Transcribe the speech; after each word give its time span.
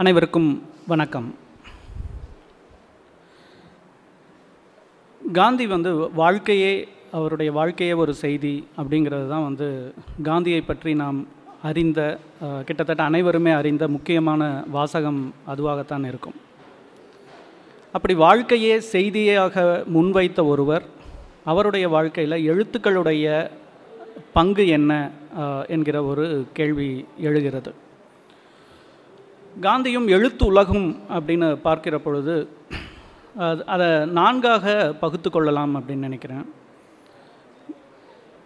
அனைவருக்கும் 0.00 0.50
வணக்கம். 0.90 1.28
காந்தி 5.20 5.64
வந்து 5.72 5.92
வாழ்க்கையே 6.20 6.74
அவருடைய 7.18 7.50
வாழ்க்கையே 7.56 7.94
ஒரு 8.02 8.12
செய்தி 8.20 8.52
அப்படிங்கிறது 8.80 9.26
தான் 9.32 9.46
வந்து 9.46 9.68
காந்தியை 10.28 10.60
பற்றி 10.68 10.92
நாம் 11.00 11.18
அறிந்த 11.70 12.02
கிட்டத்தட்ட 12.68 13.02
அனைவருமே 13.10 13.54
அறிந்த 13.60 13.88
முக்கியமான 13.96 14.50
வாசகம் 14.76 15.20
அதுவாகத்தான் 15.54 16.06
இருக்கும். 16.10 16.38
அப்படி 17.94 18.16
வாழ்க்கையே 18.26 18.76
செய்தியாக 18.94 19.66
முன்வைத்த 19.96 20.46
ஒருவர் 20.52 20.86
அவருடைய 21.54 21.88
வாழ்க்கையில் 21.96 22.44
எழுத்துக்களுடைய 22.52 23.26
பங்கு 24.38 24.66
என்ன 24.78 24.92
என்கிற 25.76 25.98
ஒரு 26.12 26.26
கேள்வி 26.60 26.90
எழுகிறது. 27.28 27.72
காந்தியும் 29.60 30.06
எழுத்து 30.06 30.46
உலகும் 30.46 31.00
அப்படின்னு 31.08 31.54
பார்க்கிற 31.54 31.98
பொழுது 31.98 32.48
அது- 33.38 33.64
அதை 33.64 34.06
நான்காக 34.06 34.94
பகுத்து 35.00 35.30
கொள்ளலாம் 35.30 35.76
அப்படின்னு 35.76 35.94
நினைக்கிறேன். 35.94 36.50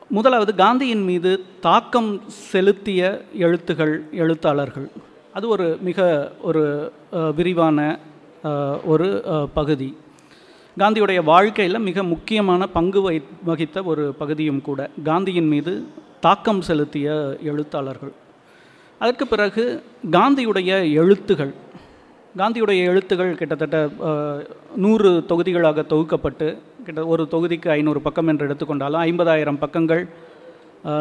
முதலாவது 0.09 0.55
காந்தியின் 0.55 1.03
மீது 1.03 1.45
தாக்கம் 1.61 2.23
செலுத்திய 2.27 3.25
எழுத்துகள் 3.39 4.11
எழுத்தாளர்கள். 4.11 4.91
அது 5.33 5.49
ஒரு 5.49 5.79
மிக 5.81 6.31
ஒரு 6.43 6.93
விரிவான 7.37 7.99
ஒரு 8.85 9.25
பகுதி. 9.55 9.97
காந்தியுடைய 10.79 11.25
வாழ்க்கையில் 11.25 11.79
மிக 11.79 12.03
முக்கியமான 12.03 12.67
பங்கு 12.67 13.11
வகி 13.11 13.23
வகித்த 13.45 13.83
ஒரு 13.83 14.15
பகுதியும் 14.15 14.63
கூட 14.63 14.91
காந்தியின் 15.05 15.47
மீது 15.47 15.87
தாக்கம் 16.21 16.61
செலுத்திய 16.61 17.37
எழுத்தாளர்கள். 17.43 18.13
அதற்கு 19.03 19.25
பிறகு 19.31 19.63
காந்தியுடைய 20.17 20.73
எழுத்துகள் 21.01 21.53
காந்தியுடைய 22.41 22.81
எழுத்துகள் 22.91 23.33
கிட்டத்தட்ட 23.41 23.79
நூறு 24.85 25.11
தொகுதிகளாக 25.31 25.85
தொகுக்கப்பட்டு 25.93 26.49
கிட்ட 26.87 27.01
ஒரு 27.13 27.23
தொகுதிக்கு 27.33 27.69
ஐநூறு 27.77 28.01
பக்கம் 28.07 28.31
என்று 28.33 28.47
எடுத்துக்கொண்டாலும் 28.49 29.03
ஐம்பதாயிரம் 29.09 29.61
பக்கங்கள் 29.65 30.03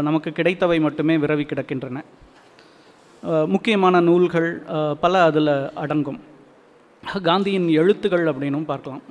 நமக்கு 0.07 0.29
கிடைத்தவை 0.39 0.77
மட்டுமே 0.85 1.15
விரவி 1.23 1.45
கிடக்கின்றன. 1.47 1.97
முக்கியமான 3.53 4.01
நூல்கள் 4.09 4.49
பல 5.03 5.23
அதில் 5.29 5.55
அடங்கும். 5.83 6.19
காந்தியின் 7.29 7.67
எழுத்துகள் 7.81 8.25
அப்படின்னும் 8.31 8.69
பார்க்கலாம். 8.71 9.03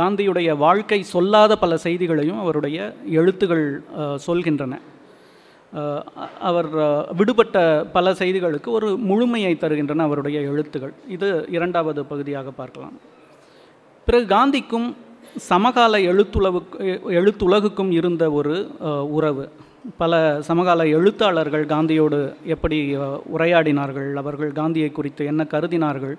காந்தியுடைய 0.00 0.50
வாழ்க்கை 0.66 1.00
சொல்லாத 1.14 1.56
பல 1.64 1.76
செய்திகளையும் 1.86 2.42
அவருடைய 2.44 2.78
எழுத்துகள் 3.20 3.66
சொல்கின்றன. 4.26 4.74
அவர் 6.48 6.68
விடுபட்ட 7.18 7.58
பல 7.96 8.12
செய்திகளுக்கு 8.20 8.68
ஒரு 8.78 8.88
முழுமையை 9.10 9.52
தருகின்றன 9.62 10.04
அவருடைய 10.08 10.38
எழுத்துகள். 10.50 10.94
இது 11.16 11.28
இரண்டாவது 11.56 12.00
பகுதியாக 12.12 12.52
பார்க்கலாம். 12.60 12.96
பிறகு 14.06 14.26
காந்திக்கும் 14.34 14.88
சமகால 15.50 16.00
எழுத்துளவுக்கு 16.10 16.78
எழுத்துலகுக்கும் 17.20 17.92
இருந்த 17.98 18.24
ஒரு 18.38 18.54
உறவு. 19.18 19.44
பல 20.02 20.14
சமகால 20.48 20.86
எழுத்தாளர்கள் 20.96 21.64
காந்தியோடு 21.72 22.20
எப்படி 22.54 22.78
உரையாடினார்கள் 23.36 24.10
அவர்கள் 24.22 24.52
காந்தியை 24.60 24.90
குறித்து 24.98 25.22
என்ன 25.32 25.42
கருதினார்கள் 25.54 26.16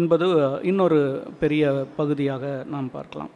என்பது 0.00 0.26
இன்னொரு 0.70 1.00
பெரிய 1.42 1.64
பகுதியாக 1.98 2.44
நாம் 2.74 2.88
பார்க்கலாம். 2.96 3.32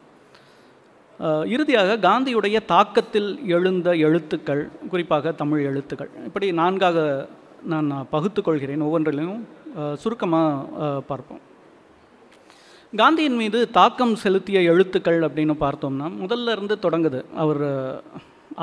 இறுதியாக 1.54 1.96
காந்தியுடைய 2.06 2.58
தாக்கத்தில் 2.72 3.30
எழுந்த 3.56 3.88
எழுத்துக்கள் 4.06 4.62
குறிப்பாக 4.90 5.32
தமிழ் 5.32 5.62
எழுத்துக்கள். 5.70 6.10
இப்படி 6.28 6.48
நான்காக 6.52 7.28
நான் 7.72 7.88
பகுத்து 8.10 8.40
கொள்கிறேன். 8.42 8.84
ஒவ்வொன்றிலையும் 8.86 9.40
சுருக்கமாக 10.02 11.00
பார்ப்போம். 11.10 11.42
காந்தியின் 12.92 13.38
மீது 13.40 13.58
தாக்கம் 13.70 14.14
செலுத்திய 14.24 14.58
எழுத்துக்கள் 14.72 15.18
அப்படின்னு 15.20 15.54
பார்த்தோம்னா 15.64 16.06
முதல்ல 16.22 16.54
இருந்து 16.56 16.76
தொடங்குது. 16.84 17.20
அவர் 17.42 17.64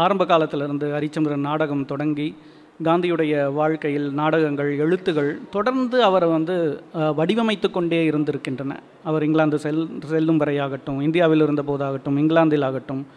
ஆரம்ப 0.04 0.24
காலத்திலிருந்து 0.26 0.88
ஹரிச்சந்திரன் 0.96 1.48
நாடகம் 1.50 1.86
தொடங்கி 1.92 2.30
காந்தியுடைய 2.84 3.54
வாழ்க்கையில் 3.54 4.14
நாடகங்கள் 4.14 4.78
எழுத்துகள் 4.78 5.40
தொடர்ந்து 5.50 6.04
அவரை 6.04 6.30
வந்து 6.30 6.56
வடிவமைத்து 6.94 7.72
கொண்டே 7.72 8.10
இருந்திருக்கின்றன. 8.10 8.80
அவர் 9.04 9.24
இங்கிலாந்து 9.24 9.60
செல் 9.60 9.90
செல்லும் 10.06 10.40
வரையாகட்டும் 10.40 11.02
இந்தியாவில் 11.02 11.42
இருந்த 11.42 11.62
போதாகட்டும் 11.62 12.18
இங்கிலாந்தில் 12.18 12.62
ஆகட்டும் 12.62 13.08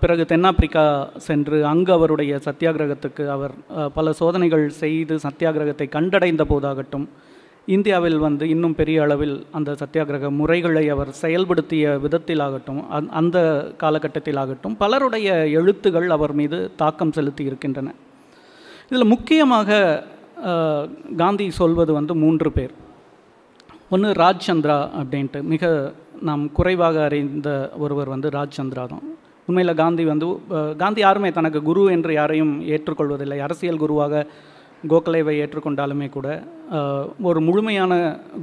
பிறகு 0.00 0.24
தென்னாப்பிரிக்கா 0.24 0.84
சென்று 1.16 1.66
அங்கு 1.66 1.92
அவருடைய 1.92 2.40
சத்தியாகிரகத்துக்கு 2.44 3.28
அவர் 3.28 3.50
பல 3.94 4.12
சோதனைகள் 4.12 4.68
செய்து 4.68 5.16
சத்தியாகிரகத்தை 5.16 5.88
கண்டடைந்த 5.88 6.44
போதாகட்டும் 6.48 7.08
இந்தியாவில் 7.66 8.18
வந்து 8.18 8.48
இன்னும் 8.48 8.74
பெரிய 8.74 9.02
அளவில் 9.02 9.46
அந்த 9.52 9.72
சத்தியாகிரக 9.72 10.30
முறைகளை 10.30 10.88
அவர் 10.88 11.10
செயல்படுத்திய 11.22 11.98
விதத்திலாகட்டும் 12.04 12.84
அந்- 12.92 13.08
அந்த 13.08 13.38
காலகட்டத்திலாகட்டும் 13.80 14.76
பலருடைய 14.78 15.32
எழுத்துகள் 15.60 16.06
அவர் 16.08 16.32
மீது 16.32 16.70
தாக்கம் 16.76 17.12
செலுத்தி 17.12 17.44
இருக்கின்றன. 17.44 17.92
இதில் 18.90 19.10
முக்கியமாக 19.12 19.70
காந்தி 21.22 21.46
சொல்வது 21.60 21.92
வந்து 21.98 22.12
மூன்று 22.22 22.50
பேர். 22.56 22.74
ஒன்று 23.94 24.08
ராஜ்சந்திரா 24.24 24.78
அப்படின்ட்டு 25.00 25.40
மிக 25.52 25.64
நாம் 26.28 26.42
குறைவாக 26.58 26.96
அறிந்த 27.08 27.50
ஒருவர் 27.84 28.12
வந்து 28.14 28.28
ராஜ்சந்திரா 28.38 28.84
தான். 28.92 29.04
உண்மையில் 29.48 29.80
காந்தி 29.82 30.04
வந்து 30.10 30.26
காந்தி 30.82 31.00
யாருமே 31.04 31.30
தனக்கு 31.38 31.60
குரு 31.68 31.82
என்று 31.96 32.12
யாரையும் 32.18 32.52
ஏற்றுக்கொள்வதில்லை. 32.74 33.38
அரசியல் 33.46 33.82
குருவாக 33.84 34.24
கோகலேவை 34.92 35.34
ஏற்றுக்கொண்டாலுமே 35.44 36.08
கூட 36.16 36.28
ஒரு 37.30 37.40
முழுமையான 37.48 37.92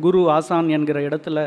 குரு 0.05 0.21
ஆசான் 0.37 0.67
என்கிற 0.77 0.97
இடத்துல 1.07 1.39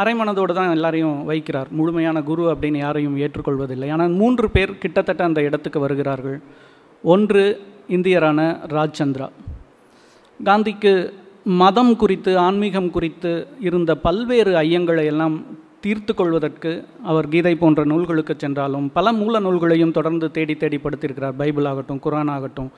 அரைமனதோடு 0.00 0.52
தான் 0.58 0.72
எல்லாரையும் 0.76 1.18
வைக்கிறார். 1.30 1.68
முழுமையான 1.78 2.18
குரு 2.30 2.44
அப்படின்னு 2.52 2.80
யாரையும் 2.86 3.18
ஏற்றுக்கொள்வதில்லை. 3.26 3.88
ஆனால் 3.94 4.18
மூன்று 4.22 4.48
பேர் 4.56 4.80
கிட்டத்தட்ட 4.82 5.22
அந்த 5.30 5.42
இடத்துக்கு 5.48 5.80
வருகிறார்கள். 5.84 6.38
ஒன்று 7.14 7.44
இந்தியரான 7.88 8.40
ராஜ்சந்திரா. 8.76 9.28
காந்திக்கு 10.40 10.92
மதம் 11.44 11.96
குறித்து 11.96 12.38
ஆன்மீகம் 12.38 12.90
குறித்து 12.90 13.30
இருந்த 13.60 13.90
பல்வேறு 14.06 14.52
ஐயங்களை 14.56 15.04
எல்லாம் 15.04 15.36
தீர்த்து 15.80 16.12
கொள்வதற்கு 16.14 16.70
அவர் 17.02 17.28
கீதை 17.28 17.54
போன்ற 17.54 17.84
நூல்களுக்கு 17.84 18.34
சென்றாலும் 18.38 18.86
பல 18.92 19.12
மூல 19.12 19.40
நூல்களையும் 19.40 19.92
தொடர்ந்து 19.92 20.30
தேடி 20.30 20.54
தேடி 20.56 20.78
படுத்திருக்கிறார். 20.84 21.36
பைபிள் 21.36 21.64
ஆகட்டும் 21.64 22.00
குரான் 22.04 22.30
ஆகட்டும் 22.36 22.70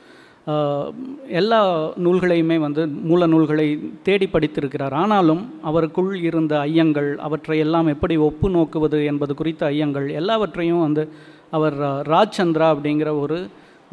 எல்லா 1.28 1.60
நூல்களையுமே 2.04 2.56
வந்து 2.64 2.82
மூல 2.86 3.26
நூல்களை 3.26 3.66
தேடி 4.02 4.26
படித்திருக்கிறார். 4.32 4.94
ஆனாலும் 5.02 5.42
அவருக்குள் 5.64 6.12
இருந்த 6.28 6.54
ஐயங்கள் 6.58 7.08
அவற்றை 7.26 7.58
எல்லாம் 7.58 7.86
எப்படி 7.86 8.16
ஒப்பு 8.28 8.48
நோக்குவது 8.50 9.04
என்பது 9.04 9.34
குறித்த 9.34 9.70
ஐயங்கள் 9.70 10.06
எல்லாவற்றையும் 10.20 10.80
வந்து 10.80 11.04
அவர் 11.50 11.78
ராஜ்சந்திரா 12.14 12.68
அப்படிங்கிற 12.74 13.20
ஒரு 13.20 13.38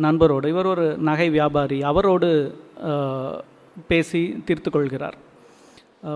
நண்பரோடு. 0.02 0.48
இவர் 0.48 0.66
ஒரு 0.66 0.86
நகை 0.98 1.30
வியாபாரி. 1.30 1.80
அவரோடு 1.92 2.30
பேசி 3.88 4.22
தீர்த்து 4.46 4.70
கொள்கிறார் 4.72 5.18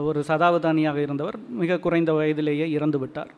ஒரு 0.08 0.20
சதாவதானியாக 0.28 0.98
இருந்தவர். 1.06 1.38
மிக 1.62 1.80
குறைந்த 1.86 2.14
வயதிலேயே 2.14 2.66
இறந்து 2.78 3.00
விட்டார். 3.00 3.32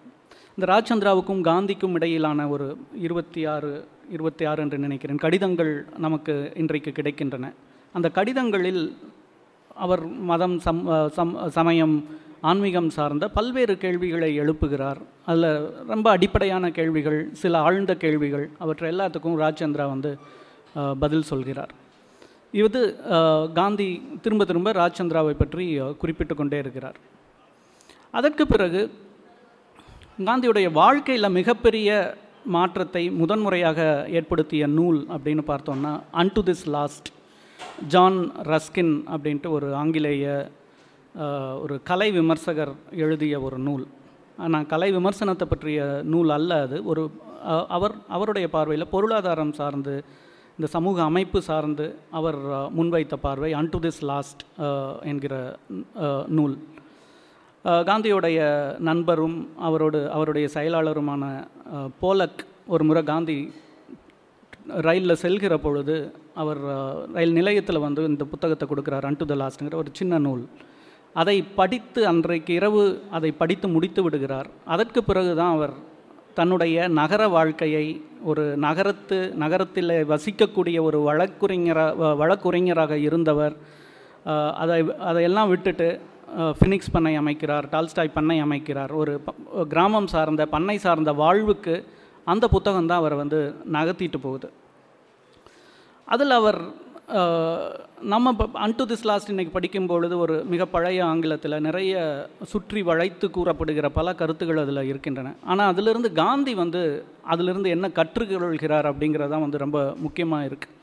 இந்த 0.55 0.66
ராஜ்சந்திராவுக்கும் 0.73 1.41
காந்திக்கும் 1.50 1.95
இடையிலான 1.97 2.47
ஒரு 2.50 2.67
இருபத்தி 3.05 3.41
ஆறு 3.45 3.72
இருபத்தி 4.11 4.44
ஆறு 4.45 4.59
என்று 4.63 4.77
நினைக்கிறேன் 4.77 5.22
கடிதங்கள் 5.23 5.73
நமக்கு 5.97 6.35
இன்றைக்கு 6.56 6.91
கிடைக்கின்றன. 6.91 7.51
அந்த 7.94 8.07
கடிதங்களில் 8.09 8.83
அவர் 9.75 10.03
மதம் 10.29 10.57
சம் 10.59 10.81
சம் 11.17 11.33
சமயம் 11.50 11.95
ஆன்மீகம் 12.50 12.89
சார்ந்த 12.95 13.25
பல்வேறு 13.38 13.73
கேள்விகளை 13.83 14.29
எழுப்புகிறார். 14.41 15.00
அதில் 15.29 15.50
ரொம்ப 15.91 16.07
அடிப்படையான 16.16 16.66
கேள்விகள் 16.77 17.19
சில 17.41 17.59
ஆழ்ந்த 17.67 17.94
கேள்விகள் 18.03 18.45
அவற்றை 18.63 18.88
எல்லாத்துக்கும் 18.94 19.39
ராஜ்சந்திரா 19.44 19.85
வந்து 19.94 20.11
பதில் 21.03 21.27
சொல்கிறார். 21.31 21.73
இது 22.63 22.81
காந்தி 23.59 23.89
திரும்ப 24.23 24.45
திரும்ப 24.51 24.72
ராஜ்சந்திராவை 24.81 25.33
பற்றி 25.41 25.65
குறிப்பிட்டு 26.01 26.36
கொண்டே 26.36 26.59
இருக்கிறார். 26.63 26.97
அதற்கு 28.13 28.45
பிறகு 28.53 28.81
காந்தியுடைய 30.27 30.68
வாழ்க்கையில் 30.81 31.36
மிகப்பெரிய 31.39 31.89
மாற்றத்தை 32.56 33.03
முதன்முறையாக 33.21 33.80
ஏற்படுத்திய 34.18 34.63
நூல் 34.77 35.00
அப்படின்னு 35.15 35.44
பார்த்தோம்னா 35.51 35.94
unto 36.21 36.41
this 36.47 36.65
last 36.75 37.09
John 37.94 38.19
Ruskin 38.51 38.95
அப்படின்ட்டு 39.13 39.50
ஒரு 39.57 39.68
ஆங்கிலேய 39.81 40.25
ஒரு 41.63 41.75
கலை 41.89 42.09
விமர்சகர் 42.17 42.73
எழுதிய 43.06 43.35
ஒரு 43.47 43.57
நூல். 43.67 43.85
ஆனால் 44.44 44.67
கலை 44.73 44.89
விமர்சனத்தை 44.97 45.45
பற்றிய 45.51 45.79
நூல் 46.13 46.31
அல்ல 46.38 46.61
அது. 46.65 46.77
ஒரு 46.91 47.03
அவர் 47.75 47.95
அவருடைய 48.15 48.47
பார்வையில் 48.56 48.91
பொருளாதாரம் 48.95 49.53
சார்ந்து 49.59 49.94
இந்த 50.57 50.67
சமூக 50.75 50.97
அமைப்பு 51.09 51.39
சார்ந்து 51.50 51.85
அவர் 52.19 52.38
முன்வைத்த 52.77 53.17
பார்வை 53.25 53.51
அன்டு 53.59 53.79
திஸ் 53.85 54.01
லாஸ்ட் 54.09 54.41
என்கிற 55.11 55.33
நூல். 56.38 56.56
காந்தியுடைய 57.89 58.39
நண்பரும் 58.89 59.38
அவரோடு 59.67 60.00
அவருடைய 60.15 60.45
செயலாளருமான 60.55 61.23
போலக் 62.03 62.41
ஒரு 62.73 62.83
முறை 62.89 63.03
காந்தி 63.12 63.38
ரயிலில் 64.88 65.21
செல்கிற 65.23 65.53
பொழுது 65.65 65.95
அவர் 66.41 66.62
ரயில் 67.15 67.38
நிலையத்தில் 67.39 67.83
வந்து 67.85 68.01
இந்த 68.12 68.25
புத்தகத்தை 68.33 68.65
கொடுக்குறார் 68.71 69.07
அன்டு 69.09 69.27
த 69.31 69.38
லாஸ்ட்டுங்கிற 69.41 69.77
ஒரு 69.83 69.91
சின்ன 70.00 70.19
நூல். 70.27 70.44
அதை 71.21 71.38
படித்து 71.59 72.01
அன்றைக்கு 72.11 72.51
இரவு 72.59 72.83
அதை 73.17 73.29
படித்து 73.41 73.67
முடித்து 73.75 74.01
விடுகிறார். 74.03 74.50
அதற்கு 74.73 75.00
பிறகு 75.09 75.31
தான் 75.39 75.56
அவர் 75.57 75.73
தன்னுடைய 76.38 76.88
நகர 77.00 77.21
வாழ்க்கையை 77.35 77.85
ஒரு 78.29 78.44
நகரத்து 78.65 79.17
நகரத்தில் 79.44 79.94
வசிக்கக்கூடிய 80.11 80.77
ஒரு 80.88 81.00
வழக்குரைஞராக 81.07 82.13
வழக்குரைஞராக 82.21 82.94
இருந்தவர் 83.07 83.56
அதை 84.61 84.77
அதையெல்லாம் 85.09 85.51
விட்டுட்டு 85.53 85.88
ஃபினிக்ஸ் 86.57 86.94
பண்ணை 86.95 87.13
அமைக்கிறார் 87.21 87.65
டால்ஸ்டாய் 87.73 88.15
பண்ணை 88.17 88.38
அமைக்கிறார். 88.45 88.91
ஒரு 89.01 89.13
கிராமம் 89.73 90.09
சார்ந்த 90.13 90.45
பண்ணை 90.55 90.77
சார்ந்த 90.85 91.12
வாழ்வுக்கு 91.23 91.75
அந்த 92.27 92.45
புத்தகம் 92.55 92.89
தான் 92.89 93.01
அவரை 93.01 93.17
வந்து 93.23 93.39
நகர்த்திட்டு 93.75 94.19
போகுது. 94.25 94.50
அதில் 96.07 96.35
அவர் 96.39 96.59
நம்ம 98.01 98.29
இப்போ 98.29 98.45
அன்டு 98.53 98.85
திஸ் 98.85 99.03
லாஸ்ட் 99.03 99.31
இன்றைக்கி 99.31 99.51
படிக்கும் 99.51 99.85
பொழுது 99.85 100.17
ஒரு 100.17 100.44
மிக 100.44 100.65
பழைய 100.65 101.06
ஆங்கிலத்தில் 101.06 101.56
நிறைய 101.59 101.94
சுற்றி 102.44 102.81
வளைத்து 102.81 103.31
கூறப்படுகிற 103.31 103.89
பல 103.89 104.13
கருத்துக்கள் 104.13 104.57
அதில் 104.57 104.83
இருக்கின்றன. 104.83 105.33
ஆனால் 105.45 105.71
அதிலிருந்து 105.71 106.11
காந்தி 106.11 106.53
வந்து 106.53 107.03
அதிலிருந்து 107.23 107.69
என்ன 107.69 107.88
கற்றுக்கொள்கிறார் 107.88 108.89
அப்படிங்கிறதான் 108.91 109.45
வந்து 109.45 109.57
ரொம்ப 109.57 109.94
முக்கியமாக 109.97 110.45
இருக்குது 110.45 110.77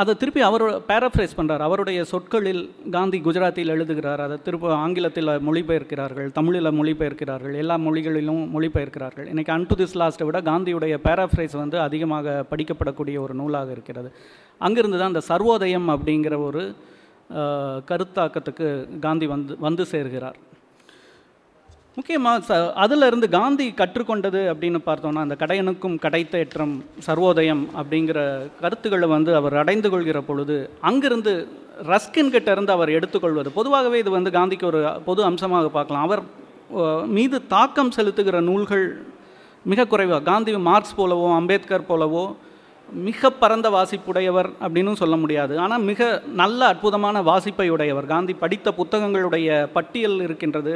அதை 0.00 0.12
திருப்பி 0.20 0.40
அவர் 0.46 0.64
பேராஃப்ரைஸ் 0.90 1.34
பண்ணுறார் 1.38 1.62
அவருடைய 1.66 2.00
சொற்களில் 2.10 2.62
காந்தி 2.94 3.18
குஜராத்தியில் 3.26 3.72
எழுதுகிறார். 3.74 4.20
அதை 4.26 4.36
திரும்ப 4.46 4.68
ஆங்கிலத்தில் 4.84 5.30
மொழிபெயர்க்கிறார்கள் 5.48 6.28
தமிழில் 6.38 6.76
மொழிபெயர்க்கிறார்கள் 6.78 7.54
எல்லா 7.62 7.76
மொழிகளிலும் 7.86 8.42
மொழிபெயர்க்கிறார்கள். 8.54 9.26
இன்றைக்கி 9.32 9.52
அன்டு 9.56 9.76
திஸ் 9.80 9.96
லாஸ்ட்டை 10.02 10.28
விட 10.28 10.40
காந்தியுடைய 10.50 10.96
பேராஃப்ரைஸ் 11.08 11.56
வந்து 11.62 11.78
அதிகமாக 11.86 12.44
படிக்கப்படக்கூடிய 12.52 13.18
ஒரு 13.26 13.36
நூலாக 13.40 13.70
இருக்கிறது. 13.76 14.10
அங்கிருந்து 14.68 15.00
தான் 15.00 15.12
அந்த 15.14 15.24
சர்வோதயம் 15.32 15.88
அப்படிங்கிற 15.96 16.36
ஒரு 16.48 16.64
கருத்தாக்கத்துக்கு 17.90 18.68
காந்தி 19.06 19.26
வந்து 19.34 19.54
வந்து 19.66 19.84
சேர்கிறார். 19.94 20.38
முக்கியமாக 21.98 22.40
ச 22.48 22.56
அதிலிருந்து 22.82 23.26
காந்தி 23.36 23.64
கற்றுக்கொண்டது 23.78 24.40
அப்படின்னு 24.50 24.78
பார்த்தோம்னா 24.88 25.22
அந்த 25.26 25.36
கடையனுக்கும் 25.42 25.96
கடைத்தேற்றம் 26.04 26.74
சர்வோதயம் 27.06 27.62
அப்படிங்கிற 27.80 28.18
கருத்துக்களை 28.60 29.08
வந்து 29.14 29.30
அவர் 29.38 29.56
அடைந்து 29.62 29.88
கொள்கிற 29.92 30.18
பொழுது 30.28 30.56
அங்கிருந்து 30.90 31.32
ரஸ்கின் 31.92 32.32
கிட்ட 32.34 32.48
இருந்து 32.54 32.72
அவர் 32.76 32.90
எடுத்துக்கொள்வது. 32.98 33.48
பொதுவாகவே 33.56 33.96
இது 34.02 34.10
வந்து 34.16 34.30
காந்திக்கு 34.36 34.66
ஒரு 34.70 34.82
பொது 35.08 35.20
அம்சமாக 35.28 35.70
பார்க்கலாம். 35.78 36.04
அவர் 36.08 36.22
மீது 37.16 37.36
தாக்கம் 37.54 37.92
செலுத்துகிற 37.96 38.38
நூல்கள் 38.50 38.86
மிக 39.72 39.86
குறைவாக 39.92 40.26
காந்தி 40.30 40.54
மார்க்ஸ் 40.68 40.96
போலவோ 41.00 41.26
அம்பேத்கர் 41.40 41.88
போலவோ 41.90 42.24
மிக 43.08 43.30
பரந்த 43.42 43.68
வாசிப்புடையவர் 43.76 44.50
அப்படின்னு 44.64 45.00
சொல்ல 45.02 45.16
முடியாது. 45.22 45.54
ஆனால் 45.64 45.86
மிக 45.90 46.02
நல்ல 46.42 46.60
அற்புதமான 46.72 47.22
வாசிப்பை 47.30 47.68
உடையவர். 47.76 48.10
காந்தி 48.14 48.34
படித்த 48.44 48.68
புத்தகங்களுடைய 48.80 49.48
பட்டியல் 49.76 50.18
இருக்கின்றது. 50.28 50.74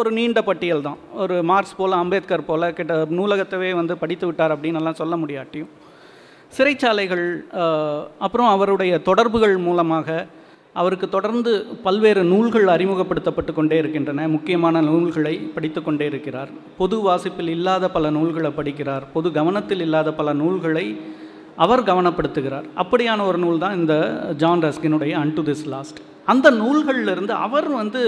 ஒரு 0.00 0.10
நீண்ட 0.18 0.40
பட்டியல் 0.48 0.86
தான். 0.86 0.98
ஒரு 1.22 1.36
மார்க்ஸ் 1.50 1.76
போல் 1.78 2.00
அம்பேத்கர் 2.02 2.48
போல் 2.48 2.66
கிட்ட 2.78 2.94
நூலகத்தவே 3.18 3.70
வந்து 3.80 3.94
படித்து 4.02 4.26
விட்டார் 4.28 4.54
அப்படின்னு 4.54 4.80
எல்லாம் 4.80 4.98
சொல்ல 5.02 5.14
முடியாட்டியும். 5.22 5.70
சிறைச்சாலைகள் 6.56 7.24
அப்புறம் 8.26 8.50
அவருடைய 8.56 8.92
தொடர்புகள் 9.08 9.56
மூலமாக 9.68 10.18
அவருக்கு 10.80 11.06
தொடர்ந்து 11.14 11.52
பல்வேறு 11.86 12.22
நூல்கள் 12.32 12.66
அறிமுகப்படுத்தப்பட்டு 12.74 13.52
கொண்டே 13.54 13.76
இருக்கின்றன. 13.82 14.26
முக்கியமான 14.34 14.80
நூல்களை 14.88 15.34
படித்து 15.54 15.80
கொண்டே 15.86 16.06
இருக்கிறார். 16.12 16.50
பொது 16.80 16.96
வாசிப்பில் 17.06 17.50
இல்லாத 17.56 17.84
பல 17.96 18.10
நூல்களை 18.16 18.50
படிக்கிறார். 18.58 19.06
பொது 19.14 19.30
கவனத்தில் 19.38 19.82
இல்லாத 19.86 20.12
பல 20.20 20.32
நூல்களை 20.42 20.86
அவர் 21.64 21.88
கவனப்படுத்துகிறார். 21.90 22.66
அப்படியான 22.82 23.24
ஒரு 23.30 23.38
நூல் 23.44 23.62
தான் 23.64 23.78
இந்த 23.80 23.94
ஜான் 24.42 24.62
ரஸ்கினுடைய 24.66 25.14
அன்டு 25.22 25.44
திஸ் 25.48 25.66
லாஸ்ட் 25.74 26.00
அந்த 26.32 26.48
நூல்கள்ல 26.60 27.12
இருந்து 27.16 27.34
அவர் 27.46 27.68
வந்து 27.80 28.02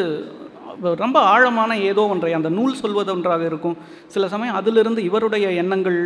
ரொம்ப 1.02 1.18
ஆழமான 1.32 1.78
ஏதோ 1.90 2.02
ஒன்றை 2.12 2.32
அந்த 2.38 2.50
நூல் 2.58 2.80
சொல்வது 2.82 3.10
ஒன்றாக 3.14 3.44
இருக்கும். 3.50 3.76
சில 4.14 4.24
சமயம் 4.34 4.58
அதிலிருந்து 4.60 5.00
இவருடைய 5.08 5.46
எண்ணங்கள் 5.62 6.00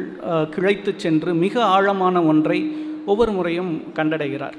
கிழைத்து 0.55 0.93
சென்று 1.05 1.33
மிக 1.45 1.65
ஆழமான 1.77 2.23
ஒன்றை 2.33 2.59
ஒவ்வொரு 3.13 3.33
முறையும் 3.39 3.73
கண்டடைகிறார். 3.99 4.57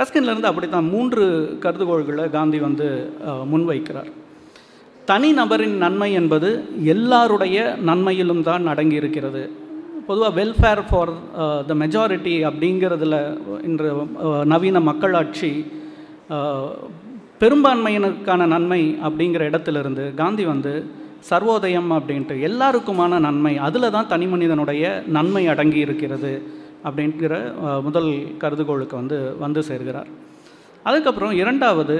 ரஸ்கின்லேருந்து 0.00 0.50
அப்படித்தான் 0.50 0.88
மூன்று 0.94 1.24
கருதுகோள்களை 1.64 2.26
காந்தி 2.38 2.58
வந்து 2.66 2.88
முன்வைக்கிறார். 3.52 4.10
தனி 5.10 5.30
நபரின் 5.38 5.76
நன்மை 5.82 6.10
என்பது 6.20 6.48
எல்லாருடைய 6.94 7.58
நன்மையிலும் 7.88 8.42
தான் 8.48 8.64
அடங்கி 8.72 8.96
இருக்கிறது 9.00 9.42
பொதுவாக 10.08 10.32
வெல்ஃபேர் 10.38 10.82
ஃபார் 10.88 11.12
த 11.68 11.74
மெஜாரிட்டி 11.82 12.34
அப்படிங்கிறதுல 12.48 13.16
இன்று 13.68 13.88
நவீன 14.52 14.80
மக்களாட்சி 14.88 15.50
பெரும்பான்மையினருக்கான 17.40 18.46
நன்மை 18.46 18.98
அப்படிங்கிற 19.02 19.42
இடத்துலேருந்து 19.50 20.14
காந்தி 20.14 20.44
வந்து 20.44 20.72
சர்வோதயம் 21.30 21.90
அப்படின்ட்டு 21.96 22.34
எல்லாருக்குமான 22.48 23.18
நன்மை 23.18 23.52
அதில் 23.58 23.90
தான் 23.90 24.06
தனி 24.06 24.26
மனிதனுடைய 24.26 25.02
நன்மை 25.06 25.42
அடங்கி 25.46 25.78
இருக்கிறது 25.78 26.32
அப்படிங்கிற 26.84 27.34
முதல் 27.82 28.10
கருதுகோளுக்கு 28.38 28.96
வந்து 28.96 29.36
வந்து 29.38 29.60
சேர்கிறார். 29.60 30.08
அதுக்கப்புறம் 30.84 31.32
இரண்டாவது 31.32 31.96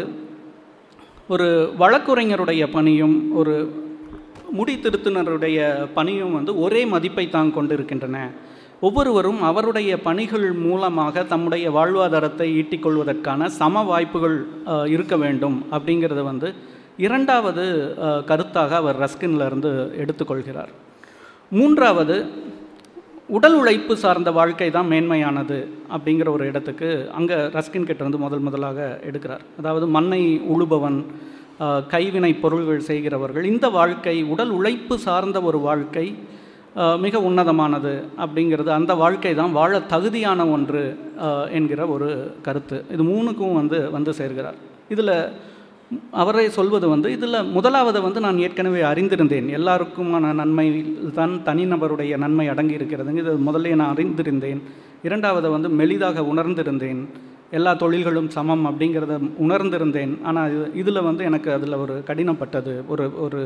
ஒரு 1.29 1.46
வழக்குரைஞருடைய 1.79 2.67
பணியும் 2.76 3.17
ஒரு 3.34 3.55
முடி 4.50 4.75
திருத்தினருடைய 4.75 5.58
பணியும் 5.94 6.32
வந்து 6.32 6.52
ஒரே 6.61 6.82
மதிப்பை 6.87 7.29
தான் 7.29 7.55
கொண்டு 7.55 7.75
இருக்கின்றன 7.75 8.19
ஒவ்வொருவரும் 8.87 9.41
அவருடைய 9.49 9.93
பணிகள் 10.09 10.49
மூலமாக 10.65 11.23
தம்முடைய 11.33 11.71
வாழ்வாதாரத்தை 11.77 12.47
ஈட்டிக்கொள்வதற்கான 12.61 13.49
சம 13.61 13.83
வாய்ப்புகள் 13.89 14.37
இருக்க 14.95 15.15
வேண்டும் 15.25 15.57
அப்படிங்கிறத 15.77 16.23
வந்து 16.31 16.51
இரண்டாவது 17.07 17.65
கருத்தாக 18.31 18.73
அவர் 18.83 19.01
ரஸ்கின்ல 19.05 19.49
இருந்து 19.51 19.71
எடுத்துக்கொள்கிறார். 20.03 20.71
மூன்றாவது 21.59 22.17
உடல் 23.37 23.57
உழைப்பு 23.61 23.95
சார்ந்த 24.03 24.31
வாழ்க்கை 24.39 24.69
தான் 24.77 24.91
மேன்மையானது 24.93 25.59
அப்படிங்கிற 25.95 26.29
ஒரு 26.37 26.45
இடத்துக்கு 26.51 26.89
அங்கே 27.19 27.37
ரஸ்கின் 27.57 27.89
கிட்ட 27.89 28.01
இருந்து 28.05 28.25
முதல் 28.27 28.45
முதலாக 28.47 28.79
எடுக்கிறார். 29.09 29.45
அதாவது 29.61 29.87
மண்ணை 29.97 30.23
உழுபவன் 30.55 30.99
கைவினை 31.93 32.33
பொருள்கள் 32.43 32.89
செய்கிறவர்கள் 32.91 33.47
இந்த 33.53 33.67
வாழ்க்கை 33.79 34.17
உடல் 34.33 34.53
உழைப்பு 34.59 34.97
சார்ந்த 35.07 35.39
ஒரு 35.49 35.61
வாழ்க்கை 35.69 36.07
மிக 37.05 37.19
உன்னதமானது 37.29 37.93
அப்படிங்கிறது 38.25 38.71
அந்த 38.79 38.93
வாழ்க்கை 39.03 39.33
தான் 39.35 39.55
வாழ 39.59 39.79
தகுதியான 39.93 40.47
ஒன்று 40.55 40.83
என்கிற 41.59 41.81
ஒரு 41.95 42.09
கருத்து. 42.47 42.79
இது 42.95 43.03
மூணுக்கும் 43.13 43.59
வந்து 43.61 43.79
வந்து 43.97 44.13
சேர்கிறார். 44.19 44.59
இதில் 44.95 45.15
அவரை 46.23 46.44
சொல்வது 46.56 46.87
வந்து 46.93 47.08
இதில் 47.17 47.49
முதலாவது 47.56 47.99
வந்து 48.06 48.20
நான் 48.25 48.43
ஏற்கனவே 48.47 48.81
அறிந்திருந்தேன். 48.91 49.47
எல்லாருக்குமான 49.58 50.32
நன்மை 50.41 50.67
தான் 51.19 51.35
தனிநபருடைய 51.49 52.17
நன்மை 52.25 52.47
அடங்கி 52.53 52.79
இருக்கிறதுங்க. 52.79 53.23
இது 53.25 53.35
முதல்ல 53.49 53.75
நான் 53.81 53.94
அறிந்திருந்தேன். 53.94 54.61
இரண்டாவது 55.08 55.51
வந்து 55.55 55.70
மெலிதாக 55.81 56.25
உணர்ந்திருந்தேன். 56.32 57.03
எல்லா 57.56 57.72
தொழில்களும் 57.82 58.28
சமம் 58.34 58.64
அப்படிங்கிறத 58.69 59.14
உணர்ந்திருந்தேன். 59.44 60.12
ஆனால் 60.28 60.50
இது 60.55 60.67
இதில் 60.81 61.06
வந்து 61.06 61.22
எனக்கு 61.28 61.48
அதில் 61.56 61.76
ஒரு 61.84 61.94
கடினப்பட்டது 62.08 62.74
ஒரு 62.93 63.05
ஒரு 63.24 63.40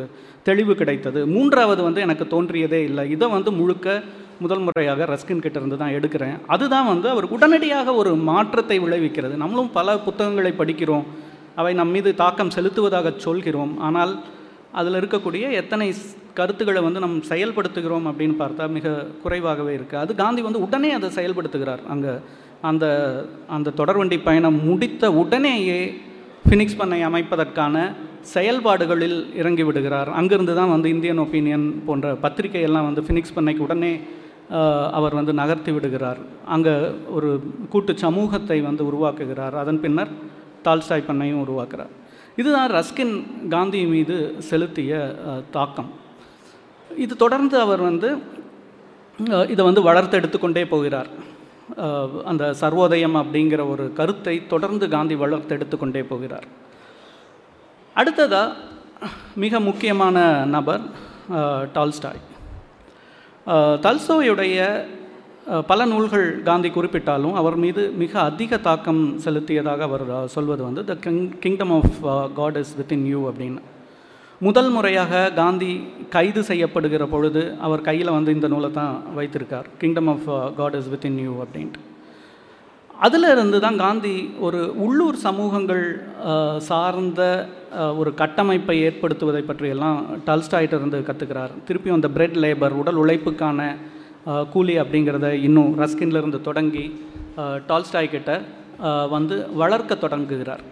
தெளிவு 0.48 0.74
கிடைத்தது. 0.80 1.20
மூன்றாவது 1.34 1.82
வந்து 1.88 2.00
எனக்கு 2.06 2.26
தோன்றியதே 2.34 2.80
இல்லை. 2.88 3.04
இதை 3.16 3.28
வந்து 3.36 3.52
முழுக்க 3.60 3.96
முதல் 4.44 4.64
முறையாக 4.66 5.06
ரஸ்கின் 5.12 5.44
கிட்ட 5.44 5.56
இருந்து 5.60 5.78
தான் 5.82 5.94
எடுக்கிறேன். 5.98 6.36
அதுதான் 6.54 6.90
வந்து 6.92 7.08
அவர் 7.14 7.28
உடனடியாக 7.36 7.94
ஒரு 8.00 8.12
மாற்றத்தை 8.30 8.78
விளைவிக்கிறது. 8.86 9.36
நம்மளும் 9.42 9.72
பல 9.78 9.96
புத்தகங்களை 10.06 10.52
படிக்கிறோம். 10.62 11.06
அவை 11.60 11.72
நம் 11.80 11.94
மீது 11.96 12.10
தாக்கம் 12.22 12.54
செலுத்துவதாக 12.56 13.08
சொல்கிறோம். 13.26 13.72
ஆனால் 13.88 14.12
அதில் 14.80 14.98
இருக்கக்கூடிய 15.00 15.44
எத்தனை 15.62 15.86
கருத்துக்களை 16.38 16.80
வந்து 16.84 17.02
நம் 17.04 17.18
செயல்படுத்துகிறோம் 17.30 18.06
அப்படின்னு 18.10 18.36
பார்த்தா 18.42 18.66
மிக 18.76 18.92
குறைவாகவே 19.24 19.72
இருக்குது 19.78 20.02
அது 20.04 20.12
காந்தி 20.22 20.42
வந்து 20.46 20.62
உடனே 20.66 20.90
அதை 20.98 21.08
செயல்படுத்துகிறார் 21.18 21.82
அங்கே. 21.94 22.14
அந்த 22.70 22.86
அந்த 23.56 23.74
தொடர்வண்டி 23.80 24.16
பயணம் 24.28 24.58
முடித்த 24.68 25.10
உடனேயே 25.20 25.80
ஃபினிக்ஸ் 26.46 26.80
பண்ணை 26.80 26.98
அமைப்பதற்கான 27.08 27.76
செயல்பாடுகளில் 28.32 29.18
இறங்கி 29.40 29.64
விடுகிறார். 29.68 30.10
அங்கிருந்து 30.18 30.54
தான் 30.58 30.72
வந்து 30.74 30.88
இந்தியன் 30.94 31.22
ஒப்பீனியன் 31.24 31.64
போன்ற 31.86 32.12
பத்திரிகையெல்லாம் 32.24 32.88
வந்து 32.88 33.04
ஃபினிக்ஸ் 33.06 33.34
பண்ணைக்கு 33.36 33.64
உடனே 33.66 33.92
அவர் 34.98 35.16
வந்து 35.18 35.32
நகர்த்தி 35.40 35.72
விடுகிறார். 35.74 36.20
அங்கே 36.54 36.74
ஒரு 37.16 37.30
கூட்டு 37.72 37.92
சமூகத்தை 38.04 38.58
வந்து 38.68 38.82
உருவாக்குகிறார். 38.90 39.54
அதன் 39.62 39.82
பின்னர் 39.84 40.12
டால்ஸ்டாய் 40.66 41.08
பண்ணையும் 41.08 41.42
உருவாக்குறார். 41.44 41.92
இதுதான் 42.40 42.70
ரஸ்கின் 42.78 43.14
காந்தி 43.54 43.80
மீது 43.94 44.16
செலுத்திய 44.50 44.92
தாக்கம். 45.56 45.90
இது 47.04 47.14
தொடர்ந்து 47.24 47.56
அவர் 47.64 47.82
வந்து 47.90 48.10
இதை 49.54 49.62
வந்து 49.68 49.82
வளர்த்து 49.88 50.18
எடுத்துக்கொண்டே 50.20 50.64
போகிறார். 50.74 51.10
அந்த 52.30 52.44
சர்வோதயம் 52.60 53.16
அப்படிங்கிற 53.20 53.62
ஒரு 53.74 53.84
கருத்தை 53.98 54.34
தொடர்ந்து 54.52 54.88
காந்தி 54.94 55.14
வளர்த்தெடுத்து 55.22 55.76
கொண்டே 55.78 56.02
போகிறார். 56.10 56.46
அடுத்ததாக 57.94 58.56
மிக 59.44 59.60
முக்கியமான 59.68 60.16
நபர் 60.56 60.84
டால்ஸ்டாய். 61.76 62.22
தல்சோயுடைய 63.86 64.58
பல 65.70 65.84
நூல்கள் 65.92 66.26
காந்தி 66.48 66.68
குறிப்பிட்டாலும் 66.68 67.36
அவர் 67.40 67.56
மீது 67.64 67.82
மிக 68.02 68.12
அதிக 68.20 68.58
தாக்கம் 68.66 69.02
செலுத்தியதாக 69.24 69.80
அவர் 69.88 70.04
சொல்வது 70.34 70.62
வந்து 70.68 70.82
the 70.90 70.94
king 71.04 71.24
kingdom 71.44 71.74
of 71.78 71.98
God 72.34 72.58
is 72.62 72.74
within 72.80 73.06
you 73.12 73.20
அப்படின்னு. 73.30 73.60
முதல் 74.46 74.70
முறையாக 74.74 75.12
காந்தி 75.38 75.72
கைது 76.14 76.40
செய்யப்படுகிற 76.48 77.02
பொழுது 77.10 77.42
அவர் 77.66 77.84
கையில் 77.88 78.10
வந்து 78.14 78.30
இந்த 78.36 78.46
நூலை 78.52 78.70
தான் 78.78 78.94
வைத்திருக்கார் 79.18 79.66
kingdom 79.80 80.10
of 80.12 80.26
God 80.56 80.76
is 80.78 80.88
within 80.92 81.18
you 81.24 81.32
அப்படின்ட்டு. 81.44 81.80
அதில் 83.06 83.28
இருந்து 83.34 83.58
தான் 83.64 83.78
காந்தி 83.84 84.14
ஒரு 84.46 84.60
உள்ளூர் 84.84 85.18
சமூகங்கள் 85.26 85.84
uh, 86.32 86.56
சார்ந்த 86.68 87.22
uh, 87.78 87.92
ஒரு 88.00 88.10
கட்டமைப்பை 88.22 88.76
ஏற்படுத்துவதை 88.88 89.42
பற்றியெல்லாம் 89.50 90.00
டால்ஸ்டாய்ட்ட 90.28 90.80
இருந்து 90.80 91.00
கற்றுக்கிறார் 91.10 91.54
திருப்பியும் 91.68 91.98
அந்த 92.00 92.10
பிரெட் 92.16 92.38
லேபர் 92.44 92.78
உடல் 92.82 93.00
உழைப்புக்கான 93.04 93.70
uh, 94.26 94.44
கூலி 94.54 94.76
அப்படிங்கிறத 94.84 95.30
இன்னும் 95.48 95.72
ரஸ்கின்ல 95.84 96.22
இருந்து 96.24 96.40
தொடங்கி 96.50 96.86
டால்ஸ்டாய் 97.70 98.14
கிட்ட 98.16 98.32
வந்து 99.08 99.36
வளர்க்க 99.54 99.94
தொடங்குகிறார். 100.02 100.62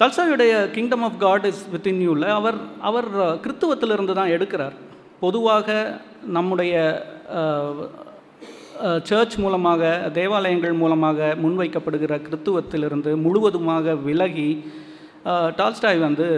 டால்ஸ்டாயுடைய 0.00 0.52
kingdom 0.74 1.02
of 1.06 1.16
God 1.22 1.46
is 1.48 1.62
within 1.72 1.98
யூவில் 2.04 2.26
அவர் 2.36 2.58
அவர் 2.88 3.08
கிறித்துவத்திலிருந்து 3.44 4.14
தான் 4.18 4.30
எடுக்கிறார். 4.36 4.76
பொதுவாக 5.24 5.66
நம்முடைய 6.36 6.74
சர்ச் 9.08 9.36
மூலமாக 9.44 9.90
தேவாலயங்கள் 10.18 10.78
மூலமாக 10.82 11.28
முன்வைக்கப்படுகிற 11.42 12.16
கிறித்துவத்திலிருந்து 12.26 13.12
முழுவதுமாக 13.24 13.94
விலகி 14.06 14.50
டால்ஸ்டாய் 15.58 16.00
வந்து 16.06 16.28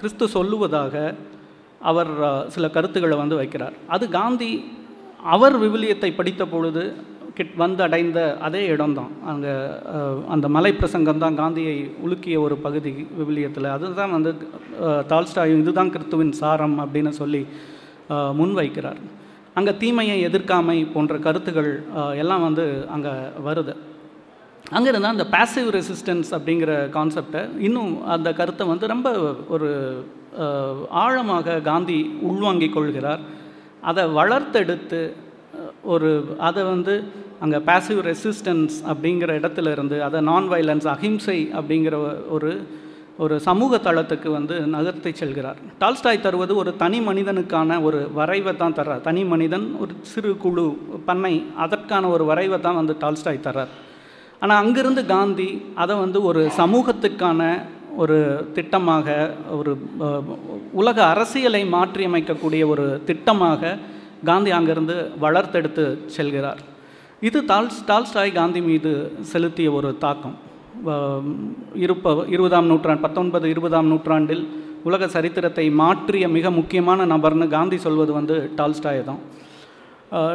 கிறிஸ்து 0.00 0.28
சொல்லுவதாக 0.36 0.94
அவர் 1.92 2.12
சில 2.56 2.68
கருத்துக்களை 2.76 3.18
வந்து 3.22 3.40
வைக்கிறார். 3.42 3.76
அது 3.94 4.04
காந்தி 4.18 4.52
அவர் 5.34 5.56
விவிலியத்தை 5.64 6.12
படித்த 6.20 6.42
பொழுது 6.54 6.84
கிட் 7.36 7.54
வந்து 7.62 7.80
அடைந்த 7.86 8.18
அதே 8.46 8.62
இடம்தான். 8.74 9.12
அங்கே 9.30 9.52
அந்த 10.34 10.46
மலை 10.56 10.72
பிரசங்கம் 10.80 11.22
தான் 11.24 11.38
காந்தியை 11.40 11.76
உலுக்கிய 12.06 12.36
ஒரு 12.46 12.56
பகுதி 12.66 12.92
விவிலியத்தில். 13.20 13.68
அதுதான் 13.76 14.14
வந்து 14.16 14.32
தால்ஸ்டாயும் 15.12 15.62
இதுதான் 15.62 15.92
கிறித்துவின் 15.94 16.34
சாரம் 16.40 16.76
அப்படின்னு 16.84 17.12
சொல்லி 17.20 17.42
முன்வைக்கிறார். 18.40 19.00
அங்கே 19.58 19.72
தீமையை 19.80 20.18
எதிர்க்காமை 20.28 20.76
போன்ற 20.92 21.14
கருத்துகள் 21.26 21.72
எல்லாம் 22.22 22.44
வந்து 22.48 22.66
அங்கே 22.96 23.14
வருது. 23.48 23.74
அங்கேருந்து 24.76 25.12
அந்த 25.14 25.24
பாசிவ் 25.34 25.68
ரெசிஸ்டன்ஸ் 25.76 26.30
அப்படிங்கிற 26.36 26.72
கான்செப்டை 26.96 27.42
இன்னும் 27.66 27.92
அந்த 28.14 28.28
கருத்தை 28.38 28.64
வந்து 28.72 28.86
ரொம்ப 28.94 29.08
ஒரு 29.54 29.70
ஆழமாக 31.04 31.58
காந்தி 31.70 31.98
உள்வாங்கிக் 32.28 32.74
கொள்கிறார். 32.76 33.22
அதை 33.90 34.02
வளர்த்தெடுத்து 34.18 35.00
ஒரு 35.94 36.10
அதை 36.48 36.62
வந்து 36.64 36.94
அங்கே 37.44 37.58
பேசிவ் 37.70 38.00
ரெசிஸ்டன்ஸ் 38.10 38.74
அப்படிங்கிற 38.90 39.30
இடத்துல 39.40 39.70
இருந்து 39.76 39.96
அதை 40.06 40.18
நான் 40.30 40.46
வைலன்ஸ் 40.54 40.88
அஹிம்சை 40.94 41.38
அப்படிங்கிற 41.58 41.96
ஒரு 42.36 42.52
ஒரு 43.22 43.34
சமூக 43.46 43.78
தளத்துக்கு 43.86 44.28
வந்து 44.36 44.54
நகர்த்தி 44.74 45.10
செல்கிறார். 45.20 45.58
டால்ஸ்டாய் 45.80 46.22
தருவது 46.26 46.52
ஒரு 46.62 46.70
தனி 46.82 46.98
மனிதனுக்கான 47.08 47.80
ஒரு 47.86 47.98
வரைவை 48.18 48.52
தான் 48.56 48.76
தர்றார். 48.78 49.02
தனி 49.08 49.22
மனிதன் 49.32 49.66
ஒரு 49.82 49.94
சிறு 50.12 50.30
குழு 50.44 50.66
பண்ணை 51.08 51.34
அதற்கான 51.64 52.08
ஒரு 52.14 52.24
வரைவை 52.30 52.58
தான் 52.66 52.78
வந்து 52.80 52.94
டால்ஸ்டாய் 53.02 53.44
தர்றார். 53.46 53.72
ஆனால் 54.42 54.60
அங்கிருந்து 54.62 55.02
காந்தி 55.12 55.50
அதை 55.82 55.96
வந்து 56.04 56.18
ஒரு 56.30 56.42
சமூகத்துக்கான 56.60 57.40
ஒரு 58.02 58.18
திட்டமாக 58.56 59.06
ஒரு 59.58 59.72
உலக 60.80 60.98
அரசியலை 61.12 61.62
மாற்றியமைக்கக்கூடிய 61.76 62.62
ஒரு 62.74 62.86
திட்டமாக 63.08 63.72
காந்தி 64.30 64.50
அங்கிருந்து 64.58 64.96
வளர்த்தெடுத்து 65.24 65.84
செல்கிறார். 66.16 66.60
இது 67.28 67.38
டால்ஸ் 67.50 67.82
டால்ஸ்டாய் 67.90 68.38
காந்தி 68.40 68.60
மீது 68.70 68.92
செலுத்திய 69.32 69.70
ஒரு 69.78 69.90
தாக்கம். 70.04 70.36
இருப்ப 71.84 72.14
இருபதாம் 72.34 72.68
நூற்றாண்டு 72.70 73.04
பத்தொன்பது 73.06 73.46
இருபதாம் 73.54 73.90
நூற்றாண்டில் 73.92 74.44
உலக 74.88 75.08
சரித்திரத்தை 75.14 75.64
மாற்றிய 75.80 76.26
மிக 76.36 76.50
முக்கியமான 76.58 77.04
நபர்னு 77.12 77.46
காந்தி 77.56 77.76
சொல்வது 77.84 78.12
வந்து 78.18 78.36
டால்ஸ்டாய் 78.58 79.02
தான் 79.10 79.20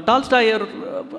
டால்ஸ்டாயர் 0.08 0.64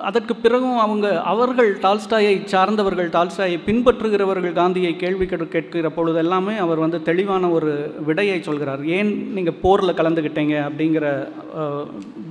அதற்கு 0.07 0.33
பிறகும் 0.35 0.79
அவங்க 0.85 1.07
அவர்கள் 1.31 1.69
டால்ஸ்டாயை 1.83 2.33
சார்ந்தவர்கள் 2.53 3.09
டால்ஸ்டாயை 3.15 3.57
பின்பற்றுகிறவர்கள் 3.67 4.57
காந்தியை 4.59 4.91
கேள்வி 5.03 5.25
கேட்கிற 5.25 5.89
பொழுது 5.97 6.19
எல்லாமே 6.23 6.55
அவர் 6.65 6.83
வந்து 6.85 6.99
தெளிவான 7.09 7.49
ஒரு 7.57 7.71
விடையை 8.07 8.37
சொல்கிறார். 8.47 8.83
ஏன் 8.97 9.11
நீங்கள் 9.37 9.59
போரில் 9.63 9.97
கலந்துக்கிட்டீங்க 9.99 10.55
அப்படிங்கிற 10.67 11.05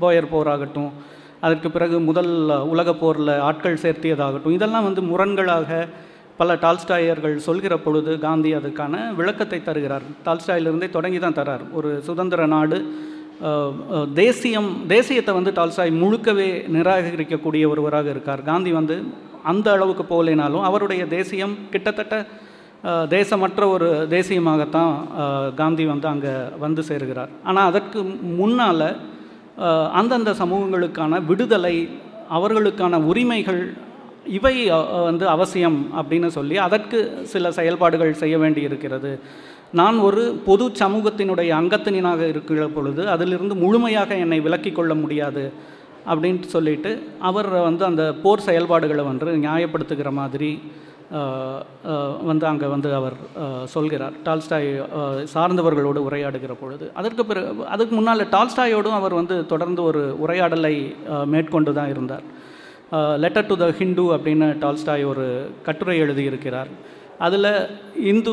போயர் 0.02 0.32
போராகட்டும் 0.34 0.92
அதற்கு 1.46 1.68
பிறகு 1.70 1.96
முதல் 2.10 2.32
உலக 2.74 2.92
போரில் 3.02 3.34
ஆட்கள் 3.48 3.82
சேர்த்தியதாகட்டும் 3.82 4.56
இதெல்லாம் 4.58 4.88
வந்து 4.88 5.02
முரண்களாக 5.10 5.80
பல 6.40 6.54
டால்ஸ்டாயர்கள் 6.64 7.36
சொல்கிற 7.48 7.74
பொழுது 7.84 8.12
காந்தி 8.24 8.50
அதுக்கான 8.56 8.94
விளக்கத்தை 9.20 9.58
தருகிறார். 9.68 10.04
டால்ஸ்டாயிலிருந்தே 10.26 10.88
தொடங்கி 10.96 11.18
தான் 11.24 11.38
தரார். 11.38 11.64
ஒரு 11.78 11.90
சுதந்திர 12.08 12.46
நாடு 12.54 12.78
தேசியம் 14.20 14.70
தேசியத்தை 14.94 15.32
வந்து 15.38 15.52
டால்சாய் 15.58 15.92
முழுக்கவே 16.02 16.50
நிராகரிக்கக்கூடிய 16.76 17.64
ஒருவராக 17.72 18.06
இருக்கார். 18.14 18.42
காந்தி 18.50 18.70
வந்து 18.78 18.96
அந்த 19.50 19.66
அளவுக்கு 19.76 20.04
போகலைனாலும் 20.12 20.66
அவருடைய 20.68 21.02
தேசியம் 21.16 21.54
கிட்டத்தட்ட 21.72 22.16
தேசமற்ற 23.14 23.62
ஒரு 23.74 23.88
தேசியமாகத்தான் 24.16 24.92
காந்தி 25.60 25.84
வந்து 25.92 26.06
அங்கே 26.12 26.32
வந்து 26.64 26.82
சேருகிறார். 26.90 27.30
ஆனால் 27.48 27.68
அதற்கு 27.70 28.00
முன்னால் 28.40 28.88
அந்தந்த 30.00 30.32
சமூகங்களுக்கான 30.40 31.20
விடுதலை 31.30 31.76
அவர்களுக்கான 32.38 33.00
உரிமைகள் 33.10 33.62
இவை 34.38 34.54
வந்து 35.08 35.24
அவசியம் 35.34 35.78
அப்படின்னு 35.98 36.28
சொல்லி 36.36 36.56
அதற்கு 36.66 36.98
சில 37.32 37.50
செயல்பாடுகள் 37.58 38.20
செய்ய 38.22 38.36
வேண்டி 38.42 38.62
இருக்கிறது 38.68 39.12
நான் 39.80 39.96
ஒரு 39.98 40.22
பொது 40.46 40.64
சமூகத்தினுடைய 40.80 41.50
அங்கத்தினாக 41.60 42.20
இருக்கிற 42.32 42.66
பொழுது 42.76 43.02
அதிலிருந்து 43.14 43.54
முழுமையாக 43.62 44.16
என்னை 44.24 44.38
விலக்கி 44.46 44.70
கொள்ள 44.72 44.92
முடியாது 45.02 45.44
அப்படின்ட்டு 46.10 46.54
சொல்லிட்டு 46.54 46.90
அவர் 47.28 47.48
வந்து 47.68 47.84
அந்த 47.88 48.02
போர் 48.22 48.46
செயல்பாடுகளை 48.48 49.04
வந்து 49.10 49.34
நியாயப்படுத்துகிற 49.46 50.10
மாதிரி 50.20 50.50
வந்து 52.30 52.44
அங்கே 52.50 52.68
வந்து 52.72 52.88
அவர் 52.96 53.14
சொல்கிறார். 53.74 54.14
டால்ஸ்டாய் 54.24 54.68
சார்ந்தவர்களோடு 55.34 56.00
உரையாடுகிற 56.08 56.54
பொழுது. 56.62 56.86
அதற்கு 57.00 57.22
பிறகு 57.30 57.64
அதுக்கு 57.74 57.94
முன்னால் 57.98 58.30
டால்ஸ்டாயோடும் 58.34 58.98
அவர் 59.00 59.14
வந்து 59.20 59.36
தொடர்ந்து 59.52 59.82
ஒரு 59.90 60.02
உரையாடலை 60.24 60.74
மேற்கொண்டு 61.34 61.72
தான் 61.78 61.92
இருந்தார். 61.94 62.24
லெட்டர் 63.24 63.48
டு 63.48 63.56
த 63.62 63.66
ஹிந்து 63.78 64.04
அப்படின்னு 64.16 64.46
டால்ஸ்டாய் 64.64 65.04
ஒரு 65.12 65.26
கட்டுரை 65.68 65.96
எழுதியிருக்கிறார். 66.04 66.70
அதில் 67.18 67.50
இந்து 68.10 68.32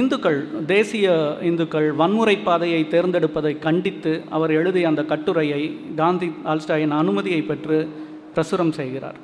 இந்துக்கள் 0.00 0.38
தேசிய 0.66 1.06
இந்துக்கள் 1.48 1.88
வன்முறை 2.00 2.36
பாதையை 2.36 2.82
தேர்ந்தெடுப்பதை 2.90 3.52
கண்டித்து 3.66 4.12
அவர் 4.36 4.52
எழுதிய 4.60 4.90
அந்த 4.90 5.02
கட்டுரையை 5.12 5.62
காந்தி 5.96 6.28
டால்ஸ்டாயின் 6.44 6.94
அனுமதியை 7.00 7.42
பெற்று 7.42 7.78
பிரசுரம் 8.34 8.74
செய்கிறார். 8.78 9.18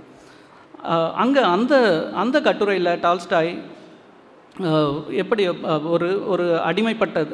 அங்கே 1.22 1.42
அந்த 1.54 1.74
அந்த 2.22 2.36
கட்டுரையில் 2.40 2.92
டால்ஸ்டாய் 3.00 3.52
எப்படி 5.20 5.42
ஒரு 5.94 6.06
ஒரு 6.32 6.44
அடிமைப்பட்ட 6.68 7.24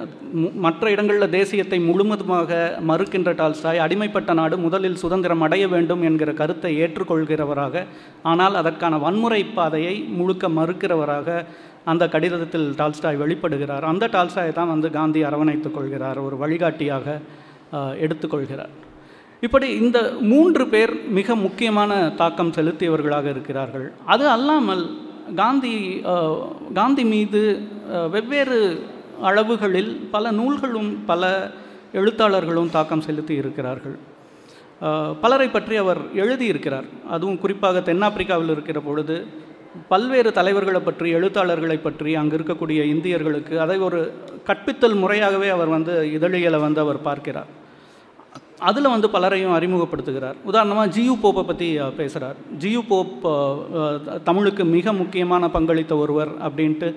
மற்ற 0.64 0.90
இடங்களில் 0.94 1.34
தேசியத்தை 1.36 1.78
முழுவதுமாக 1.88 2.50
மறுக்கின்ற 2.88 3.30
டால்ஸ்டாய் 3.40 3.82
அடிமைப்பட்ட 3.84 4.32
நாடு 4.40 4.56
முதலில் 4.64 5.00
சுதந்திரம் 5.02 5.44
அடைய 5.46 5.64
வேண்டும் 5.74 6.02
என்கிற 6.08 6.32
கருத்தை 6.40 6.72
ஏற்றுக்கொள்கிறவராக 6.84 7.84
ஆனால் 8.22 8.58
அதற்கான 8.60 8.98
வன்முறை 9.04 9.40
பாதையை 9.58 9.94
முழுக்க 10.18 10.48
மறுக்கிறவராக 10.58 11.44
அந்த 11.92 12.04
கடிதத்தில் 12.08 12.68
டால்ஸ்டாய் 12.80 13.20
வெளிப்படுகிறார். 13.22 13.84
அந்த 13.92 14.04
டால்ஸ்டாயை 14.14 14.52
தான் 14.52 14.72
வந்து 14.74 14.90
காந்தி 14.98 15.22
அரவணைத்துக் 15.28 15.76
கொள்கிறார் 15.76 16.18
ஒரு 16.26 16.36
வழிகாட்டியாக 16.42 17.18
எடுத்துக்கொள்கிறார் 18.04 18.74
இப்படி 19.42 19.68
இந்த 19.84 19.98
மூன்று 20.32 20.64
பேர் 20.72 20.92
மிக 21.18 21.34
முக்கியமான 21.44 21.92
தாக்கம் 22.20 22.52
செலுத்தியவர்களாக 22.56 23.26
இருக்கிறார்கள். 23.34 23.86
அது 24.06 24.24
அல்லாமல் 24.34 24.84
காந்தி 25.40 25.74
காந்தி 26.78 27.04
மீது 27.12 27.42
வெவ்வேறு 28.14 28.58
அளவுகளில் 29.28 29.92
பல 30.14 30.24
நூல்களும் 30.40 30.90
பல 31.10 31.30
எழுத்தாளர்களும் 32.00 32.72
தாக்கம் 32.76 33.04
செலுத்தி 33.06 33.34
இருக்கிறார்கள். 33.42 33.96
பலரை 35.22 35.48
பற்றி 35.48 35.74
அவர் 35.82 36.00
எழுதியிருக்கிறார். 36.22 36.86
அதுவும் 37.14 37.40
குறிப்பாக 37.42 37.82
தென்னாப்பிரிக்காவில் 37.88 38.52
இருக்கிற 38.54 38.78
பொழுது 38.88 39.16
பல்வேறு 39.92 40.30
தலைவர்களை 40.38 40.80
பற்றி 40.86 41.08
எழுத்தாளர்களை 41.18 41.76
பற்றி 41.86 42.10
அங்கே 42.20 42.36
இருக்கக்கூடிய 42.38 42.80
இந்தியர்களுக்கு 42.94 43.54
அதை 43.64 43.76
ஒரு 43.88 44.00
கற்பித்தல் 44.48 45.00
முறையாகவே 45.02 45.48
அவர் 45.56 45.70
வந்து 45.76 45.94
இதழியலை 46.16 46.60
வந்து 46.66 46.80
அவர் 46.84 47.00
பார்க்கிறார். 47.08 47.50
அதில் 48.68 48.92
வந்து 48.94 49.08
பலரையும் 49.14 49.54
அறிமுகப்படுத்துகிறார். 49.56 50.36
உதாரணமாக 50.50 50.92
ஜியு 50.96 51.14
போப்பை 51.24 51.42
பற்றி 51.50 51.68
பேசுகிறார் 51.98 52.38
ஜியு 52.62 52.82
போப் 52.90 53.24
தமிழுக்கு 54.28 54.64
மிக 54.76 54.92
முக்கியமான 55.00 55.48
பங்களித்த 55.56 55.96
ஒருவர் 56.04 56.32
அப்படின்ட்டு 56.48 56.90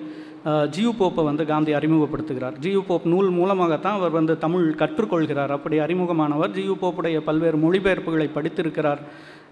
ஜியு 0.74 0.90
போப்பை 0.98 1.22
வந்து 1.28 1.44
காந்தி 1.46 1.72
அறிமுகப்படுத்துகிறார். 1.78 2.56
ஜியு 2.64 2.82
போப் 2.88 3.06
நூல் 3.12 3.30
மூலமாகத்தான் 3.38 3.96
அவர் 3.98 4.12
வந்து 4.18 4.34
தமிழ் 4.44 4.66
கற்றுக்கொள்கிறார். 4.82 5.52
அப்படி 5.56 5.78
அறிமுகமானவர் 5.86 6.54
ஜியு 6.58 6.76
போப்புடைய 6.82 7.20
பல்வேறு 7.28 7.58
மொழிபெயர்ப்புகளை 7.64 8.28
படித்திருக்கிறார் 8.36 9.02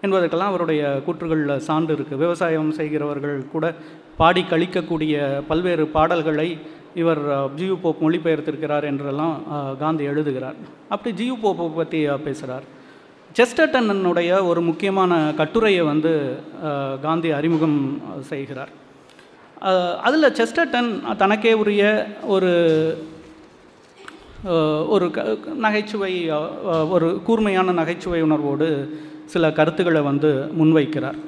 என்பதற்கெல்லாம் 0.05 0.53
அவருடைய 0.53 0.83
கூற்றுகளில் 1.07 1.65
சான்று 1.69 1.93
இருக்குது 1.97 2.23
விவசாயம் 2.25 2.71
செய்கிறவர்கள் 2.79 3.39
கூட 3.55 3.67
பாடி 4.21 4.43
கழிக்கக்கூடிய 4.51 5.15
பல்வேறு 5.51 5.85
பாடல்களை 5.97 6.49
இவர் 7.01 7.21
ஜியு 7.59 7.77
போப் 7.83 8.03
மொழிபெயர்த்திருக்கிறார் 8.05 8.85
என்றெல்லாம் 8.91 9.37
காந்தி 9.83 10.05
எழுதுகிறார். 10.13 10.59
அப்படி 10.95 11.13
ஜியு 11.21 11.37
போப்பை 11.45 11.67
பற்றி 11.77 12.01
பேசுகிறார் 12.27 12.67
செஸ்டர்டனுடைய 13.39 14.31
ஒரு 14.49 14.61
முக்கியமான 14.69 15.13
கட்டுரையை 15.41 15.85
வந்து 15.91 16.13
காந்தி 17.07 17.31
அறிமுகம் 17.39 17.79
செய்கிறார். 18.31 18.73
அதில் 20.07 20.35
செஸ்டர்டன் 20.39 20.91
தனக்கே 21.23 21.53
உரிய 21.63 21.85
ஒரு 22.35 22.53
ஒரு 24.95 25.07
க 25.15 25.21
நகைச்சுவை 25.65 26.13
ஒரு 26.95 27.07
கூர்மையான 27.27 27.75
நகைச்சுவை 27.81 28.21
உணர்வோடு 28.27 28.69
சில 29.33 29.53
கருத்துக்களை 29.59 30.03
வந்து 30.11 30.31
முன்வைக்கிறார். 30.59 31.19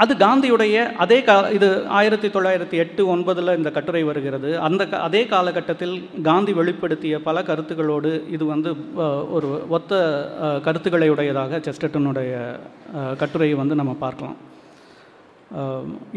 அது 0.00 0.12
காந்தியுடைய 0.14 0.76
அதே 1.04 1.16
கா 1.22 1.34
இது 1.56 1.68
ஆயிரத்தி 1.98 2.28
தொள்ளாயிரத்தி 2.28 2.76
எட்டு 2.82 3.02
ஒன்பதில் 3.14 3.56
இந்த 3.56 3.70
கட்டுரை 3.70 4.02
வருகிறது. 4.02 4.50
அந்த 4.66 4.82
க 4.90 5.00
அதே 5.06 5.26
காலகட்டத்தில் 5.32 5.94
காந்தி 6.28 6.52
வெளிப்படுத்திய 6.52 7.18
பல 7.26 7.42
கருத்துக்களோடு 7.48 8.10
இது 8.34 8.44
வந்து 8.52 8.70
ஒரு 9.36 9.48
ஒத்த 9.76 9.92
கருத்துக்களையுடையதாக 10.66 10.66
கருத்துக்களை 10.66 11.08
உடையதாக 11.14 11.60
செஸ்டர்டனுடைய 11.66 12.32
கட்டுரையை 13.22 13.56
வந்து 13.62 13.74
நம்ம 13.80 13.94
பார்க்கலாம். 14.04 14.36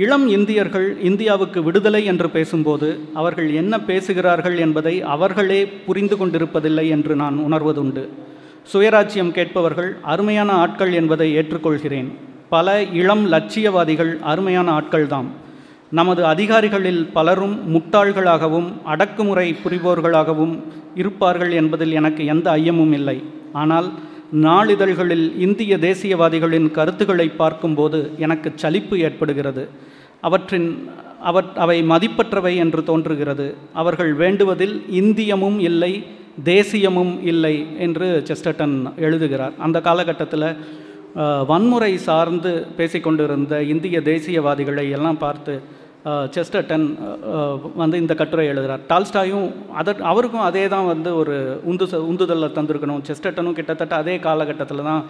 இளம் 0.03 0.27
இந்தியர்கள் 0.35 0.87
இந்தியாவுக்கு 1.09 1.63
விடுதலை 1.63 2.01
என்று 2.11 2.29
பேசும்போது 2.29 2.89
அவர்கள் 3.13 3.49
என்ன 3.61 3.79
பேசுகிறார்கள் 3.89 4.57
என்பதை 4.57 4.95
அவர்களே 5.15 5.61
புரிந்து 5.87 6.17
கொண்டிருப்பதில்லை 6.21 6.85
என்று 6.97 7.15
நான் 7.23 7.37
உணர்வதுண்டு. 7.47 8.05
சுயராஜ்யம் 8.73 9.33
கேட்பவர்கள் 9.39 9.91
அருமையான 10.13 10.51
ஆட்கள் 10.63 10.93
என்பதை 11.01 11.27
ஏற்றுக்கொள்கிறேன். 11.41 12.09
பல 12.55 12.69
இளம் 13.01 13.25
லட்சியவாதிகள் 13.33 14.13
அருமையான 14.31 14.67
ஆட்கள்தாம். 14.79 15.29
நமது 15.99 16.21
அதிகாரிகளில் 16.33 17.03
பலரும் 17.17 17.55
முட்டாள்களாகவும் 17.73 18.69
அடக்குமுறை 18.93 19.47
புரிபவர்களாகவும் 19.63 20.53
இருப்பார்கள் 21.01 21.51
என்பதில் 21.61 21.93
எனக்கு 21.99 22.23
எந்த 22.33 22.47
ஐயமும் 22.59 22.93
இல்லை. 22.99 23.17
ஆனால் 23.61 23.87
நாளிதழ்களில் 24.47 25.25
இந்திய 25.45 25.73
தேசியவாதிகளின் 25.87 26.67
கருத்துக்களை 26.77 27.27
பார்க்கும்போது 27.41 27.99
எனக்கு 28.25 28.51
சலிப்பு 28.63 28.95
ஏற்படுகிறது. 29.07 29.63
அவற்றின் 30.27 30.69
அவற் 31.29 31.51
அவை 31.63 31.77
மதிப்பற்றவை 31.91 32.53
என்று 32.63 32.81
தோன்றுகிறது. 32.89 33.47
அவர்கள் 33.81 34.11
வேண்டுவதில் 34.23 34.75
இந்தியமும் 35.01 35.59
இல்லை 35.69 35.93
தேசியமும் 36.51 37.13
இல்லை 37.31 37.55
என்று 37.85 38.07
செஸ்டர்டன் 38.29 38.75
எழுதுகிறார். 39.05 39.53
அந்த 39.65 39.77
காலகட்டத்தில் 39.87 40.49
வன்முறை 41.49 41.91
சார்ந்து 42.07 42.51
பேசிக்கொண்டிருந்த 42.77 43.55
இந்திய 43.73 43.99
தேசியவாதிகளை 44.11 44.85
எல்லாம் 44.97 45.19
பார்த்து 45.25 45.53
செஸ்டர்டன் 46.35 46.85
வந்து 47.81 47.99
இந்த 48.01 48.13
கட்டுரை 48.17 48.43
எழுதுகிறார் 48.53 48.81
டால்ஸ்டாயும் 48.89 49.47
அதர் 49.81 50.01
அவருக்கும் 50.11 50.47
அதே 50.49 50.63
தான் 50.73 50.89
வந்து 50.91 51.11
ஒரு 51.21 51.35
உந்து 51.69 51.85
உந்துதலை 52.09 52.49
தந்திருக்கணும். 52.57 53.01
செஸ்டர்டனும் 53.07 53.57
கிட்டத்தட்ட 53.59 53.95
அதே 54.03 54.15
காலகட்டத்தில் 54.27 54.87
தான் 54.89 55.03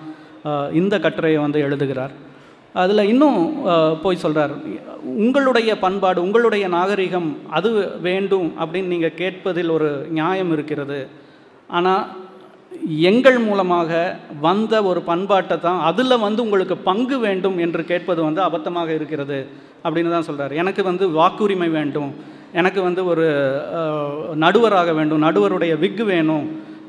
இந்த 0.81 0.95
கட்டுரையை 1.05 1.39
வந்து 1.45 1.59
எழுதுகிறார். 1.67 2.13
அதில் 2.83 3.09
இன்னும் 3.11 3.39
போய் 4.03 4.23
சொல்கிறார் 4.23 4.53
உங்களுடைய 5.23 5.71
பண்பாடு 5.83 6.19
உங்களுடைய 6.27 6.65
நாகரிகம் 6.77 7.29
அது 7.57 7.71
வேண்டும் 8.07 8.47
அப்படின்னு 8.61 8.93
நீங்கள் 8.93 9.19
கேட்பதில் 9.21 9.73
ஒரு 9.77 9.89
நியாயம் 10.17 10.53
இருக்கிறது. 10.55 10.99
ஆனால் 11.77 12.03
எங்கள் 13.07 13.37
மூலமாக 13.45 13.91
வந்த 14.45 14.73
ஒரு 14.89 14.99
பண்பாட்டை 15.09 15.55
தான் 15.59 15.79
அதில் 15.89 16.23
வந்து 16.25 16.39
உங்களுக்கு 16.45 16.75
பங்கு 16.89 17.17
வேண்டும் 17.25 17.57
என்று 17.65 17.81
கேட்பது 17.91 18.21
வந்து 18.27 18.41
அபத்தமாக 18.47 18.89
இருக்கிறது 18.97 19.39
அப்படின்னு 19.85 20.13
தான் 20.15 20.27
சொல்கிறார் 20.27 20.53
எனக்கு 20.61 20.81
வந்து 20.89 21.05
வாக்குரிமை 21.19 21.69
வேண்டும். 21.77 22.11
எனக்கு 22.59 22.79
வந்து 22.87 23.01
ஒரு 23.11 23.25
நடுவராக 24.43 24.89
வேண்டும். 24.99 25.23
நடுவருடைய 25.27 25.73
விக்கு 25.83 26.05
வேணும். 26.13 26.45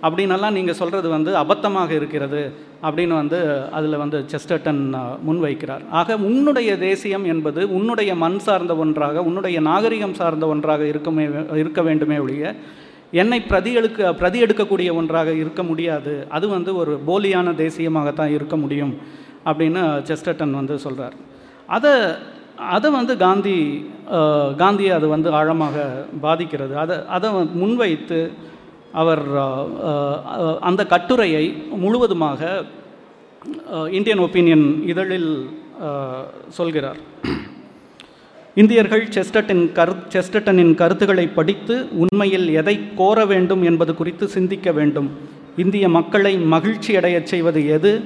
அப்படின்னெல்லாம் 0.07 0.57
நீங்கள் 0.59 0.79
சொல்கிறது 0.81 1.09
வந்து 1.15 1.31
அபத்தமாக 1.43 1.91
இருக்கிறது 1.99 2.43
அப்படின்னு 2.87 3.15
வந்து 3.23 3.39
அதில் 3.77 4.01
வந்து 4.03 4.19
செஸ்டர்டன் 4.33 4.83
முன்வைக்கிறார். 5.27 5.85
ஆக 6.01 6.17
உன்னுடைய 6.31 6.71
தேசியம் 6.89 7.25
என்பது 7.35 7.63
உன்னுடைய 7.79 8.11
மண் 8.25 8.41
சார்ந்த 8.47 8.75
ஒன்றாக 8.85 9.23
உன்னுடைய 9.29 9.61
நாகரிகம் 9.71 10.19
சார்ந்த 10.21 10.47
ஒன்றாக 10.55 10.85
இருக்குமே 10.93 11.25
இருக்க 11.63 11.83
வேண்டுமே 11.89 12.19
ஒழிய 12.25 12.55
என்னை 13.11 13.39
பிரதி 13.51 13.73
எடுக்க 13.73 14.13
பிரதி 14.21 14.39
எடுக்கக்கூடிய 14.45 14.91
ஒன்றாக 15.01 15.31
இருக்க 15.43 15.63
முடியாது. 15.63 16.15
அது 16.37 16.47
வந்து 16.49 16.71
ஒரு 16.77 16.93
போலியான 17.09 17.55
தேசியமாகத்தான் 17.63 18.35
இருக்க 18.37 18.57
முடியும் 18.57 18.95
அப்படின்னு 19.51 19.83
செஸ்டர்டன் 20.09 20.59
வந்து 20.61 20.77
சொல்கிறார் 20.85 21.17
அதை 21.77 21.93
அதை 22.75 22.91
வந்து 22.91 23.15
காந்தி 23.17 23.57
காந்தியை 24.63 24.93
அது 24.99 25.07
வந்து 25.09 25.29
ஆழமாக 25.39 25.77
பாதிக்கிறது. 26.27 26.75
அதை 26.83 26.97
அதை 27.17 27.31
முன்வைத்து 27.63 28.21
அவர் 28.93 29.23
அந்த 30.61 30.83
கட்டுரையை 30.93 31.45
முழுவதுமாக 31.85 32.41
இந்தியன் 33.99 34.25
ஒப்பீனியன் 34.27 34.67
இதழில் 34.93 35.31
சொல்கிறார். 36.59 37.01
இந்தியர்கள் 38.61 39.09
செஸ்டட்டின் 39.09 39.73
கரு 39.73 39.95
செஸ்டட்டனின் 40.13 40.75
கருத்துக்களை 40.75 41.27
படித்து 41.27 41.89
உண்மையில் 41.93 42.49
எதை 42.49 42.81
கோர 42.97 43.27
வேண்டும் 43.27 43.63
என்பது 43.63 43.95
குறித்து 43.95 44.29
சிந்திக்க 44.29 44.73
வேண்டும். 44.73 45.11
இந்திய 45.57 45.89
மக்களை 45.89 46.39
மகிழ்ச்சி 46.39 46.97
அடையச் 46.97 47.27
செய்வது 47.27 47.67
எது? 47.67 48.01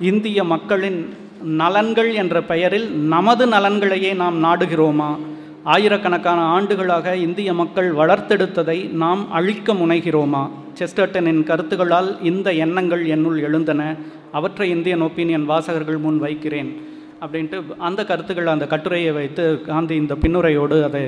இந்திய 0.00 0.44
மக்களின் 0.44 1.14
நலன்கள் 1.44 2.14
என்ற 2.14 2.42
பெயரில் 2.42 2.90
நமது 2.90 3.46
நலன்களையே 3.46 4.14
நாம் 4.14 4.44
நாடுகிறோமா? 4.44 5.16
ஆயிரக்கணக்கான 5.64 6.40
ஆண்டுகளாக 6.40 7.16
இந்திய 7.16 7.54
மக்கள் 7.54 7.94
வளர்த்தெடுத்ததை 7.94 8.90
நாம் 8.90 9.32
அழிக்க 9.32 9.74
முனைகிறோமா? 9.74 10.50
செஸ்டர்டனின் 10.78 11.44
கருத்துகளால் 11.44 12.22
இந்த 12.22 12.52
எண்ணங்கள் 12.52 13.06
என்னுள் 13.06 13.38
எழுந்தன. 13.42 13.96
அவற்றை 14.32 14.70
இந்தியன் 14.70 15.02
ஒப்பீனியன் 15.02 15.44
வாசகர்கள் 15.44 15.96
முன் 15.96 16.18
வைக்கிறேன். 16.18 16.92
அப்படின்ட்டு 17.22 17.58
அந்த 17.88 18.00
கருத்துக்கள் 18.10 18.54
அந்த 18.54 18.66
கட்டுரையை 18.72 19.12
வைத்து 19.18 19.44
காந்தி 19.70 19.94
இந்த 20.02 20.14
பின்னுரையோடு 20.22 20.78
அதை 20.88 21.04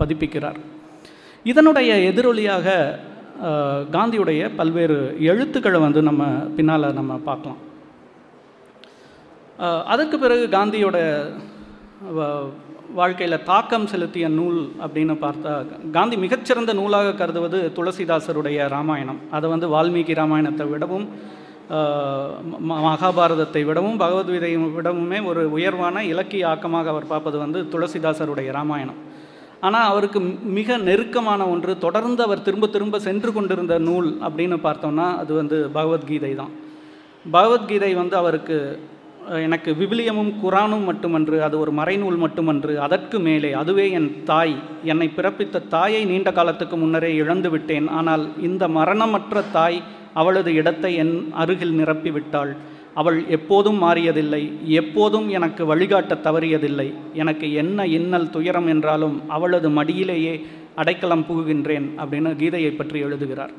பதிப்பிக்கிறார். 0.00 0.58
இதனுடைய 1.50 1.90
எதிரொலியாக 2.10 2.68
காந்தியுடைய 3.96 4.40
பல்வேறு 4.56 4.96
எழுத்துக்களை 5.32 5.78
வந்து 5.86 6.00
நம்ம 6.08 6.24
பின்னால் 6.56 6.96
நம்ம 6.98 7.12
பார்க்கலாம். 7.28 7.60
அதற்கு 9.92 10.16
பிறகு 10.24 10.44
காந்தியோட 10.56 10.98
வாழ்க்கையில் 12.98 13.44
தாக்கம் 13.50 13.88
செலுத்திய 13.90 14.26
நூல் 14.36 14.60
அப்படின்னு 14.84 15.14
பார்த்தா 15.24 15.52
காந்தி 15.96 16.16
மிகச்சிறந்த 16.22 16.72
நூலாக 16.78 17.12
கருதுவது 17.20 17.58
துளசிதாசருடைய 17.76 18.68
ராமாயணம். 18.74 19.20
அதை 19.36 19.46
வந்து 19.54 19.66
வால்மீகி 19.74 20.14
ராமாயணத்தை 20.20 20.66
விடவும் 20.72 21.06
மகாபாரதத்தை 22.70 23.62
விடவும் 23.68 23.98
பகவத்கீதையை 24.02 24.58
விடவுமே 24.76 25.18
ஒரு 25.30 25.42
உயர்வான 25.56 26.04
இலக்கிய 26.12 26.48
ஆக்கமாக 26.52 26.88
அவர் 26.92 27.10
பார்ப்பது 27.12 27.36
வந்து 27.44 27.60
துளசிதாசருடைய 27.72 28.50
ராமாயணம். 28.58 29.00
ஆனால் 29.66 29.88
அவருக்கு 29.92 30.20
மிக 30.58 30.78
நெருக்கமான 30.88 31.40
ஒன்று 31.54 31.72
தொடர்ந்து 31.86 32.20
அவர் 32.26 32.46
திரும்ப 32.46 32.68
திரும்ப 32.74 33.00
சென்று 33.08 33.30
கொண்டிருந்த 33.36 33.74
நூல் 33.88 34.08
அப்படின்னு 34.26 34.56
பார்த்தோம்னா 34.66 35.08
அது 35.22 35.32
வந்து 35.40 35.56
பகவத்கீதை 35.76 36.32
தான். 36.40 36.54
பகவத்கீதை 37.34 37.92
வந்து 38.00 38.16
அவருக்கு 38.22 38.56
எனக்கு 39.46 39.70
விவிலியமும் 39.80 40.30
குரானும் 40.42 40.86
மட்டுமன்று 40.90 41.36
அது 41.46 41.56
ஒரு 41.62 41.72
மறைநூல் 41.78 42.18
மட்டுமன்று 42.22 42.72
அதற்கு 42.86 43.18
மேலே 43.26 43.50
அதுவே 43.60 43.84
என் 43.98 44.08
தாய் 44.30 44.54
என்னை 44.92 45.08
பிறப்பித்த 45.18 45.66
தாயை 45.74 46.02
நீண்ட 46.10 46.30
காலத்துக்கு 46.38 46.76
முன்னரே 46.82 47.10
இழந்து 47.22 47.48
விட்டேன் 47.54 47.88
ஆனால் 47.98 48.24
இந்த 48.48 48.64
மரணமற்ற 48.78 49.42
தாய் 49.52 49.78
அவளது 50.14 50.50
இடத்தை 50.54 50.90
என் 51.02 51.14
அருகில் 51.42 51.74
நிரப்பிவிட்டாள். 51.80 52.52
அவள் 52.94 53.18
எப்போதும் 53.36 53.78
மாறியதில்லை 53.82 54.40
எப்போதும் 54.80 55.26
எனக்கு 55.28 55.62
வழிகாட்ட 55.66 56.14
தவறியதில்லை. 56.26 56.88
எனக்கு 57.14 57.46
என்ன 57.52 57.86
இன்னல் 57.98 58.32
துயரம் 58.36 58.68
என்றாலும் 58.74 59.16
அவளது 59.28 59.68
மடியிலேயே 59.78 60.34
அடைக்கலம் 60.74 61.26
புகுகின்றேன் 61.28 61.86
அப்படின்னு 62.00 62.30
கீதையை 62.40 62.72
பற்றி 62.72 62.98
எழுதுகிறார். 63.06 63.52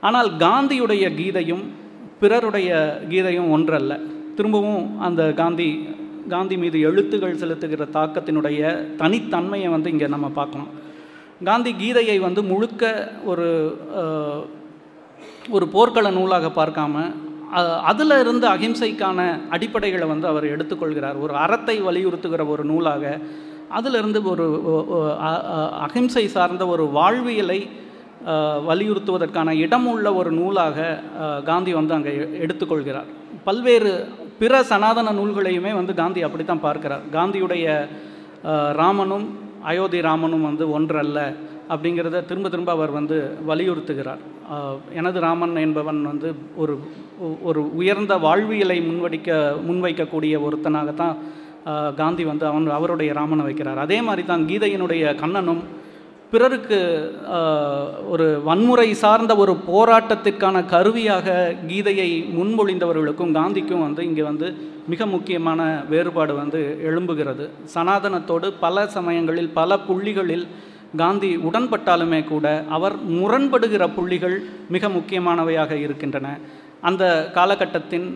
ஆனால் 0.00 0.30
காந்தியுடைய 0.44 1.04
கீதையும் 1.18 1.64
பிறருடைய 2.22 2.70
கீதையும் 3.12 3.50
ஒன்றல்ல. 3.56 3.92
திரும்பவும் 4.36 4.84
அந்த 5.06 5.22
காந்தி 5.40 5.68
காந்தி 6.32 6.56
மீது 6.62 6.78
எழுத்துகள் 6.88 7.38
செலுத்துகிற 7.40 7.86
தாக்கத்தினுடைய 7.96 8.60
தனித்தன்மையை 9.00 9.68
வந்து 9.74 9.88
இங்கே 9.94 10.08
நம்ம 10.14 10.28
பார்க்கணும். 10.36 10.72
காந்தி 11.48 11.70
கீதையை 11.80 12.16
வந்து 12.24 12.42
முழுக்க 12.50 12.92
ஒரு 13.30 13.48
ஒரு 15.56 15.66
போர்க்கள 15.74 16.10
நூலாக 16.10 16.48
பார்க்காம 16.56 17.04
அதில் 17.90 18.16
இருந்து 18.20 18.46
அகிம்சைக்கான 18.48 19.18
அடிப்படைகளை 19.54 20.06
வந்து 20.06 20.26
அவர் 20.26 20.44
எடுத்துக்கொள்கிறார். 20.54 21.16
ஒரு 21.20 21.34
அறத்தை 21.34 21.76
வலியுறுத்துகிற 21.82 22.42
ஒரு 22.48 22.64
நூலாக 22.64 23.18
அதிலிருந்து 23.78 24.20
ஒரு 24.30 24.46
அகிம்சை 25.86 26.24
சார்ந்த 26.28 26.66
ஒரு 26.66 26.84
வாழ்வியலை 26.98 27.60
வலியுறுத்துவதற்கான 28.68 29.50
இடம் 29.64 29.86
உள்ள 29.92 30.14
ஒரு 30.14 30.30
நூலாக 30.30 30.98
காந்தி 31.44 31.72
வந்து 31.78 31.94
அங்கே 31.94 32.12
எடுத்துக்கொள்கிறார். 32.44 33.08
பல்வேறு 33.44 33.92
பிற 34.40 34.62
சனாதன 34.62 35.12
நூல்களையுமே 35.12 35.72
வந்து 35.74 35.94
காந்தி 35.94 36.22
அப்படித்தான் 36.26 36.66
பார்க்கிறார். 36.66 37.02
காந்தியுடைய 37.16 37.66
ராமனும் 38.80 39.26
அயோத்தி 39.70 40.00
ராமனும் 40.00 40.46
வந்து 40.48 40.64
ஒன்றல்ல. 40.70 41.20
அப்படிங்கிறத 41.70 42.24
திரும்ப 42.30 42.48
திரும்ப 42.54 42.70
அவர் 42.76 42.92
வந்து 42.98 43.16
வலியுறுத்துகிறார். 43.50 44.22
எனது 45.00 45.18
ராமன் 45.26 45.54
என்பவன் 45.66 46.00
வந்து 46.10 46.30
ஒரு 46.62 46.74
ஒரு 47.50 47.60
உயர்ந்த 47.80 48.14
வாழ்வியலை 48.26 48.78
முன்வடிக்க 48.88 49.38
முன்வைக்கக்கூடிய 49.68 50.34
ஒருத்தனாகத்தான் 50.46 51.14
காந்தி 52.00 52.24
வந்து 52.30 52.44
அவன் 52.50 52.66
அவருடைய 52.78 53.10
ராமனை 53.20 53.44
வைக்கிறார். 53.46 53.80
அதே 53.84 53.98
மாதிரி 54.08 54.22
தான் 54.26 54.46
கீதையினுடைய 54.50 55.14
கண்ணனும் 55.22 55.62
பிறருக்கு 56.32 56.78
ஒரு 58.12 58.26
வன்முறை 58.48 58.86
சார்ந்த 59.00 59.32
ஒரு 59.42 59.54
போராட்டத்திற்கான 59.66 60.62
கருவியாக 60.72 61.36
கீதையை 61.70 62.10
முன்மொழிந்தவர்களுக்கும் 62.36 63.34
காந்திக்கும் 63.38 63.84
வந்து 63.86 64.02
இங்கே 64.08 64.24
வந்து 64.28 64.48
மிக 64.92 65.06
முக்கியமான 65.06 65.60
வேறுபாடு 65.90 66.34
வந்து 66.34 66.60
எழும்புகிறது. 66.90 67.46
சனாதனத்தோடு 67.74 68.48
பல 68.64 68.86
சமயங்களில் 68.96 69.50
பல 69.60 69.78
புள்ளிகளில் 69.88 70.46
காந்தி 71.00 71.30
உடன்பட்டாலுமே 71.48 72.20
கூட 72.32 72.46
அவர் 72.76 72.94
முரண்படுகிற 73.18 73.84
புள்ளிகள் 73.96 74.36
மிக 74.74 74.88
முக்கியமானவையாக 74.96 75.72
இருக்கின்றன. 75.84 76.28
அந்த 76.88 77.04
காலகட்டத்தின் 77.36 78.06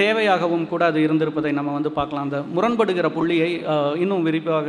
தேவையாகவும் 0.00 0.66
கூட 0.72 0.82
அது 0.90 0.98
இருந்திருப்பதை 1.06 1.50
நம்ம 1.58 1.72
வந்து 1.76 1.90
பார்க்கலாம். 1.98 2.26
அந்த 2.28 2.38
முரண்படுகிற 2.56 3.08
புள்ளியை 3.16 3.50
இன்னும் 4.02 4.26
விரிவாக 4.28 4.68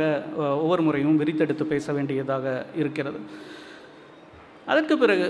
ஒவ்வொரு 0.62 0.82
முறையும் 0.86 1.18
விரித்தெடுத்து 1.22 1.64
பேச 1.72 1.92
வேண்டியதாக 1.96 2.54
இருக்கிறது. 2.82 3.18
அதற்கு 4.72 4.94
பிறகு 5.02 5.26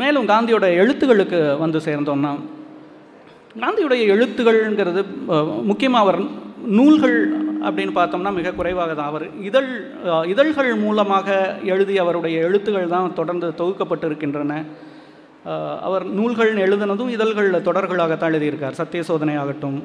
மேலும் 0.00 0.28
காந்தியோட 0.32 0.66
எழுத்துகளுக்கு 0.82 1.38
வந்து 1.64 1.78
சேர்ந்தோம்னா 1.86 2.32
காந்தியுடைய 3.62 4.02
எழுத்துகள்ங்கிறது 4.14 5.00
முக்கியமாக 5.70 6.04
அவர் 6.04 6.20
நூல்கள் 6.76 7.16
அப்படின்னு 7.66 7.92
பார்த்தோம்னா 7.98 8.32
மிக 8.38 8.52
குறைவாக 8.58 8.92
தான் 8.98 9.10
அவர் 9.12 9.26
இதழ் 9.48 9.70
இதழ்கள் 10.32 10.70
மூலமாக 10.84 11.36
எழுதிய 11.72 12.00
அவருடைய 12.04 12.36
எழுத்துகள் 12.48 12.92
தான் 12.94 13.16
தொடர்ந்து 13.20 13.48
தொகுக்கப்பட்டிருக்கின்றன. 13.60 14.54
அவர் 15.86 16.04
நூல்கள் 16.18 16.52
எழுதினதும் 16.66 17.14
இதழ்களில் 17.16 17.66
தொடர்களாகத்தான் 17.68 18.32
எழுதியிருக்கார். 18.32 18.78
சத்திய 18.80 19.02
சோதனை 19.10 19.34
ஆகட்டும் 19.42 19.78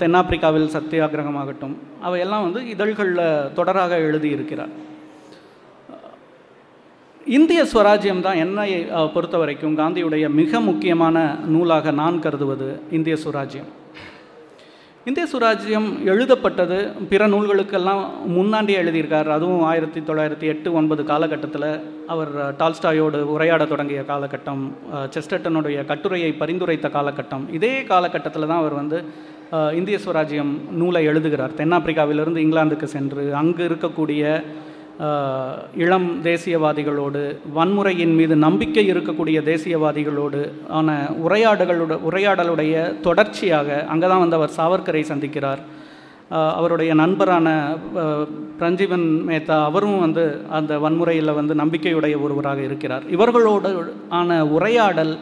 தென்னாப்பிரிக்காவில் 0.00 0.72
சத்தியாகிரகம் 0.74 1.38
ஆகட்டும் 1.42 1.76
அவையெல்லாம் 2.08 2.44
வந்து 2.46 2.60
இதழ்களில் 2.74 3.22
தொடராக 3.58 3.98
எழுதியிருக்கிறார். 4.08 4.74
இந்திய 7.36 7.60
ஸ்வராஜ்யம் 7.70 8.24
தான் 8.26 8.40
என்னை 8.44 8.68
பொறுத்த 9.14 9.36
வரைக்கும் 9.42 9.78
காந்தியுடைய 9.78 10.24
மிக 10.40 10.60
முக்கியமான 10.68 11.16
நூலாக 11.54 11.92
நான் 12.00 12.18
கருதுவது 12.24 12.68
இந்திய 12.96 13.14
சுவராஜ்யம் 13.24 13.70
இந்திய 15.08 15.24
சுராஜ்யம் 15.32 15.88
எழுதப்பட்டது 16.10 16.76
பிற 17.08 17.22
நூல்களுக்கெல்லாம் 17.32 18.04
முன்னாடியே 18.36 18.76
எழுதியிருக்கார். 18.82 19.28
அதுவும் 19.34 19.64
ஆயிரத்தி 19.70 20.00
தொள்ளாயிரத்தி 20.00 20.46
எட்டு 20.52 20.68
ஒன்பது 20.72 21.04
காலகட்டத்தில் 21.10 21.66
அவர் 22.12 22.32
டால்ஸ்டாயோடு 22.60 23.18
உரையாட 23.34 23.64
தொடங்கிய 23.72 24.02
காலகட்டம் 24.08 24.62
செஸ்டட்டனுடைய 25.14 25.14
செஸ்டர்டனுடைய 25.14 25.84
கட்டுரையை 25.90 26.30
பரிந்துரைத்த 26.40 26.90
காலகட்டம். 26.96 27.44
இதே 27.58 27.74
காலகட்டத்தில் 27.92 28.48
தான் 28.50 28.62
அவர் 28.62 28.78
வந்து 28.80 29.00
இந்திய 29.80 29.98
சுவராஜ்யம் 30.04 30.54
நூலை 30.80 31.04
எழுதுகிறார். 31.04 31.58
தென்னாப்பிரிக்காவிலிருந்து 31.60 32.44
இங்கிலாந்துக்கு 32.46 32.88
சென்று 32.96 33.24
அங்கு 33.42 33.62
இருக்கக்கூடிய 33.68 34.42
இளம் 35.84 36.08
தேசியவாதிகளோடு 36.26 37.22
வன்முறையின் 37.56 38.14
மீது 38.18 38.34
நம்பிக்கை 38.44 38.84
இருக்கக்கூடிய 38.92 39.38
தேசியவாதிகளோடு 39.48 40.40
ஆன 40.78 40.96
உரையாடுகளோட 41.24 41.94
உரையாடலுடைய 42.08 42.74
தொடர்ச்சியாக 43.06 43.78
அங்கே 43.92 44.06
தான் 44.08 44.22
வந்து 44.24 44.38
அவர் 44.38 44.56
சாவர்கரை 44.58 45.02
சந்திக்கிறார். 45.10 45.62
அவருடைய 46.58 46.92
நண்பரான 47.02 47.48
பிரஞ்சீவன் 48.60 49.06
மேத்தா 49.28 49.56
அவரும் 49.68 50.00
வந்து 50.04 50.24
அந்த 50.58 50.72
வன்முறையில் 50.84 51.38
வந்து 51.40 51.54
நம்பிக்கையுடைய 51.62 52.14
ஒருவராக 52.26 52.60
இருக்கிறார். 52.68 53.04
இவர்களோடு 53.16 53.70
ஆன 54.18 54.38
உரையாடல் 54.56 55.14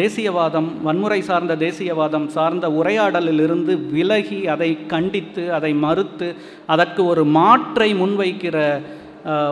தேசியவாதம் 0.00 0.68
வன்முறை 0.86 1.20
சார்ந்த 1.28 1.54
தேசியவாதம் 1.66 2.26
சார்ந்த 2.34 2.66
உரையாடலிலிருந்து 2.80 3.72
விலகி 3.94 4.40
அதை 4.54 4.70
கண்டித்து 4.92 5.44
அதை 5.56 5.72
மறுத்து 5.84 6.28
அதற்கு 6.74 7.02
ஒரு 7.12 7.22
மாற்றை 7.38 7.88
முன்வைக்கிற 8.00 8.58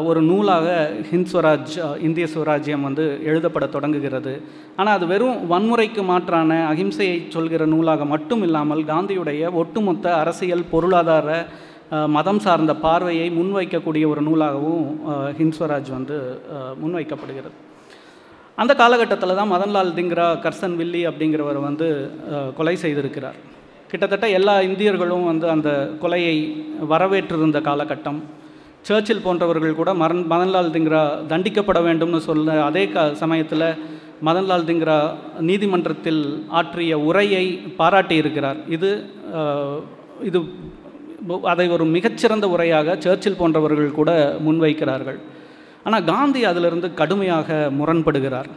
ஒரு 0.08 0.20
நூலாக 0.28 0.66
ஹிந்த் 1.10 1.30
ஸ்வராஜ் 1.32 1.74
இந்திய 2.06 2.26
சுவராஜ்யம் 2.34 2.86
வந்து 2.88 3.04
எழுதப்பட 3.30 3.66
தொடங்குகிறது. 3.76 4.32
ஆனால் 4.78 4.96
அது 4.98 5.06
வெறும் 5.12 5.38
வன்முறைக்கு 5.52 6.02
மாற்றான 6.10 6.58
அகிம்சையை 6.72 7.16
சொல்கிற 7.36 7.66
நூலாக 7.74 8.04
மட்டும் 8.14 8.42
இல்லாமல் 8.48 8.82
காந்தியுடைய 8.92 9.50
ஒட்டுமொத்த 9.62 10.06
அரசியல் 10.22 10.68
பொருளாதார 10.74 11.38
மதம் 12.16 12.40
சார்ந்த 12.44 12.72
பார்வையை 12.86 13.28
முன்வைக்கக்கூடிய 13.38 14.06
ஒரு 14.12 14.22
நூலாகவும் 14.28 14.86
ஹிந்த் 15.38 15.56
ஸ்வராஜ் 15.58 15.90
வந்து 15.96 16.16
முன்வைக்கப்படுகிறது. 16.82 17.54
அந்த 18.62 18.72
காலகட்டத்தில் 18.80 19.38
தான் 19.38 19.52
மதன்லால் 19.52 19.94
திங்ரா 19.98 20.26
கர்சன் 20.44 20.74
வில்லி 20.80 21.02
அப்படிங்கிறவர் 21.06 21.60
வந்து 21.68 21.88
கொலை 22.58 22.74
செய்திருக்கிறார். 22.84 23.38
கிட்டத்தட்ட 23.90 24.26
எல்லா 24.38 24.54
இந்தியர்களும் 24.70 25.28
வந்து 25.30 25.46
அந்த 25.54 25.70
கொலையை 26.02 26.36
வரவேற்றிருந்த 26.92 27.58
காலகட்டம். 27.68 28.20
சர்ச்சில் 28.86 29.24
போன்றவர்கள் 29.24 29.78
கூட 29.78 29.90
மரன் 30.02 30.24
மதன்லால் 30.32 30.74
திங்ரா 30.74 31.02
தண்டிக்கப்பட 31.30 31.78
வேண்டும்னு 31.86 32.20
சொல்ல 32.28 32.54
அதே 32.68 32.84
க 32.92 33.04
சமயத்தில் 33.22 33.66
மதன்லால் 34.26 34.68
திங்ரா 34.68 34.98
நீதிமன்றத்தில் 35.48 36.22
ஆற்றிய 36.58 36.92
உரையை 37.08 37.44
பாராட்டியிருக்கிறார் 37.80 38.60
இது 38.76 38.90
இது 40.28 40.40
அதை 41.52 41.66
ஒரு 41.76 41.84
மிகச்சிறந்த 41.96 42.46
உரையாக 42.54 42.94
சர்ச்சில் 43.04 43.38
போன்றவர்கள் 43.40 43.98
கூட 43.98 44.10
முன்வைக்கிறார்கள். 44.46 45.18
ஆனால் 45.86 46.06
காந்தி 46.10 46.40
அதிலிருந்து 46.50 46.88
கடுமையாக 47.00 47.58
முரண்படுகிறார். 47.78 48.48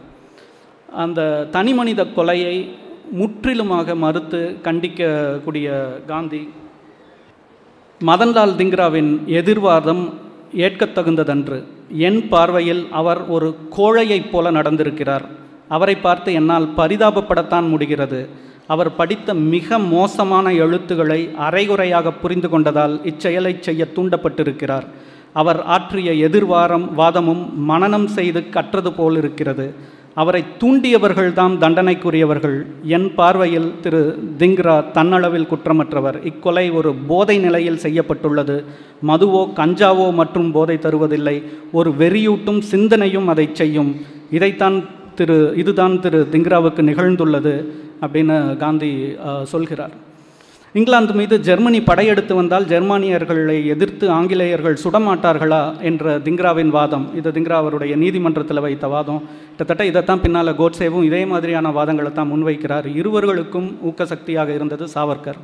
அந்த 1.03 1.19
தனி 1.55 1.73
மனித 1.79 2.01
கொலையை 2.17 2.55
முற்றிலுமாக 3.19 3.95
மறுத்து 4.05 4.41
கண்டிக்கக்கூடிய 4.67 5.67
காந்தி 6.11 6.41
மதன்லால் 8.05 8.55
திங்ராவின் 8.59 9.25
எதிர்வாதம் 9.25 10.13
ஏற்கத்தகுந்ததன்று. 10.55 11.63
என் 11.89 12.27
பார்வையில் 12.27 12.87
அவர் 12.91 13.27
ஒரு 13.27 13.55
கோழையைப் 13.77 14.29
போல 14.31 14.51
நடந்திருக்கிறார். 14.51 15.25
அவரை 15.69 15.95
பார்த்து 15.95 16.33
என்னால் 16.33 16.69
பரிதாபப்படத்தான் 16.77 17.67
முடிகிறது. 17.69 18.29
அவர் 18.67 18.95
படித்த 18.95 19.33
மிக 19.33 19.79
மோசமான 19.79 20.53
எழுத்துக்களை 20.53 21.29
அரைகுறையாக 21.37 22.11
புரிந்து 22.11 22.47
கொண்டதால் 22.47 22.95
இச்செயலை 23.03 23.59
செய்ய 23.59 23.87
தூண்டப்பட்டிருக்கிறார். 23.95 24.83
அவர் 25.33 25.63
ஆற்றிய 25.63 26.13
எதிர்வாரம் 26.13 26.93
வாதமும் 26.93 27.63
மனனம் 27.63 28.07
செய்து 28.07 28.49
கற்றது 28.49 28.93
போல் 28.93 29.17
இருக்கிறது 29.17 29.73
அவரை 30.13 30.43
தூண்டியவர்கள்தாம் 30.61 31.53
தண்டனைக்குரியவர்கள். 31.63 32.55
என் 32.95 33.07
பார்வையில் 33.15 33.69
திரு 33.83 34.01
திங்ரா 34.37 34.75
தன்னளவில் 34.97 35.47
குற்றமற்றவர். 35.51 36.17
இக்கொலை 36.29 36.65
ஒரு 36.71 36.93
போதை 36.93 37.37
நிலையில் 37.37 37.83
செய்யப்பட்டுள்ளது. 37.85 38.63
மதுவோ 39.07 39.43
கஞ்சாவோ 39.59 40.13
மற்றும் 40.13 40.51
போதை 40.51 40.77
தருவதில்லை. 40.77 41.43
ஒரு 41.71 41.91
வெறியூட்டும் 41.91 42.59
சிந்தனையும் 42.59 43.27
அதை 43.27 43.49
செய்யும். 43.53 43.93
இதைத்தான் 44.31 44.77
திரு 45.15 45.53
இதுதான் 45.57 45.99
திரு 45.99 46.27
திங்ராவுக்கு 46.31 46.81
நிகழ்ந்துள்ளது 46.89 47.55
அப்படின்னு 48.01 48.57
காந்தி 48.57 48.91
சொல்கிறார். 49.43 49.95
இங்கிலாந்து 50.73 51.13
மீது 51.13 51.35
ஜெர்மனி 51.39 51.79
படையெடுத்து 51.81 52.33
வந்தால் 52.35 52.65
ஜெர்மானியர்களை 52.65 53.55
எதிர்த்து 53.65 54.09
ஆங்கிலேயர்கள் 54.09 54.77
சுடமாட்டார்களா 54.83 55.81
என்ற 55.81 56.19
திங்ராவின் 56.19 56.71
வாதம். 56.75 57.05
இது 57.15 57.31
திங்ரா 57.31 57.57
அவருடைய 57.61 57.95
நீதிமன்றத்தில் 57.95 58.63
வைத்த 58.65 58.87
வாதம். 58.87 59.21
கிட்டத்தட்ட 59.47 59.85
இதைத்தான் 59.85 60.21
பின்னால் 60.21 60.59
கோட்சேவும் 60.61 61.03
இதே 61.03 61.25
மாதிரியான 61.25 61.69
வாதங்களை 61.69 62.11
தான் 62.11 62.31
முன்வைக்கிறார். 62.31 62.87
இருவர்களுக்கும் 62.95 63.77
ஊக்க 63.81 64.05
சக்தியாக 64.05 64.53
இருந்தது 64.53 64.87
சாவர்கர். 64.95 65.41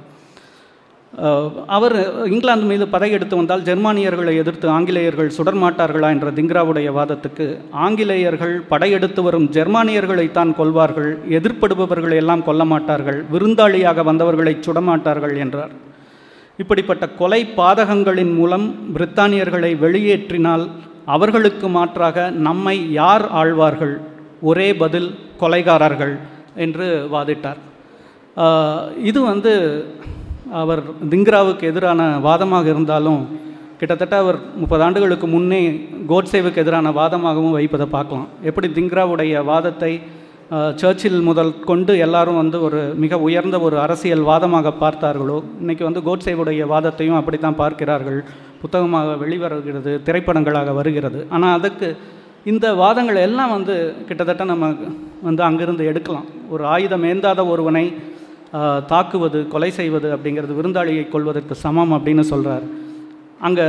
அவர் 1.76 1.96
இங்கிலாந்து 2.32 2.66
மீது 2.72 2.86
படையெடுத்து 2.94 3.36
வந்தால் 3.40 3.64
ஜெர்மானியர்களை 3.68 4.34
எதிர்த்து 4.42 4.68
ஆங்கிலேயர்கள் 4.74 5.30
சுடர்மாட்டார்களா 5.38 6.10
என்ற 6.16 6.28
திங்ராவுடைய 6.38 6.90
வாதத்துக்கு 6.98 7.46
ஆங்கிலேயர்கள் 7.86 8.54
படையெடுத்து 8.72 9.22
வரும் 9.28 9.48
ஜெர்மானியர்களைத்தான் 9.56 10.52
கொள்வார்கள் 10.60 11.10
எதிர்ப்படுபவர்களை 11.38 12.18
எல்லாம் 12.24 12.44
கொல்ல 12.50 12.66
மாட்டார்கள் 12.74 13.20
விருந்தாளியாக 13.34 14.04
வந்தவர்களை 14.10 14.54
சுடமாட்டார்கள் 14.68 15.36
என்றார். 15.46 15.74
இப்படிப்பட்ட 16.64 17.08
கொலை 17.22 17.42
பாதகங்களின் 17.58 18.34
மூலம் 18.40 18.68
பிரித்தானியர்களை 18.96 19.72
வெளியேற்றினால் 19.86 20.66
அவர்களுக்கு 21.16 21.68
மாற்றாக 21.78 22.30
நம்மை 22.48 22.78
யார் 23.00 23.26
ஆழ்வார்கள் 23.42 23.96
ஒரே 24.52 24.70
பதில் 24.84 25.10
கொலைகாரர்கள் 25.42 26.16
என்று 26.66 26.88
வாதிட்டார். 27.16 27.60
இது 29.10 29.20
வந்து 29.32 29.54
அவர் 30.62 30.82
திங்ராவுக்கு 31.14 31.64
எதிரான 31.72 32.02
வாதமாக 32.28 32.66
இருந்தாலும் 32.74 33.22
கிட்டத்தட்ட 33.80 34.16
அவர் 34.24 34.38
முப்பது 34.62 34.84
ஆண்டுகளுக்கு 34.86 35.28
முன்னே 35.34 35.60
கோட்சேவுக்கு 36.12 36.62
எதிரான 36.64 36.92
வாதமாகவும் 37.00 37.56
வைப்பதை 37.58 37.88
பார்க்கலாம். 37.96 38.30
எப்படி 38.50 38.68
திங்ராவுடைய 38.78 39.44
வாதத்தை 39.52 39.92
சர்ச்சில் 40.82 41.20
முதல் 41.30 41.52
கொண்டு 41.70 41.94
எல்லாரும் 42.06 42.40
வந்து 42.42 42.58
ஒரு 42.68 42.82
மிக 43.04 43.18
உயர்ந்த 43.28 43.58
ஒரு 43.68 43.78
அரசியல் 43.86 44.28
வாதமாக 44.30 44.72
பார்த்தார்களோ 44.84 45.38
இன்றைக்கி 45.62 45.84
வந்து 45.88 46.02
கோட்சேவுடைய 46.08 46.66
வாதத்தையும் 46.74 47.20
அப்படி 47.20 47.38
தான் 47.46 47.60
பார்க்கிறார்கள். 47.64 48.20
புத்தகமாக 48.62 49.16
வெளிவருகிறது 49.24 49.94
திரைப்படங்களாக 50.08 50.74
வருகிறது. 50.80 51.20
ஆனால் 51.36 51.56
அதுக்கு 51.60 51.90
இந்த 52.52 52.68
வாதங்கள் 52.84 53.26
எல்லாம் 53.28 53.54
வந்து 53.58 53.76
கிட்டத்தட்ட 54.10 54.44
நம்ம 54.52 54.68
வந்து 55.28 55.42
அங்கிருந்து 55.48 55.90
எடுக்கலாம். 55.92 56.28
ஒரு 56.54 56.64
ஆயுதம் 56.76 57.08
ஏந்தாத 57.12 57.42
ஒருவனை 57.54 57.86
தாக்குவது 58.92 59.40
கொலை 59.54 59.70
செய்வது 59.80 60.10
அப்படிங்கிறது 60.16 60.58
விருந்தாளியை 60.60 61.06
கொள்வதற்கு 61.10 61.56
சமம் 61.66 61.94
அப்படின்னு 61.98 62.24
சொல்கிறார் 62.34 62.68
அங்கே 63.48 63.66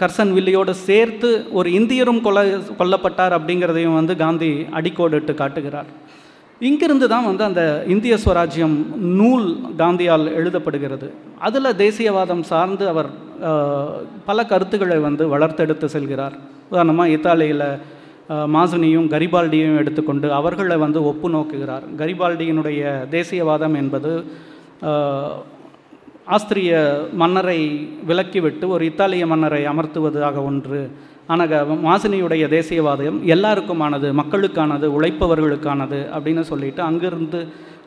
கர்சன் 0.00 0.32
வில்லியோடு 0.36 0.72
சேர்த்து 0.86 1.28
ஒரு 1.58 1.68
இந்தியரும் 1.78 2.20
கொலை 2.26 2.44
கொல்லப்பட்டார் 2.80 3.36
அப்படிங்கிறதையும் 3.36 3.98
வந்து 4.00 4.14
காந்தி 4.24 4.50
அடிக்கோடிட்டு 4.78 5.34
காட்டுகிறார். 5.42 5.88
இங்கிருந்து 6.68 7.06
தான் 7.12 7.26
வந்து 7.28 7.44
அந்த 7.48 7.62
இந்திய 7.94 8.14
சுவராஜ்யம் 8.24 8.76
நூல் 9.20 9.46
காந்தியால் 9.80 10.26
எழுதப்படுகிறது. 10.38 11.08
அதில் 11.46 11.78
தேசியவாதம் 11.84 12.44
சார்ந்து 12.50 12.84
அவர் 12.92 13.08
பல 14.28 14.38
கருத்துக்களை 14.52 14.98
வந்து 15.08 15.24
வளர்த்தெடுத்து 15.34 15.88
செல்கிறார். 15.96 16.36
உதாரணமாக 16.70 17.14
இத்தாலியில் 17.16 17.68
மாசுனியும் 18.54 19.08
கரிபால்டியும் 19.14 19.78
எடுத்துக்கொண்டு 19.80 20.28
அவர்களை 20.38 20.76
வந்து 20.84 21.00
ஒப்பு 21.10 21.28
நோக்குகிறார். 21.34 21.84
கரிபால்டியினுடைய 22.00 22.82
தேசியவாதம் 23.16 23.76
என்பது 23.82 24.12
ஆஸ்திரிய 26.36 26.72
மன்னரை 27.22 27.60
விலக்கிவிட்டு 28.08 28.66
ஒரு 28.76 28.84
இத்தாலிய 28.90 29.26
மன்னரை 29.32 29.60
அமர்த்துவதாக 29.72 30.42
ஒன்று. 30.50 30.80
ஆனால் 31.32 31.70
மாசினியுடைய 31.86 32.44
தேசியவாதம் 32.56 33.20
எல்லாருக்குமானது 33.34 34.08
மக்களுக்கானது 34.20 34.88
உழைப்பவர்களுக்கானது 34.96 36.00
அப்படின்னு 36.16 36.42
சொல்லிட்டு 36.50 36.82
அங்கிருந்து 36.88 37.40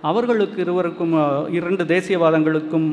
அவர்களுக்கு 0.09 0.59
இருவருக்கும் 0.63 1.13
இரண்டு 1.57 1.83
தேசியவாதங்களுக்கும் 1.93 2.87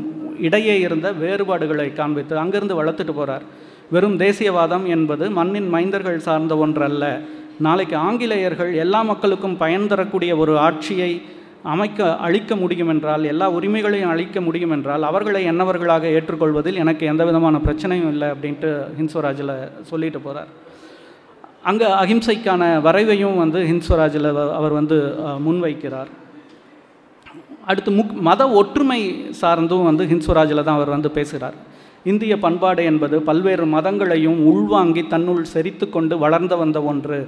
இடையே 0.47 0.75
இருந்த 0.87 1.09
வேறுபாடுகளை 1.23 1.89
காண்பித்து 1.93 2.35
அங்கிருந்து 2.43 2.79
வளர்த்துட்டு 2.81 3.15
போகிறார் 3.19 3.47
வெறும் 3.95 4.17
தேசியவாதம் 4.21 4.87
என்பது 4.95 5.25
மண்ணின் 5.39 5.69
மைந்தர்கள் 5.75 6.25
சார்ந்த 6.29 6.55
ஒன்றல்ல. 6.65 7.05
நாளைக்கு 7.59 7.97
ஆங்கிலேயர்கள் 7.97 8.75
எல்லா 8.75 9.03
மக்களுக்கும் 9.03 9.57
பயன் 9.57 9.87
தரக்கூடிய 9.87 10.37
ஒரு 10.37 10.59
ஆட்சியை 10.59 11.23
அமைக்க 11.63 12.17
அளிக்க 12.17 12.57
முடியும் 12.57 12.89
என்றால் 12.89 13.25
எல்லா 13.25 13.51
உரிமைகளையும் 13.51 14.11
அளிக்க 14.11 14.41
முடியும் 14.41 14.71
என்றால் 14.71 15.03
அவர்களை 15.03 15.41
என்னவர்களாக 15.51 16.11
ஏற்றுக்கொள்வதில் 16.17 16.81
எனக்கு 16.83 17.07
எந்த 17.07 17.25
விதமான 17.25 17.61
பிரச்சனையும் 17.65 18.13
இல்லை 18.13 18.29
அப்படின்ட்டு 18.29 18.71
ஹின்ஸ்வராஜில் 18.99 19.55
சொல்லிட்டு 19.83 20.21
போகிறார் 20.21 20.53
அங்கே 21.63 21.87
அகிம்சைக்கான 22.03 22.63
வரைவையும் 22.83 23.37
வந்து 23.37 23.61
ஹின்ஸ்வராஜில் 23.71 24.29
அவர் 24.59 24.73
வந்து 24.73 25.17
முன்வைக்கிறார். 25.47 26.11
அடுத்து 27.67 27.91
முக் 27.91 28.13
மத 28.13 28.49
ஒற்றுமை 28.49 29.01
சார்ந்தும் 29.41 29.83
வந்து 29.83 30.05
ஹின்ஸ்வராஜில் 30.05 30.63
தான் 30.63 30.79
அவர் 30.79 30.89
வந்து 30.89 31.11
பேசுகிறார். 31.11 31.57
இந்திய 32.11 32.35
பண்பாடு 32.45 32.83
என்பது 32.91 33.17
பல்வேறு 33.29 33.65
மதங்களையும் 33.75 34.41
உள்வாங்கி 34.51 35.03
தன்னுள் 35.13 35.45
செறித்து 35.53 35.87
கொண்டு 35.89 36.15
வளர்ந்து 36.25 36.57
வந்த 36.63 36.79
ஒன்று 36.91 37.19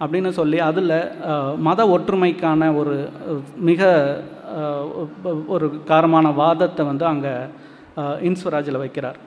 அப்படின்னு 0.00 0.30
சொல்லி 0.38 0.58
அதில் 0.68 0.96
மத 1.66 1.80
ஒற்றுமைக்கான 1.94 2.68
ஒரு 2.80 2.94
மிக 3.68 3.90
ஒரு 5.54 5.66
காரமான 5.90 6.26
வாதத்தை 6.42 6.82
வந்து 6.90 7.04
அங்கே 7.12 7.34
இன்ஸ்வராஜில் 8.28 8.82
வைக்கிறார். 8.82 9.18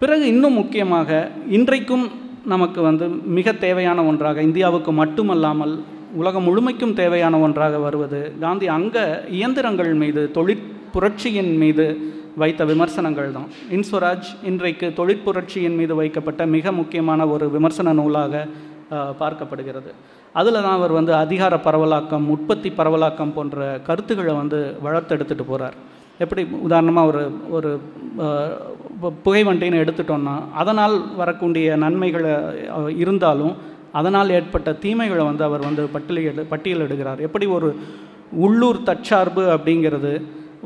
பிறகு 0.00 0.24
இன்னும் 0.32 0.58
முக்கியமாக 0.60 1.10
இன்றைக்கும் 1.58 2.06
நமக்கு 2.44 2.80
வந்து 2.82 3.06
மிக 3.38 3.52
தேவையான 3.64 3.98
ஒன்றாக 4.10 4.42
இந்தியாவுக்கு 4.48 4.90
மட்டுமல்லாமல் 4.92 5.74
உலகம் 6.20 6.46
முழுமைக்கும் 6.48 6.96
தேவையான 7.00 7.34
ஒன்றாக 7.46 7.78
வருவது 7.78 8.20
காந்தி 8.40 8.66
அங்க 8.76 8.98
இயந்திரங்கள் 9.38 9.92
மீது 10.02 10.22
தொழிற் 10.36 10.66
புரட்சியின் 10.94 11.52
மீது 11.62 11.86
வைத்த 12.36 12.64
விமர்சனங்கள் 12.64 13.32
தான் 13.32 13.48
இன்ஸ்வராஜ் 13.70 14.28
இன்றைக்கு 14.42 14.92
தொழிற்புரட்சியின் 14.96 15.76
மீது 15.76 15.94
வைக்கப்பட்ட 15.94 16.46
மிக 16.46 16.72
முக்கியமான 16.72 17.26
ஒரு 17.26 17.50
விமர்சன 17.50 17.92
நூலாக 17.92 18.34
பார்க்கப்படுகிறது. 19.20 19.90
அதில் 20.34 20.62
தான் 20.62 20.72
அவர் 20.72 20.92
வந்து 20.92 21.14
அதிகார 21.14 21.60
பரவலாக்கம் 21.64 22.26
உற்பத்தி 22.26 22.70
பரவலாக்கம் 22.70 23.32
போன்ற 23.32 23.58
கருத்துக்களை 23.84 24.34
வந்து 24.34 24.58
வளர்த்தெடுத்துட்டு 24.84 25.42
போகிறார் 25.42 25.76
எப்படி 26.18 26.42
உதாரணமாக 26.60 27.08
ஒரு 27.08 27.22
ஒரு 27.50 27.70
புகைவண்டின்னு 29.24 29.78
பு- 29.78 29.84
எடுத்துட்டோம்னா 29.84 30.42
அதனால் 30.54 31.14
வரக்கூடிய 31.16 31.76
நன்மைகள் 31.76 32.26
இருந்தாலும் 32.96 33.54
அதனால் 33.92 34.30
ஏற்பட்ட 34.30 34.72
தீமைகளை 34.74 35.24
வந்து 35.24 35.44
அவர் 35.44 35.60
வந்து 35.60 35.88
பட்டியலிடு 35.94 36.46
பட்டியலிடுகிறார். 36.50 37.18
எப்படி 37.18 37.46
ஒரு 37.46 37.68
உள்ளூர் 38.38 38.82
தற்சார்பு 38.82 39.42
அப்படிங்கிறது 39.50 40.12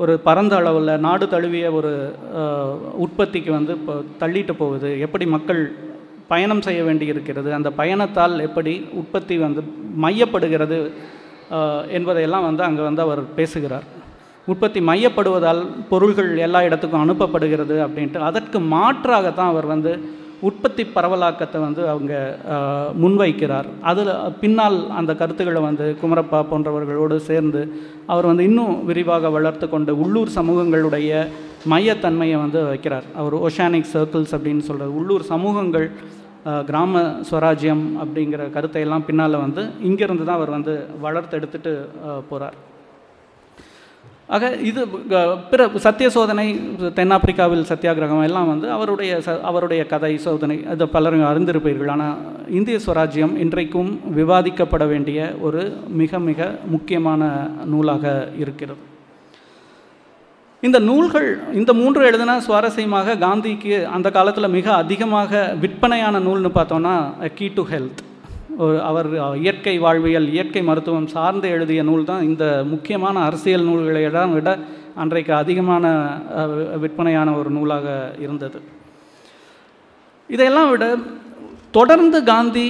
ஒரு 0.03 0.13
பரந்த 0.27 0.53
அளவில் 0.61 0.93
நாடு 1.07 1.25
தழுவிய 1.35 1.67
ஒரு 1.79 1.93
உற்பத்திக்கு 3.05 3.51
வந்து 3.57 3.73
இப்போ 3.79 3.95
தள்ளிட்டு 4.21 4.55
போகுது. 4.61 4.91
எப்படி 5.07 5.25
மக்கள் 5.35 5.61
பயணம் 6.33 6.63
செய்ய 6.67 6.81
வேண்டி 6.89 7.07
இருக்கிறது 7.13 7.49
அந்த 7.57 7.69
பயணத்தால் 7.81 8.35
எப்படி 8.49 8.73
உற்பத்தி 9.01 9.37
வந்து 9.47 9.63
மையப்படுகிறது 10.05 10.79
என்பதையெல்லாம் 11.99 12.47
வந்து 12.49 12.63
அங்கே 12.69 12.83
வந்து 12.89 13.03
அவர் 13.07 13.23
பேசுகிறார். 13.39 13.87
உற்பத்தி 14.53 14.81
மையப்படுவதால் 14.91 15.61
பொருள்கள் 15.91 16.31
எல்லா 16.47 16.61
இடத்துக்கும் 16.69 17.05
அனுப்பப்படுகிறது 17.05 17.77
அப்படின்ட்டு 17.87 18.29
அதற்கு 18.29 18.59
மாற்றாகத்தான் 18.75 19.53
அவர் 19.55 19.69
வந்து 19.75 19.93
உற்பத்தி 20.49 20.83
பரவலாக்கத்தை 20.95 21.59
வந்து 21.65 21.83
அவங்க 21.93 22.13
முன்வைக்கிறார். 23.03 23.69
அதில் 23.91 24.13
பின்னால் 24.43 24.79
அந்த 24.99 25.13
கருத்துக்களை 25.21 25.63
வந்து 25.69 25.87
குமரப்பா 26.03 26.41
போன்றவர்களோடு 26.51 27.17
சேர்ந்து 27.31 27.63
அவர் 28.13 28.29
வந்து 28.31 28.47
இன்னும் 28.51 28.75
விரிவாக 28.91 29.31
வளர்த்து 29.37 29.69
கொண்டு 29.75 29.95
உள்ளூர் 30.05 30.37
சமூகங்களுடைய 30.39 31.27
மையத்தன்மையை 31.73 32.39
வந்து 32.45 32.61
வைக்கிறார். 32.71 33.07
அவர் 33.21 33.37
ஓஷானிக் 33.47 33.93
சர்க்கிள்ஸ் 33.95 34.35
அப்படின்னு 34.39 34.65
சொல்கிறது 34.71 34.99
உள்ளூர் 35.01 35.27
சமூகங்கள் 35.33 35.87
கிராம 36.69 37.01
ஸ்வராஜ்யம் 37.29 37.85
அப்படிங்கிற 38.03 38.43
கருத்தையெல்லாம் 38.57 39.07
பின்னால் 39.09 39.43
வந்து 39.45 39.63
இங்கேருந்து 39.89 40.27
தான் 40.27 40.39
அவர் 40.41 40.57
வந்து 40.57 40.75
வளர்த்தெடுத்துட்டு 41.05 41.73
போகிறார் 42.31 42.57
ஆக 44.31 44.51
இது 44.55 45.07
க- 45.09 45.37
பிற 45.51 45.71
சத்திய 45.75 46.11
சோதனை 46.11 46.61
தென்னாப்பிரிக்காவில் 46.79 47.65
சத்தியாகிரகம் 47.69 48.23
எல்லாம் 48.23 48.47
வந்து 48.47 48.71
அவருடைய 48.71 49.21
ச 49.27 49.41
அவருடைய 49.41 49.87
கதை 49.87 50.19
சோதனை 50.19 50.67
அது 50.67 50.89
பலரும் 50.89 51.23
அறிந்திருப்பீர்கள். 51.23 51.91
ஆனால் 51.91 52.17
இந்திய 52.49 52.79
சுவராஜ்யம் 52.87 53.37
இன்றைக்கும் 53.37 54.01
விவாதிக்கப்பட 54.17 54.87
வேண்டிய 54.89 55.35
ஒரு 55.41 55.77
மிக 55.89 56.19
மிக 56.19 56.59
முக்கியமான 56.67 57.51
நூலாக 57.65 58.29
இருக்கிறது. 58.39 58.79
இந்த 60.61 60.79
நூல்கள் 60.79 61.29
இந்த 61.53 61.73
மூன்று 61.73 62.11
எழுதினா 62.11 62.41
சுவாரஸ்யமாக 62.49 63.19
காந்திக்கு 63.19 63.85
அந்த 63.85 64.11
காலத்தில் 64.11 64.49
மிக 64.49 64.75
அதிகமாக 64.75 65.55
விற்பனையான 65.61 66.19
நூல்னு 66.21 66.51
பார்த்தோன்னா 66.55 66.97
கீ 67.35 67.51
டு 67.55 67.67
ஹெல்த். 67.69 68.01
ஒரு 68.59 68.77
அவர் 68.83 69.09
இயற்கை 69.43 69.75
வாழ்வியல் 69.79 70.29
இயற்கை 70.33 70.63
மருத்துவம் 70.63 71.07
சார்ந்து 71.07 71.49
எழுதிய 71.49 71.83
நூல் 71.83 72.05
தான் 72.05 72.23
இந்த 72.23 72.45
முக்கியமான 72.71 73.17
அரசியல் 73.29 73.67
நூல்களை 73.69 74.03
எல்லாம் 74.03 74.35
விட 74.35 74.59
அன்றைக்கு 75.03 75.33
அதிகமான 75.35 75.85
விற்பனையான 76.83 77.35
ஒரு 77.39 77.51
நூலாக 77.51 77.87
இருந்தது. 78.25 78.61
இதையெல்லாம் 80.29 80.71
விட 80.71 80.87
தொடர்ந்து 81.79 82.19
காந்தி 82.23 82.69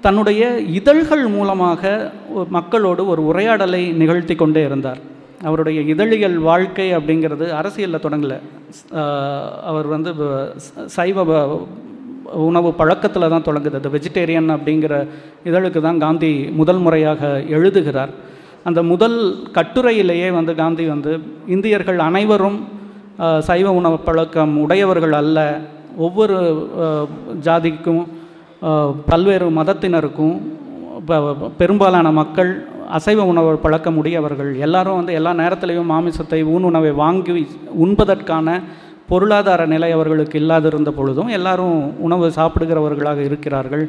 தன்னுடைய 0.00 0.42
இதழ்கள் 0.58 1.24
மூலமாக 1.36 2.12
மக்களோடு 2.48 3.02
ஒரு 3.06 3.24
உரையாடலை 3.30 3.82
நிகழ்த்தி 4.02 4.34
கொண்டே 4.34 4.62
இருந்தார். 4.64 5.00
அவருடைய 5.48 5.80
இதழியல் 5.94 6.38
வாழ்க்கை 6.38 6.86
அப்படிங்கிறது 6.96 7.46
அரசியலில் 7.60 8.04
தொடங்கலை. 8.04 8.38
அவர் 9.70 9.86
வந்து 9.86 10.12
சைவ 10.96 11.24
உணவு 12.48 12.68
பழக்கத்தில் 12.80 13.32
தான் 13.34 13.46
தொடங்குது. 13.48 13.78
அது 13.80 13.94
வெஜிடேரியன் 13.96 14.50
அப்படிங்கிற 14.56 14.94
இதழுக்கு 15.48 15.80
தான் 15.86 16.02
காந்தி 16.04 16.32
முதல் 16.60 16.80
முறையாக 16.84 17.30
எழுதுகிறார். 17.56 18.12
அந்த 18.68 18.80
முதல் 18.92 19.18
கட்டுரையிலேயே 19.56 20.28
வந்து 20.38 20.52
காந்தி 20.62 20.84
வந்து 20.94 21.12
இந்தியர்கள் 21.54 22.00
அனைவரும் 22.08 22.58
சைவ 23.48 23.68
உணவு 23.78 23.96
பழக்கம் 24.08 24.52
உடையவர்கள் 24.64 25.14
அல்ல. 25.22 25.38
ஒவ்வொரு 26.06 26.36
ஜாதிக்கும் 27.46 28.02
பல்வேறு 29.10 29.46
மதத்தினருக்கும் 29.58 30.36
பெரும்பாலான 31.60 32.10
மக்கள் 32.20 32.52
அசைவ 32.98 33.20
உணவு 33.32 33.50
பழக்கம் 33.64 33.98
உடையவர்கள். 34.00 34.50
எல்லாரும் 34.66 34.98
வந்து 35.00 35.12
எல்லா 35.18 35.32
நேரத்திலையும் 35.42 35.90
மாமிசத்தை 35.92 36.40
ஊன் 36.54 36.68
உணவை 36.70 36.92
வாங்கி 37.02 37.44
உண்பதற்கான 37.84 38.56
பொருளாதார 39.10 39.62
நிலை 39.72 39.90
அவர்களுக்கு 39.96 40.36
இல்லாதிருந்த 40.40 40.90
பொழுதும் 40.98 41.30
எல்லாரும் 41.38 41.78
உணவு 42.06 42.26
சாப்பிடுகிறவர்களாக 42.38 43.20
இருக்கிறார்கள். 43.28 43.84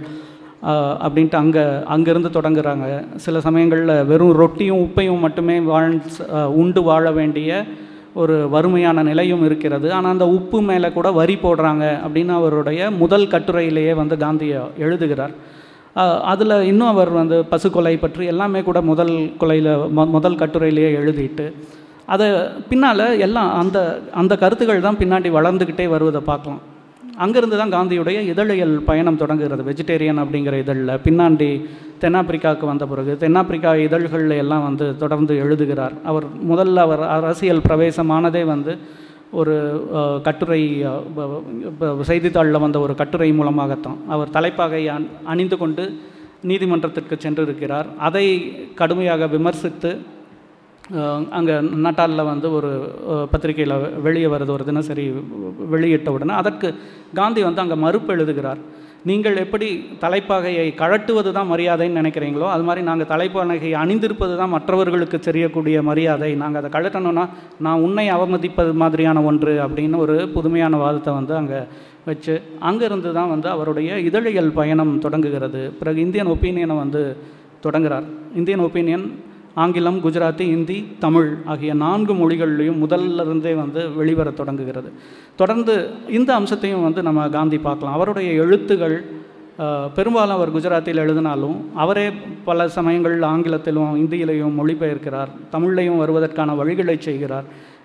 அப்படின்ட்டு 1.05 1.37
அங்கே 1.41 1.63
அங்கேருந்து 1.93 2.29
தொடங்குறாங்க. 2.35 2.85
சில 3.23 3.39
சமயங்களில் 3.45 3.95
வெறும் 4.11 4.37
ரொட்டியும் 4.41 4.83
உப்பையும் 4.85 5.23
மட்டுமே 5.25 5.55
வாழ் 5.71 5.95
உண்டு 6.61 6.81
வாழ 6.89 7.05
வேண்டிய 7.17 7.63
ஒரு 8.21 8.35
வறுமையான 8.53 9.03
நிலையும் 9.09 9.43
இருக்கிறது. 9.47 9.87
ஆனால் 9.97 10.13
அந்த 10.15 10.25
உப்பு 10.37 10.59
மேலே 10.69 10.89
கூட 10.97 11.07
வரி 11.19 11.35
போடுறாங்க 11.43 11.83
அப்படின்னு 12.05 12.33
அவருடைய 12.39 12.91
முதல் 13.03 13.31
கட்டுரையிலேயே 13.33 13.93
வந்து 14.01 14.17
காந்தியை 14.23 14.61
எழுதுகிறார். 14.85 15.35
அதில் 16.31 16.55
இன்னும் 16.69 16.91
அவர் 16.91 17.11
வந்து 17.19 17.37
பசுக்கொலை 17.49 17.95
பற்றி 18.03 18.23
எல்லாமே 18.33 18.59
கூட 18.67 18.79
முதல் 18.91 19.13
கொலையில் 19.41 19.71
மொ 19.97 20.03
முதல் 20.15 20.39
கட்டுரையிலேயே 20.41 20.89
எழுதிட்டு 20.99 21.45
அதை 22.13 22.27
பின்னால் 22.69 23.05
எல்லாம் 23.25 23.49
அந்த 23.61 23.77
அந்த 24.21 24.33
கருத்துக்கள் 24.43 24.85
தான் 24.85 25.01
பின்னாடி 25.01 25.29
வளர்ந்துக்கிட்டே 25.37 25.85
வருவதை 25.95 26.21
பார்க்கலாம். 26.29 26.61
அங்கேருந்து 27.23 27.57
தான் 27.59 27.73
காந்தியுடைய 27.75 28.19
இதழியல் 28.31 28.75
பயணம் 28.87 29.19
தொடங்குகிறது 29.21 29.63
வெஜிடேரியன் 29.69 30.21
அப்படிங்கிற 30.23 30.55
இதழில். 30.63 30.93
பின்னாண்டி 31.05 31.49
தென்னாப்பிரிக்காவுக்கு 32.03 32.65
வந்த 32.71 32.85
பிறகு 32.91 33.13
தென்னாப்பிரிக்கா 33.23 33.71
இதழ்களில் 33.87 34.41
எல்லாம் 34.43 34.65
வந்து 34.67 34.85
தொடர்ந்து 35.03 35.33
எழுதுகிறார். 35.43 35.95
அவர் 36.11 36.25
முதல்ல 36.51 36.83
அவர் 36.87 37.03
அரசியல் 37.17 37.65
பிரவேசமானதே 37.67 38.43
வந்து 38.53 38.73
ஒரு 39.41 39.53
கட்டுரை 40.27 40.61
செய்தித்தாளில் 42.09 42.63
வந்த 42.65 42.79
ஒரு 42.85 42.95
கட்டுரை 43.01 43.29
மூலமாகத்தான். 43.37 43.99
அவர் 44.15 44.33
தலைப்பாகை 44.37 44.81
அணிந்து 45.33 45.57
கொண்டு 45.61 45.85
நீதிமன்றத்திற்கு 46.49 47.15
சென்றிருக்கிறார். 47.23 47.87
அதை 48.07 48.25
கடுமையாக 48.81 49.27
விமர்சித்து 49.35 49.91
அங்கே 51.37 51.55
நட்டாலில் 51.85 52.29
வந்து 52.31 52.47
ஒரு 52.57 52.69
பத்திரிகையில் 53.31 53.75
வெளியே 54.05 54.27
வருது 54.33 54.51
ஒரு 54.55 54.63
தினசரி 54.69 55.05
வெளியிட்ட 55.73 56.09
உடனே 56.15 56.33
அதற்கு 56.41 56.69
காந்தி 57.19 57.41
வந்து 57.47 57.63
அங்கே 57.63 57.77
மறுப்பு 57.85 58.11
எழுதுகிறார். 58.15 58.61
நீங்கள் 59.09 59.37
எப்படி 59.43 59.67
தலைப்பாகையை 60.03 60.67
கழட்டுவது 60.81 61.29
தான் 61.37 61.49
மரியாதைன்னு 61.53 61.99
நினைக்கிறீங்களோ 62.01 62.47
அது 62.51 62.63
மாதிரி 62.67 62.81
நாங்கள் 62.89 63.09
தலைப்பாகையை 63.13 63.73
அணிந்திருப்பது 63.81 64.33
தான் 64.41 64.53
மற்றவர்களுக்கு 64.55 65.17
தெரியக்கூடிய 65.27 65.77
மரியாதை. 65.89 66.29
நாங்கள் 66.43 66.61
அதை 66.61 66.69
கழட்டணும்னா 66.75 67.25
நான் 67.65 67.83
உன்னை 67.87 68.05
அவமதிப்பது 68.17 68.71
மாதிரியான 68.83 69.23
ஒன்று 69.31 69.55
அப்படின்னு 69.65 69.99
ஒரு 70.05 70.15
புதுமையான 70.35 70.77
வாதத்தை 70.83 71.13
வந்து 71.19 71.35
அங்கே 71.41 71.59
வச்சு 72.09 72.33
அங்கேருந்து 72.69 73.11
தான் 73.19 73.33
வந்து 73.33 73.47
அவருடைய 73.55 73.99
இதழியல் 74.09 74.55
பயணம் 74.59 74.95
தொடங்குகிறது. 75.05 75.61
பிறகு 75.81 75.99
இந்தியன் 76.05 76.33
ஒப்பீனியனை 76.35 76.77
வந்து 76.83 77.03
தொடங்குகிறார் 77.65 78.07
இந்தியன் 78.39 78.65
ஒப்பீனியன் 78.65 79.05
ஆங்கிலம் 79.55 79.97
குஜராத்தி 80.03 80.45
இந்தி 80.55 80.77
தமிழ் 80.99 81.37
ஆகிய 81.45 81.73
நான்கு 81.73 82.13
மொழிகள்லையும் 82.13 82.79
முதல்ல 82.83 83.21
இருந்தே 83.25 83.53
வந்து 83.53 83.81
வெளிவரத் 83.99 84.39
தொடங்குகிறது. 84.39 84.91
தொடர்ந்து 85.35 85.89
இந்த 86.09 86.33
அம்சத்தையும் 86.33 86.81
வந்து 86.81 87.01
நம்ம 87.01 87.29
காந்தி 87.29 87.57
பார்க்கலாம். 87.57 87.95
அவருடைய 87.95 88.43
எழுத்துகள் 88.43 88.97
பெரும்பாலும் 89.95 90.35
அவர் 90.35 90.53
குஜராத்தில் 90.55 91.01
எழுதினாலும் 91.03 91.57
அவரே 91.75 92.11
பல 92.43 92.67
சமயங்கள் 92.67 93.21
ஆங்கிலத்திலும் 93.21 93.91
இந்தியிலையும் 94.03 94.57
மொழிபெயர்க்கிறார் 94.59 95.31
தமிழ்லையும் 95.51 95.99
வருவதற்கான 96.03 96.55
வழிகளை 96.63 96.97
செய்கிறார். 96.97 97.43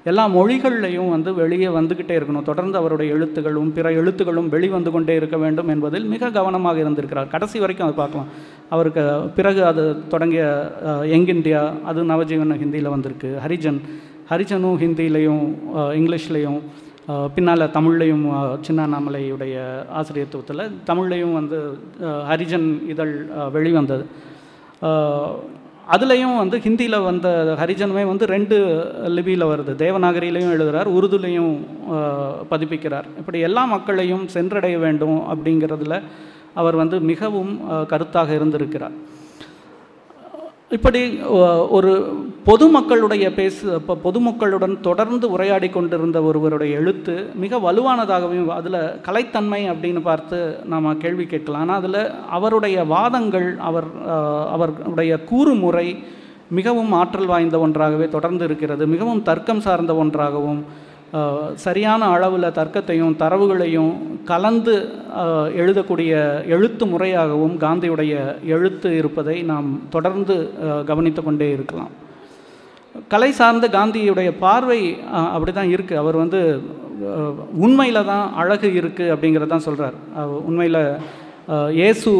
எல்லா 0.09 0.29
மொழிகள்லையும் 0.29 1.09
வந்து 1.09 1.35
வெளியே 1.35 1.66
வந்துக்கிட்டே 1.68 2.14
இருக்கணும். 2.16 2.42
தொடர்ந்து 2.42 2.79
அவருடைய 2.79 3.14
எழுத்துகளும் 3.14 3.73
பிற 3.73 3.90
எழுத்துகளும் 3.92 4.49
வெளிவந்து 4.49 4.90
கொண்டே 4.90 5.14
இருக்க 5.14 5.37
வேண்டும் 5.37 5.68
என்பதில் 5.68 6.05
மிக 6.05 6.31
கவனமாக 6.31 6.79
இருந்திருக்கிறார். 6.79 7.29
கடைசி 7.29 7.59
வரைக்கும் 7.59 7.87
அதை 7.87 7.97
பார்க்கலாம். 7.97 8.31
அவருக்கு 8.68 9.05
பிறகு 9.37 9.64
அது 9.64 9.83
தொடங்கிய 10.09 10.44
யங் 11.07 11.29
இந்தியா 11.29 11.61
அது 11.85 12.03
நவஜீவன 12.05 12.59
ஹிந்தியில் 12.61 12.88
வந்திருக்கு. 12.88 13.31
ஹரிஜன் 13.44 13.81
ஹரிஜனும் 14.31 14.79
ஹிந்திலையும் 14.79 15.42
இங்கிலீஷ்லேயும் 15.97 16.61
பின்னால் 17.35 17.73
தமிழ்லையும் 17.73 18.25
அஹ், 18.33 18.57
ஆசிரியத்துவத்தில் 19.94 20.62
தமிழ்லையும் 20.87 21.33
வந்து 21.33 21.59
ஹரிஜன் 22.29 22.66
இதழ் 22.88 23.14
வெளிவந்தது. 23.53 24.05
அதுலேயும் 25.94 26.38
வந்து 26.40 26.57
ஹிந்தியில் 26.64 27.05
வந்த 27.09 27.29
ஹரிஜனுமே 27.61 28.03
வந்து 28.11 28.24
ரெண்டு 28.33 28.57
லிபியில் 29.16 29.51
வருது. 29.51 29.72
தேவநாகரியிலையும் 29.85 30.53
எழுதுகிறார் 30.55 30.88
உருதுலையும் 30.96 31.53
பதிப்பிக்கிறார். 32.51 33.07
இப்படி 33.20 33.38
எல்லா 33.48 33.62
மக்களையும் 33.74 34.24
சென்றடைய 34.35 34.79
வேண்டும் 34.85 35.16
அப்படிங்கிறதுல 35.33 35.96
அவர் 36.61 36.77
வந்து 36.83 36.96
மிகவும் 37.12 37.53
கருத்தாக 37.92 38.35
இருந்திருக்கிறார். 38.38 38.96
இப்படி 40.76 41.00
ஒரு 41.76 41.90
பொதுமக்களுடைய 42.48 43.26
பேசு 43.38 43.66
இப்போ 43.76 43.94
பொதுமக்களுடன் 44.07 44.74
தொடர்ந்து 44.87 45.26
உரையாடி 45.35 45.68
கொண்டிருந்த 45.76 46.18
ஒருவருடைய 46.28 46.72
எழுத்து 46.81 47.14
மிக 47.42 47.59
வலுவானதாகவும் 47.66 48.50
அதில் 48.57 48.76
கலைத்தன்மை 49.07 49.61
அப்படின்னு 49.72 50.00
பார்த்து 50.09 50.38
நாம் 50.72 51.00
கேள்வி 51.04 51.26
கேட்கலாம். 51.31 51.62
ஆனால் 51.64 51.81
அதில் 51.81 52.00
அவருடைய 52.38 52.85
வாதங்கள் 52.94 53.48
அவர் 53.68 53.88
அவருடைய 54.54 55.14
கூறுமுறை 55.31 55.87
மிகவும் 56.59 56.92
ஆற்றல் 57.00 57.31
வாய்ந்த 57.33 57.59
ஒன்றாகவே 57.66 58.09
தொடர்ந்து 58.16 58.44
இருக்கிறது. 58.50 58.85
மிகவும் 58.94 59.24
தர்க்கம் 59.31 59.64
சார்ந்த 59.68 59.94
ஒன்றாகவும் 60.04 60.61
சரியான 61.64 62.03
அளவில் 62.14 62.55
தர்க்கத்தையும் 62.59 63.14
தரவுகளையும் 63.23 63.92
கலந்து 64.31 64.75
எழுதக்கூடிய 65.61 66.12
எழுத்து 66.55 66.87
முறையாகவும் 66.92 67.55
காந்தியுடைய 67.64 68.14
எழுத்து 68.57 68.90
இருப்பதை 69.01 69.37
நாம் 69.53 69.68
தொடர்ந்து 69.94 70.37
கவனித்து 70.90 71.23
கொண்டே 71.23 71.49
இருக்கலாம். 71.57 71.92
கலை 73.12 73.31
சார்ந்த 73.40 73.66
காந்தியுடைய 73.77 74.31
பார்வை 74.44 74.81
அப்படி 75.35 75.53
தான் 75.53 75.73
இருக்குது 75.75 76.01
அவர் 76.03 76.21
வந்து 76.23 76.40
உண்மையில் 77.66 78.09
தான் 78.12 78.27
அழகு 78.42 78.68
இருக்குது 78.81 79.12
அப்படிங்கிறதான் 79.14 79.66
சொல்கிறார் 79.66 79.97
உண்மையில் 80.49 80.83
இயேசு 81.81 82.12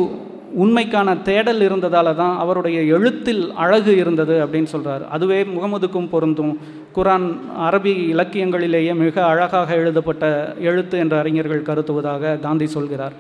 உண்மைக்கான 0.63 1.15
தேடல் 1.29 1.63
இருந்ததால் 1.67 2.11
தான் 2.21 2.35
அவருடைய 2.43 2.79
எழுத்தில் 2.97 3.43
அழகு 3.65 3.93
இருந்தது 4.03 4.35
அப்படின்னு 4.45 4.71
சொல்கிறார் 4.75 5.05
அதுவே 5.15 5.41
முகமதுக்கும் 5.55 6.09
பொருந்தும். 6.13 6.55
குரான் 6.97 7.27
அரபி 7.67 7.93
இலக்கியங்களிலேயே 8.13 8.95
மிக 9.03 9.17
அழகாக 9.33 9.77
எழுதப்பட்ட 9.83 10.25
எழுத்து 10.69 10.97
என்ற 11.05 11.17
அறிஞர்கள் 11.23 11.69
கருத்துவதாக 11.69 12.39
காந்தி 12.47 12.69
சொல்கிறார். 12.77 13.17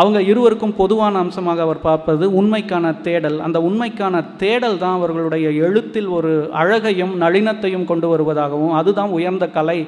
அவங்க 0.00 0.18
இருவருக்கும் 0.30 0.76
பொதுவான 0.80 1.14
அம்சமாக 1.24 1.62
அவர் 1.66 1.84
பார்ப்பது 1.86 2.24
உண்மைக்கான 2.40 2.86
தேடல். 3.06 3.38
அந்த 3.46 3.58
உண்மைக்கான 3.68 4.24
தேடல் 4.42 4.78
தான் 4.82 4.96
அவர்களுடைய 4.98 5.46
எழுத்தில் 5.66 6.10
ஒரு 6.16 6.32
அழகையும் 6.62 7.14
நளினத்தையும் 7.22 7.88
கொண்டு 7.90 8.08
வருவதாகவும் 8.12 8.76
அதுதான் 8.80 9.14
உயர்ந்த 9.18 9.48
கலை 9.56 9.78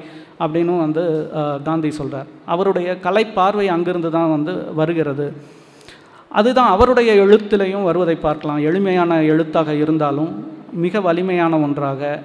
அப்படின்னும் 0.45 0.83
வந்து 0.85 1.05
காந்தி 1.69 1.91
சொல்கிறார் 2.01 2.31
அவருடைய 2.55 2.89
கலை 3.07 3.25
பார்வை 3.39 3.69
அங்கிருந்து 3.77 4.13
தான் 4.17 4.35
வந்து 4.37 4.55
வருகிறது. 4.81 5.29
அதுதான் 6.31 6.69
அவருடைய 6.69 7.25
எழுத்திலையும் 7.25 7.83
வருவதை 7.83 8.17
பார்க்கலாம். 8.17 8.59
எளிமையான 8.59 9.23
எழுத்தாக 9.23 9.75
இருந்தாலும் 9.75 10.47
மிக 10.73 11.01
வலிமையான 11.01 11.59
ஒன்றாக 11.59 12.23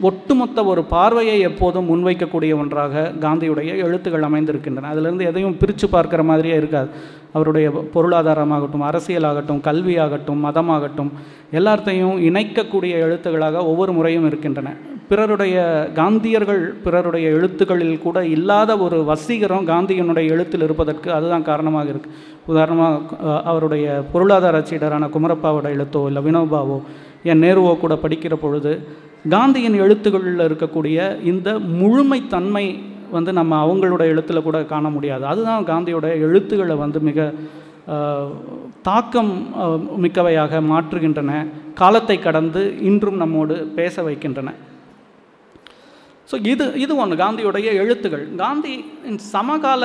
ஒட்டுமொத்த 0.00 0.64
ஒரு 0.64 0.84
பார்வையை 0.84 1.40
எப்போதும் 1.40 1.88
முன்வைக்கக்கூடிய 1.90 2.56
ஒன்றாக 2.56 3.12
காந்தியுடைய 3.20 3.76
எழுத்துக்கள் 3.76 4.22
அமைந்திருக்கின்றன. 4.22 4.88
அதிலிருந்து 4.88 5.24
எதையும் 5.24 5.56
பிரித்து 5.56 5.88
பார்க்குற 5.92 6.24
மாதிரியே 6.24 6.54
இருக்காது. 6.54 6.88
அவருடைய 7.32 7.84
பொருளாதாரமாகட்டும் 7.94 8.86
அரசியலாகட்டும் 8.90 9.64
கல்வியாகட்டும் 9.68 10.44
மதமாகட்டும் 10.44 11.10
எல்லாத்தையும் 11.52 12.18
இணைக்கக்கூடிய 12.28 12.94
எழுத்துக்களாக 13.04 13.64
ஒவ்வொரு 13.64 13.92
முறையும் 13.92 14.26
இருக்கின்றன. 14.26 14.76
பிறருடைய 15.12 15.56
காந்தியர்கள் 15.96 16.60
பிறருடைய 16.84 17.26
எழுத்துக்களில் 17.36 18.02
கூட 18.04 18.18
இல்லாத 18.34 18.70
ஒரு 18.84 18.98
வசீகரம் 19.10 19.66
காந்தியினுடைய 19.70 20.26
எழுத்தில் 20.34 20.64
இருப்பதற்கு 20.66 21.08
அதுதான் 21.16 21.48
காரணமாக 21.48 21.90
இருக்குது 21.92 22.16
உதாரணமாக 22.52 23.32
அவருடைய 23.50 23.86
பொருளாதார 24.12 24.62
சீடரான 24.70 25.08
குமரப்பாவோட 25.16 25.66
எழுத்தோ 25.76 26.02
இல்லை 26.10 26.22
வினோபாவோ 26.28 26.78
என் 27.30 27.42
நேருவோ 27.44 27.74
கூட 27.82 27.94
படிக்கிற 28.04 28.36
பொழுது 28.44 28.72
காந்தியின் 29.34 29.76
எழுத்துக்களில் 29.84 30.46
இருக்கக்கூடிய 30.48 30.96
இந்த 31.32 31.48
முழுமைத்தன்மை 31.80 32.64
வந்து 33.16 33.30
நம்ம 33.40 33.52
அவங்களோட 33.64 34.02
எழுத்தில் 34.12 34.46
கூட 34.46 34.58
காண 34.72 34.86
முடியாது. 34.96 35.24
அதுதான் 35.32 35.68
காந்தியோட 35.70 36.06
எழுத்துக்களை 36.26 36.76
வந்து 36.84 37.00
மிக 37.10 37.28
தாக்கம் 38.88 39.32
மிக்கவையாக 40.04 40.60
மாற்றுகின்றன 40.72 41.30
காலத்தை 41.80 42.16
கடந்து 42.18 42.62
இன்றும் 42.90 43.22
நம்மோடு 43.22 43.54
பேச 43.78 44.02
வைக்கின்றன. 44.08 44.50
ஸோ 46.30 46.36
இது 46.52 46.64
இது 46.84 46.92
ஒன்று 47.02 47.14
காந்தியுடைய 47.22 47.68
எழுத்துகள். 47.82 48.24
காந்தி 48.42 48.74
சமகால 49.34 49.82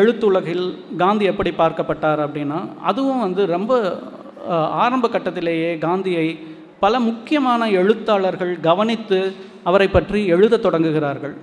எழுத்துலகில் 0.00 0.66
காந்தி 1.02 1.24
எப்படி 1.32 1.50
பார்க்கப்பட்டார் 1.60 2.20
அப்படின்னா 2.26 2.58
அதுவும் 2.90 3.24
வந்து 3.26 3.42
ரொம்ப 3.56 3.72
ஆரம்ப 4.84 5.06
கட்டத்திலேயே 5.14 5.70
காந்தியை 5.86 6.26
பல 6.84 7.00
முக்கியமான 7.08 7.70
எழுத்தாளர்கள் 7.80 8.52
கவனித்து 8.68 9.18
அவரை 9.68 9.88
பற்றி 9.96 10.20
எழுதத் 10.34 10.64
தொடங்குகிறார்கள். 10.66 11.34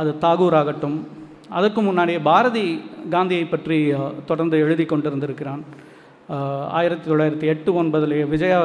அது 0.00 0.10
தாகூர் 0.24 0.56
ஆகட்டும். 0.60 0.98
அதற்கு 1.58 1.80
முன்னாடியே 1.88 2.20
பாரதி 2.30 2.64
காந்தியை 3.14 3.44
பற்றி 3.52 3.78
தொடர்ந்து 4.30 4.56
எழுதி 4.64 4.84
கொண்டிருந்திருக்கிறான். 4.92 5.62
ஆயிரத்தி 6.78 7.06
தொள்ளாயிரத்தி 7.10 7.46
எட்டு 7.52 7.70
ஒன்பதுலேயே 7.82 8.24
விஜயா 8.32 8.58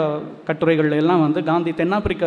கட்டுரைகள் 0.47 0.91
எல்லாம் 0.91 1.21
வந்து 1.25 1.43
காந்தி 1.43 1.71
தென்னாப்பிரிக்க 1.79 2.25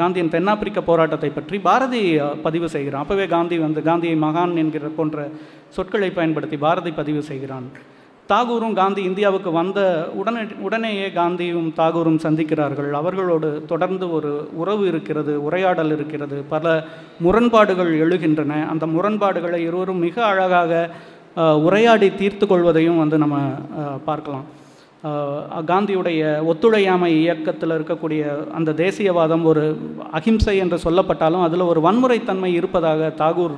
காந்தியின் 0.00 0.34
தென்னாப்பிரிக்க 0.34 0.80
போராட்டத்தை 0.88 1.30
பற்றி 1.30 1.58
பாரதி 1.68 2.02
பதிவு 2.46 2.68
செய்கிறான். 2.74 3.04
அப்போவே 3.04 3.26
காந்தி 3.28 3.58
வந்து 3.58 3.82
காந்தியை 3.82 4.16
மகான் 4.26 4.54
என்கிற 4.62 4.88
போன்ற 4.98 5.28
சொற்களை 5.76 6.10
பயன்படுத்தி 6.10 6.58
பாரதி 6.66 6.92
பதிவு 7.00 7.22
செய்கிறான். 7.30 7.68
தாகூரும் 8.32 8.74
காந்தி 8.78 9.02
இந்தியாவுக்கு 9.02 9.50
வந்த 9.50 9.80
உடனே 10.20 10.40
உடனேயே 10.66 11.06
காந்தியும் 11.10 11.68
தாகூரும் 11.80 12.22
சந்திக்கிறார்கள். 12.24 12.90
அவர்களோடு 13.00 13.48
தொடர்ந்து 13.66 14.06
ஒரு 14.16 14.32
உறவு 14.62 14.84
இருக்கிறது 14.86 15.34
உரையாடல் 15.44 15.92
இருக்கிறது. 15.96 16.38
பல 16.54 16.84
முரண்பாடுகள் 17.26 17.92
எழுகின்றன. 18.04 18.52
அந்த 18.72 18.86
முரண்பாடுகளை 18.86 19.60
இருவரும் 19.68 20.04
மிக 20.06 20.16
அழகாக 20.32 20.90
உரையாடி 21.34 22.14
தீர்த்து 22.14 22.46
கொள்வதையும் 22.46 22.98
வந்து 22.98 23.18
நம்ம 23.18 23.38
பார்க்கலாம். 24.04 24.44
காந்தியுடைய 25.66 26.44
ஒத்துழையாமை 26.44 27.16
இயக்கத்தில் 27.16 27.70
இருக்கக்கூடிய 27.70 28.50
அந்த 28.50 28.72
தேசியவாதம் 28.72 29.42
ஒரு 29.42 29.78
அகிம்சை 30.12 30.56
என்று 30.56 30.78
சொல்லப்பட்டாலும் 30.84 31.42
அதில் 31.42 31.60
ஒரு 31.60 31.80
வன்முறைத்தன்மை 31.80 32.44
இருப்பதாக 32.44 33.12
தாகூர் 33.18 33.54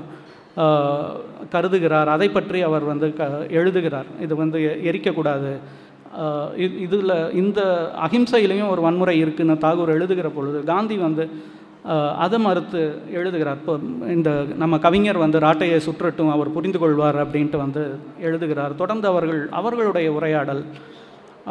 கருதுகிறார். 1.53 2.07
அதை 2.07 2.29
பற்றி 2.29 2.63
அவர் 2.63 2.83
வந்து 2.83 3.15
க 3.15 3.47
எழுதுகிறார். 3.51 4.05
இது 4.21 4.37
வந்து 4.37 4.63
எ- 4.63 4.91
எரிக்கக்கூடாது. 4.91 5.57
இதில் 6.57 7.33
இந்த 7.33 7.91
அகிம்சையிலையும் 8.11 8.69
ஒரு 8.69 8.81
வன்முறை 8.81 9.19
இருக்குன்னு 9.19 9.59
தாகூர் 9.59 9.89
எழுதுகிற 9.89 10.29
பொழுது 10.29 10.65
காந்தி 10.65 10.97
வந்து 10.97 11.31
அதை 12.25 12.39
மறுத்து 12.47 12.81
எழுதுகிறார். 13.19 13.59
இப்போ 13.63 13.75
இந்த 14.17 14.31
நம்ம 14.63 14.79
கவிஞர் 14.87 15.23
வந்து 15.25 15.39
ராட்டையை 15.47 15.79
சுற்றட்டும் 15.87 16.33
அவர் 16.35 16.55
புரிந்து 16.57 16.79
கொள்வார் 16.79 17.19
அப்படின்ட்டு 17.25 17.59
வந்து 17.65 17.83
எழுதுகிறார். 18.29 18.75
தொடர்ந்து 18.83 19.09
அவர்கள் 19.13 19.43
அவர்களுடைய 19.61 20.09
உரையாடல். 20.19 20.63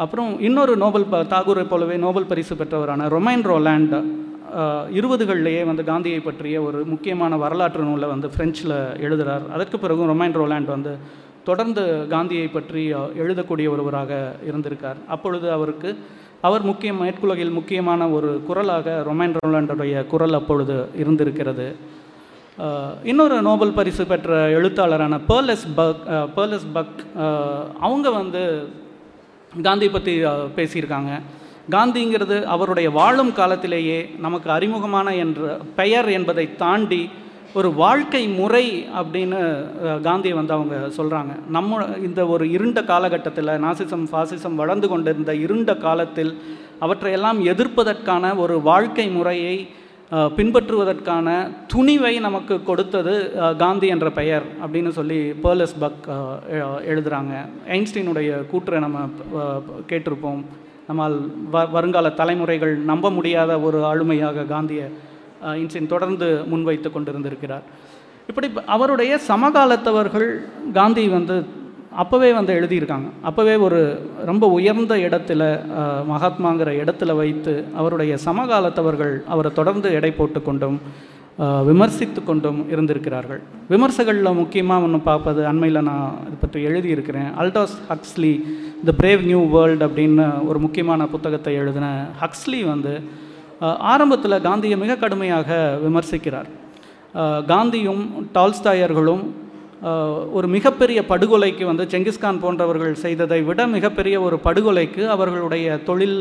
அப்புறம் 0.02 0.30
இன்னொரு 0.48 0.74
நோபல் 0.82 1.10
ப 1.12 1.22
தாகூரை 1.34 1.64
போலவே 1.70 1.96
நோபல் 2.06 2.28
பரிசு 2.32 2.54
பெற்றவரான 2.60 3.08
ரொமைன் 3.16 3.44
ரோலாண்ட் 3.50 3.96
இருபதுகள்லேயே 4.98 5.64
வந்து 5.70 5.82
காந்தியை 5.90 6.20
பற்றிய 6.20 6.62
ஒரு 6.68 6.78
முக்கியமான 6.92 7.36
வரலாற்று 7.42 7.82
நூலை 7.88 8.06
வந்து 8.12 8.28
ஃப்ரெஞ்சில் 8.34 8.76
எழுதுகிறார் 9.06 9.44
அதற்கு 9.56 9.76
பிறகும் 9.78 10.10
ரொமைன் 10.12 10.38
ரோலாண்ட் 10.40 10.70
வந்து 10.76 10.92
தொடர்ந்து 11.48 11.82
காந்தியை 12.14 12.48
பற்றி 12.48 12.82
எழுதக்கூடிய 13.22 13.66
ஒருவராக 13.74 14.10
இருந்திருக்கார். 14.48 14.98
அப்பொழுது 15.14 15.46
அவருக்கு 15.56 15.90
அவர் 16.42 16.62
முக்கிய 16.62 16.92
மேற்குலகில் 16.94 17.50
முக்கியமான 17.50 18.08
ஒரு 18.10 18.40
குரலாக 18.46 19.04
ரொமைன் 19.06 19.34
ரோலாண்டுடைய 19.38 20.06
குரல் 20.06 20.32
அப்பொழுது 20.32 20.88
இருந்திருக்கிறது. 20.94 21.66
இன்னொரு 23.04 23.42
நோபல் 23.42 23.72
பரிசு 23.72 24.06
பெற்ற 24.06 24.30
எழுத்தாளரான 24.50 25.18
பேர்லஸ் 25.28 25.66
பக் 25.74 26.02
அஹ், 26.08 26.28
பேர்லஸ் 26.36 26.66
பக் 26.72 26.98
அவங்க 27.80 28.10
வந்து 28.12 28.42
காந்தி 29.62 29.88
பற்றி 29.88 30.14
பேசியிருக்காங்க. 30.56 31.12
காந்திங்கிறது 31.70 32.36
அவருடைய 32.46 32.90
வாழும் 32.90 33.32
காலத்திலேயே 33.32 33.98
நமக்கு 34.18 34.50
அறிமுகமான 34.50 35.14
என்ற 35.16 35.40
பெயர் 35.76 36.08
என்பதை 36.10 36.46
தாண்டி 36.56 37.02
ஒரு 37.54 37.72
வாழ்க்கை 37.74 38.28
முறை 38.28 38.88
அப்படின்னு 39.00 39.38
காந்தியை 40.00 40.36
வந்து 40.36 40.52
அவங்க 40.52 40.76
சொல்கிறாங்க 40.96 41.32
நம்ம 41.48 41.84
இந்த 42.04 42.26
ஒரு 42.26 42.50
இருண்ட 42.50 42.84
காலகட்டத்தில் 42.84 43.46
நாசிசம் 43.46 44.06
ஃபாசிசம் 44.12 44.54
வளர்ந்து 44.54 44.88
கொண்டிருந்த 44.88 45.34
இருண்ட 45.34 45.74
காலத்தில் 45.76 46.32
அவற்றையெல்லாம் 46.78 47.38
எதிர்ப்பதற்கான 47.46 48.36
ஒரு 48.36 48.60
வாழ்க்கை 48.60 49.08
முறையை 49.08 49.54
பின்பற்றுவதற்கான 50.12 51.28
துணிவை 51.74 52.20
நமக்கு 52.20 52.62
கொடுத்தது 52.62 53.14
காந்தி 53.58 53.86
என்ற 53.86 54.10
பெயர் 54.10 54.46
அப்படின்னு 54.62 54.88
சொல்லி 54.88 55.18
பேர்லஸ் 55.42 55.76
பக் 55.78 56.08
எழுதுகிறாங்க 56.92 56.92
எழுதுறாங்க. 56.92 57.34
ஐன்ஸ்டீனுடைய 57.68 58.46
கூற்றை 58.46 58.80
நம்ம 58.80 58.98
கேட்டிருப்போம். 59.88 60.40
நம்மால் 60.88 61.18
வ 61.52 61.70
வருங்கால 61.70 62.08
தலைமுறைகள் 62.10 62.74
நம்ப 62.90 63.10
முடியாத 63.10 63.60
ஒரு 63.60 63.78
ஆளுமையாக 63.92 64.46
காந்தியை 64.46 64.88
இன்சின் 65.62 65.92
தொடர்ந்து 65.94 66.28
முன்வைத்து 66.52 66.90
கொண்டிருந்திருக்கிறார். 66.96 67.64
இப்படி 68.30 68.48
அவருடைய 68.74 69.12
சமகாலத்தவர்கள் 69.30 70.28
காந்தி 70.78 71.04
வந்து 71.16 71.36
அப்போவே 72.02 72.28
வந்து 72.38 72.52
எழுதியிருக்காங்க. 72.58 73.08
அப்போவே 73.28 73.54
ஒரு 73.66 73.78
ரொம்ப 74.30 74.44
உயர்ந்த 74.56 74.94
இடத்துல 75.06 75.42
மகாத்மாங்கிற 76.10 76.72
இடத்துல 76.82 77.14
வைத்து 77.20 77.54
அவருடைய 77.80 78.12
சமகாலத்தவர்கள் 78.26 79.14
அவரை 79.34 79.50
தொடர்ந்து 79.60 79.88
எடை 79.98 80.12
போட்டு 80.18 80.40
கொண்டும் 80.48 80.76
விமர்சித்து 81.68 82.20
கொண்டும் 82.28 82.58
இருந்திருக்கிறார்கள். 82.72 83.40
விமர்சகளில் 83.72 84.38
முக்கியமாக 84.40 84.86
ஒன்று 84.86 84.98
பார்ப்பது 85.08 85.40
அண்மையில் 85.50 85.86
நான் 85.88 86.16
இது 86.26 86.36
பற்றி 86.42 86.60
எழுதியிருக்கிறேன். 86.70 87.30
Aldous 87.42 87.76
Huxley 87.90 88.32
the 88.88 88.94
brave 89.00 89.22
new 89.30 89.40
world 89.54 89.86
அப்படின்னு 89.88 90.26
ஒரு 90.50 90.58
முக்கியமான 90.64 91.06
புத்தகத்தை 91.14 91.54
எழுதின 91.62 91.88
ஹக்ஸ்லி 92.22 92.60
வந்து 92.72 92.94
ஆரம்பத்தில் 93.92 94.44
காந்தியை 94.46 94.76
மிக 94.82 94.96
கடுமையாக 94.96 95.58
விமர்சிக்கிறார். 95.84 96.48
காந்தியும் 97.52 98.02
டால்ஸ்டாயர்களும் 98.36 99.24
ஒரு 100.36 100.46
மிகப்பெரிய 100.54 101.00
படுகொலைக்கு 101.10 101.64
வந்து 101.70 101.84
செங்கிஸ்கான் 101.92 102.40
போன்றவர்கள் 102.40 102.94
செய்ததை 103.02 103.40
விட 103.42 103.66
மிகப்பெரிய 103.76 104.16
ஒரு 104.20 104.36
படுகொலைக்கு 104.46 105.02
அவர்களுடைய 105.14 105.76
தொழில் 105.88 106.18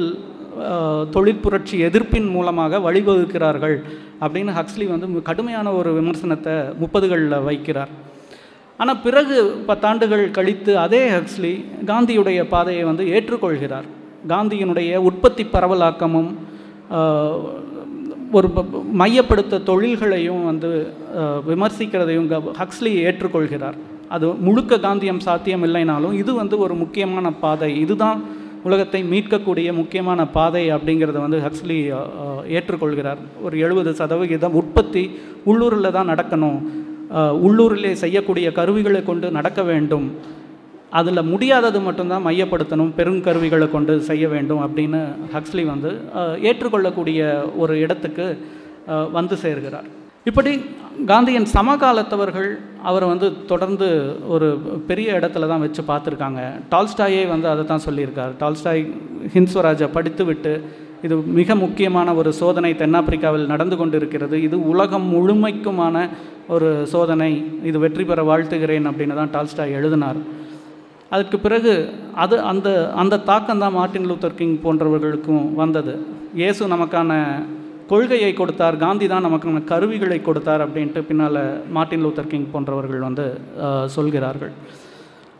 தொழிற்புரட்சி 1.16 1.42
புரட்சி 1.44 1.76
எதிர்ப்பின் 1.88 2.30
மூலமாக 2.36 2.80
வழிவகுக்கிறார்கள் 2.86 3.76
அப்படின்னு 4.24 4.52
ஹக்ஸ்லி 4.58 4.86
வந்து 4.94 5.22
கடுமையான 5.30 5.72
ஒரு 5.72 5.90
விமர்சனத்தை 6.00 6.56
முப்பதுகளில் 6.82 7.46
வைக்கிறார். 7.50 7.92
ஆனால் 8.78 9.02
பிறகு 9.06 9.38
பத்தாண்டுகள் 9.68 10.26
கழித்து 10.38 10.72
அதே 10.86 11.02
ஹக்ஸ்லி 11.16 11.54
காந்தியுடைய 11.90 12.42
பாதையை 12.54 12.84
வந்து 12.84 13.06
ஏற்றுக்கொள்கிறார். 13.16 13.88
காந்தியினுடைய 14.28 14.98
உற்பத்தி 15.10 15.44
பரவலாக்கமும் 15.54 16.32
ஒரு 18.38 18.48
மையப்படுத்த 19.02 19.62
தொழில்களையும் 19.70 20.44
வந்து 20.50 20.70
விமர்சிக்கிறதையும் 21.50 22.28
ஹக்ஸ்லி 22.60 22.92
ஏற்றுக்கொள்கிறார். 23.06 23.78
அது 24.16 24.28
முழுக்க 24.46 24.78
காந்தியம் 24.86 25.24
சாத்தியம் 25.28 25.64
இல்லைனாலும் 25.68 26.14
இது 26.22 26.32
வந்து 26.42 26.56
ஒரு 26.66 26.74
முக்கியமான 26.84 27.32
பாதை. 27.46 27.70
இதுதான் 27.86 28.20
உலகத்தை 28.68 29.02
மீட்கக்கூடிய 29.12 29.70
முக்கியமான 29.82 30.20
பாதை 30.38 30.64
அப்படிங்கிறத 30.76 31.18
வந்து 31.26 31.40
ஹக்ஸ்லி 31.46 31.78
ஏற்றுக்கொள்கிறார். 32.58 33.22
ஒரு 33.46 33.56
எழுபது 33.66 33.94
சதவிகிதம் 34.02 34.58
உற்பத்தி 34.62 35.04
உள்ளூரில் 35.52 35.96
தான் 35.98 36.12
நடக்கணும். 36.14 36.60
உள்ளூரிலே 37.46 37.92
செய்யக்கூடிய 38.04 38.48
கருவிகளை 38.58 39.04
கொண்டு 39.04 39.28
நடக்க 39.38 39.62
வேண்டும். 39.72 40.08
அதில் 40.98 41.28
முடியாதது 41.32 41.80
மட்டும்தான் 41.88 42.26
மையப்படுத்தணும் 42.28 42.94
பெருங்கருவிகளை 42.98 43.68
கொண்டு 43.76 43.94
செய்ய 44.10 44.26
வேண்டும் 44.34 44.62
அப்படின்னு 44.66 45.00
ஹக்ஸ்லி 45.36 45.64
வந்து 45.74 45.92
ஏற்றுக்கொள்ளக்கூடிய 46.50 47.20
ஒரு 47.64 47.74
இடத்துக்கு 47.86 48.26
வந்து 49.18 49.36
சேர்கிறார். 49.44 49.88
இப்படி 50.30 50.52
காந்தியின் 51.12 51.48
சமகாலத்தவர்கள் 51.56 52.50
அவரை 52.90 53.06
வந்து 53.12 53.28
தொடர்ந்து 53.52 53.88
ஒரு 54.34 54.48
பெரிய 54.90 55.10
இடத்துல 55.20 55.48
தான் 55.52 55.64
வச்சு 55.66 55.82
பார்த்துருக்காங்க. 55.92 56.42
டால்ஸ்டாயே 56.74 57.22
வந்து 57.34 57.48
அதை 57.54 57.64
தான் 57.72 57.86
சொல்லியிருக்கார். 57.88 58.34
டால்ஸ்டாய் 58.42 58.84
ஹிந்த்ஸ்வராஜை 59.36 59.90
படித்துவிட்டு 59.98 60.54
இது 61.08 61.16
மிக 61.40 61.56
முக்கியமான 61.64 62.14
ஒரு 62.22 62.30
சோதனை 62.42 62.72
தென்னாப்பிரிக்காவில் 62.82 63.52
நடந்து 63.54 63.76
கொண்டிருக்கிறது. 63.82 64.36
இது 64.48 64.56
உலகம் 64.72 65.08
முழுமைக்குமான 65.16 65.96
ஒரு 66.56 66.70
சோதனை. 66.94 67.32
இது 67.70 67.78
வெற்றி 67.86 68.04
பெற 68.10 68.22
வாழ்த்துகிறேன் 68.32 68.90
அப்படின்னு 68.92 69.20
தான் 69.22 69.34
டால்ஸ்டாய் 69.36 69.78
எழுதினார். 69.80 70.22
அதுக்கு 71.14 71.38
பிறகு 71.46 71.74
அது 72.24 72.36
அந்த 72.52 72.70
அந்த 73.02 73.22
தாக்கம் 73.30 73.62
தான் 73.64 73.76
மார்ட்டின் 73.78 74.08
லூத்தர் 74.10 74.38
கிங் 74.40 74.58
போன்றவர்களுக்கும் 74.66 75.46
வந்தது. 75.62 75.94
இயேசு 76.42 76.72
நமக்கான 76.74 77.12
கொள்கையை 77.92 78.32
கொடுத்தார் 78.40 78.76
காந்தி 78.86 79.06
தான் 79.14 79.26
நமக்கான 79.28 79.62
கருவிகளை 79.72 80.20
கொடுத்தார் 80.28 80.64
அப்படின்ட்டு 80.66 81.02
பின்னால் 81.10 81.40
மார்ட்டின் 81.78 82.04
லூத்தர் 82.06 82.32
கிங் 82.34 82.50
போன்றவர்கள் 82.54 83.08
வந்து 83.08 83.26
சொல்கிறார்கள். 83.96 84.54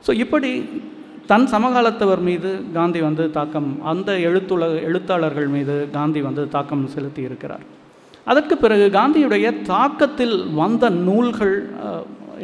ஸோ 0.06 0.12
இப்படி 0.24 0.52
தன் 1.32 1.48
சமகாலத்தவர் 1.54 2.22
மீது 2.30 2.52
காந்தி 2.78 3.00
வந்து 3.08 3.24
தாக்கம் 3.36 3.68
அந்த 3.92 4.12
எழுத்துல 4.28 4.70
எழுத்தாளர்கள் 4.88 5.50
மீது 5.56 5.76
காந்தி 5.98 6.22
வந்து 6.28 6.44
தாக்கம் 6.56 6.86
செலுத்தி 6.94 7.22
இருக்கிறார் 7.28 7.66
அதற்கு 8.32 8.56
பிறகு 8.64 8.86
காந்தியுடைய 8.96 9.48
தாக்கத்தில் 9.70 10.36
வந்த 10.62 10.90
நூல்கள் 11.06 11.56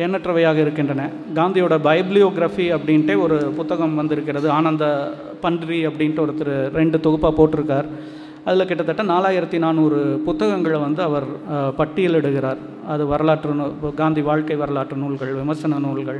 எண்ணற்றவையாக 0.03 0.57
இருக்கின்றன. 0.65 1.03
காந்தியோட 1.39 1.75
பைப்ளியோகிராஃபி 1.87 2.67
அப்படின்ட்டே 2.77 3.15
ஒரு 3.25 3.37
புத்தகம் 3.59 3.97
வந்திருக்கிறது. 4.01 4.47
ஆனந்த 4.57 4.85
பன்றி 5.43 5.79
அப்படின்ட்டு 5.89 6.23
ஒருத்தர் 6.25 6.53
ரெண்டு 6.79 6.99
தொகுப்பாக 7.05 7.33
போட்டிருக்கார். 7.39 7.89
அதில் 8.49 8.67
கிட்டத்தட்ட 8.69 9.03
நாலாயிரத்தி 9.11 9.59
நானூறு 9.65 9.99
புத்தகங்களை 10.25 10.79
வந்து 10.87 11.01
அவர் 11.09 11.27
பட்டியலிடுகிறார். 11.79 12.59
அது 12.93 13.03
வரலாற்று 13.13 13.53
நூ 13.59 13.65
காந்தி 14.01 14.21
வாழ்க்கை 14.29 14.57
வரலாற்று 14.63 14.97
நூல்கள் 15.03 15.31
விமர்சன 15.39 15.79
நூல்கள் 15.85 16.19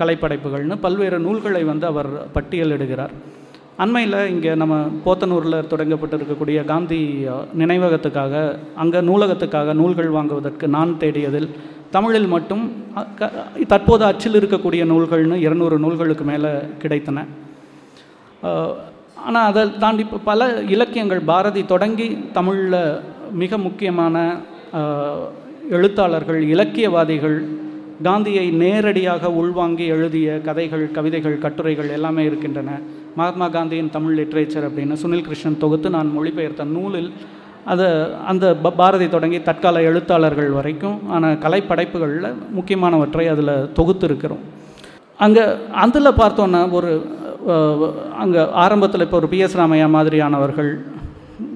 கலைப்படைப்புகள்னு 0.00 0.76
பல்வேறு 0.84 1.18
நூல்களை 1.26 1.62
வந்து 1.70 1.86
அவர் 1.92 2.10
பட்டியலிடுகிறார். 2.36 3.14
அண்மையில் 3.82 4.18
இங்கே 4.32 4.52
நம்ம 4.62 4.74
போத்தனூரில் 5.04 5.68
தொடங்கப்பட்டிருக்கக்கூடிய 5.70 6.58
காந்தி 6.70 6.98
நினைவகத்துக்காக 7.60 8.34
அங்கே 8.82 9.00
நூலகத்துக்காக 9.08 9.74
நூல்கள் 9.80 10.10
வாங்குவதற்கு 10.16 10.68
நான் 10.76 10.92
தேடியதில் 11.02 11.48
தமிழில் 11.92 12.26
மட்டும் 12.26 12.64
க- 13.18 13.32
தற்போது 13.68 14.04
அச்சில் 14.04 14.38
இருக்கக்கூடிய 14.40 14.82
நூல்கள்னு 14.92 15.38
இருநூறு 15.46 15.76
நூல்களுக்கு 15.78 16.24
மேலே 16.24 16.50
கிடைத்தன. 16.82 17.18
ஆனால் 19.26 19.48
அதை 19.48 19.62
தாண்டி 19.78 20.02
இப்போ 20.02 20.18
பல 20.30 20.40
இலக்கியங்கள் 20.74 21.20
பாரதி 21.30 21.62
தொடங்கி 21.64 22.06
தமிழில் 22.32 22.78
மிக 23.32 23.58
முக்கியமான 23.58 24.16
எழுத்தாளர்கள் 25.70 26.40
இலக்கியவாதிகள் 26.48 27.36
காந்தியை 28.02 28.46
நேரடியாக 28.62 29.30
உள்வாங்கி 29.40 29.86
எழுதிய 29.86 30.40
கதைகள் 30.46 30.90
கவிதைகள் 30.90 31.42
கட்டுரைகள் 31.44 31.88
எல்லாமே 31.88 32.24
இருக்கின்றன. 32.24 32.70
மகாத்மா 33.16 33.46
காந்தியின் 33.48 33.90
தமிழ் 33.90 34.18
லிட்ரேச்சர் 34.18 34.66
அப்படின்னு 34.68 34.96
சுனில் 35.02 35.26
கிருஷ்ணன் 35.26 35.58
தொகுத்து 35.58 35.88
நான் 35.90 36.10
மொழிபெயர்த்த 36.16 36.64
நூலில் 36.76 37.10
அதை 37.64 37.86
அந்த 38.26 38.56
ப- 38.56 38.72
பாரதி 38.72 39.08
தொடங்கி 39.08 39.42
தற்கால 39.42 39.80
எழுத்தாளர்கள் 39.80 40.50
வரைக்கும் 40.50 41.10
ஆன 41.10 41.32
கலைப்படைப்புகளில் 41.34 42.28
முக்கியமானவற்றை 42.56 43.28
அதில் 43.28 43.72
தொகுத்து 43.72 44.06
இருக்கிறோம் 44.06 44.42
அங்கே 45.18 45.44
அதில் 45.74 46.18
பார்த்தோன்னா 46.18 46.70
ஒரு 46.70 46.90
அங்கே 48.18 48.50
ஆரம்பத்தில் 48.54 49.00
இப்போ 49.00 49.16
ஒரு 49.16 49.28
பிஎஸ் 49.30 49.56
ராமையா 49.56 49.88
மாதிரியானவர்கள் 49.88 50.70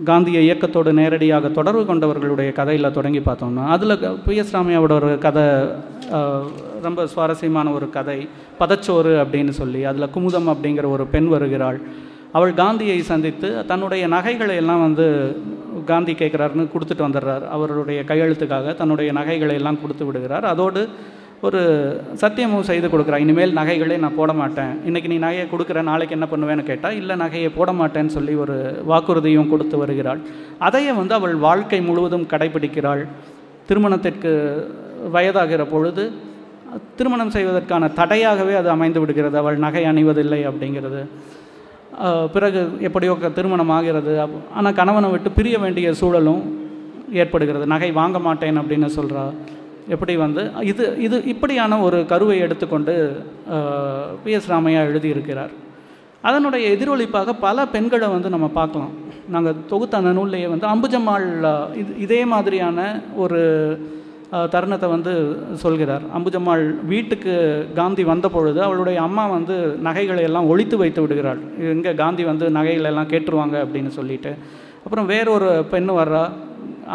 காந்திய 0.04 0.40
இயக்கத்தோடு 0.40 0.92
நேரடியாக 0.92 1.48
தொடர்பு 1.48 1.82
கொண்டவர்களுடைய 1.84 2.52
கதையில் 2.52 2.92
தொடங்கி 2.92 3.18
பார்த்தோம்னா 3.18 3.66
அதில் 3.66 3.94
பிஎஸ் 4.26 4.52
ராமையாவோட 4.52 4.92
ஒரு 4.92 5.18
கதை 5.18 5.44
ரொம்ப 6.82 7.06
சுவாரஸ்யமான 7.06 7.70
ஒரு 7.70 7.90
கதை 7.90 8.18
பதச்சோறு 8.60 9.22
அப்படின்னு 9.22 9.48
சொல்லி 9.52 9.84
அதில் 9.84 10.10
குமுதம் 10.14 10.48
அப்படிங்கிற 10.48 10.88
ஒரு 10.88 11.06
பெண் 11.06 11.28
வருகிறாள். 11.28 11.78
அவள் 12.32 12.54
காந்தியை 12.54 12.98
சந்தித்து 13.10 13.48
தன்னுடைய 13.66 14.06
நகைகளை 14.14 14.56
எல்லாம் 14.62 14.84
வந்து 14.86 15.06
காந்தி 15.90 16.12
கேட்குறாருன்னு 16.12 16.72
கொடுத்துட்டு 16.74 17.06
வந்துடுறார். 17.06 17.44
அவருடைய 17.56 18.00
கையெழுத்துக்காக 18.10 18.74
தன்னுடைய 18.80 19.12
நகைகளை 19.12 19.54
எல்லாம் 19.60 19.80
கொடுத்து 19.82 20.04
விடுகிறார். 20.06 20.44
அதோடு 20.44 20.82
ஒரு 21.46 21.60
சத்தியமும் 22.22 22.66
செய்து 22.68 22.86
கொடுக்குறா 22.88 23.16
இனிமேல் 23.24 23.56
நகைகளே 23.58 23.96
நான் 24.04 24.16
போட 24.18 24.32
மாட்டேன். 24.32 24.72
இன்றைக்கி 24.88 25.08
நீ 25.12 25.18
நகையை 25.24 25.46
கொடுக்குற 25.50 25.82
நாளைக்கு 25.90 26.16
என்ன 26.16 26.26
பண்ணுவேன்னு 26.30 26.64
கேட்டால் 26.70 26.96
இல்லை 27.00 27.16
நகையை 27.24 27.50
போட 27.56 27.72
மாட்டேன்னு 27.80 28.14
சொல்லி 28.16 28.34
ஒரு 28.34 28.56
வாக்குறுதியும் 28.90 29.50
கொடுத்து 29.52 29.78
வருகிறாள். 29.82 30.20
அதையே 30.58 30.92
வந்து 30.92 31.14
அவள் 31.14 31.34
வாழ்க்கை 31.34 31.80
முழுவதும் 31.80 32.26
கடைபிடிக்கிறாள். 32.32 33.02
திருமணத்திற்கு 33.68 34.32
வயதாகிற 35.16 35.64
பொழுது 35.74 36.04
திருமணம் 36.96 37.34
செய்வதற்கான 37.36 37.88
தடையாகவே 38.00 38.54
அது 38.54 38.70
அமைந்து 38.70 39.00
விடுகிறது. 39.00 39.36
அவள் 39.38 39.58
நகை 39.66 39.84
அணிவதில்லை 39.84 40.40
அப்படிங்கிறது. 40.50 41.02
பிறகு 42.32 42.60
எப்படியோ 42.80 43.16
க- 43.20 43.28
திருமணம் 43.28 43.68
ஆகிறது 43.68 44.12
ஆனால் 44.54 44.72
கணவனை 44.72 45.10
விட்டு 45.10 45.30
பிரிய 45.30 45.58
வேண்டிய 45.58 45.94
சூழலும் 45.94 46.42
ஏற்படுகிறது. 47.12 47.66
நகை 47.66 47.90
வாங்க 47.92 48.18
மாட்டேன் 48.18 48.58
அப்படின்னு 48.60 48.88
சொல்கிறா 48.96 49.24
எப்படி 49.88 50.16
வந்து 50.16 50.42
இது 50.60 50.84
இது 50.98 51.16
இப்படியான 51.24 51.78
ஒரு 51.80 52.06
கருவை 52.06 52.38
எடுத்துக்கொண்டு 52.38 52.94
பி 54.24 54.30
எஸ் 54.30 54.50
ராமையா 54.52 54.80
எழுதியிருக்கிறார். 54.88 55.52
அதனுடைய 56.22 56.64
எதிரொலிப்பாக 56.76 57.32
பல 57.40 57.66
பெண்களை 57.66 58.08
வந்து 58.08 58.30
நம்ம 58.30 58.48
பார்க்கலாம். 58.48 58.92
நாங்கள் 59.28 59.60
தொகுத்த 59.68 59.96
அந்த 59.96 60.12
நூல்லையே 60.20 60.48
வந்து 60.54 60.66
அம்புஜம்மாள் 60.66 61.26
இது 61.74 61.98
இதே 61.98 62.24
மாதிரியான 62.24 62.78
ஒரு 63.16 63.40
தருணத்தை 64.52 64.88
வந்து 64.88 65.12
சொல்கிறார். 65.62 66.04
அம்புஜம்மாள் 66.16 66.64
வீட்டுக்கு 66.92 67.34
காந்தி 67.74 68.04
வந்த 68.04 68.28
பொழுது 68.28 68.62
அவளுடைய 68.62 68.98
அம்மா 69.02 69.26
வந்து 69.26 69.56
நகைகளை 69.86 70.22
எல்லாம் 70.22 70.48
ஒழித்து 70.52 70.76
வைத்து 70.76 71.02
விடுகிறாள். 71.02 71.40
இங்கே 71.74 71.92
காந்தி 71.94 72.24
வந்து 72.24 72.50
நகைகளை 72.50 72.90
எல்லாம் 72.92 73.12
கேட்டுருவாங்க 73.12 73.56
அப்படின்னு 73.64 73.92
சொல்லிட்டு. 73.98 74.32
அப்புறம் 74.84 75.06
வேறொரு 75.06 75.50
பெண்ணு 75.72 75.94
வர்றா. 76.00 76.24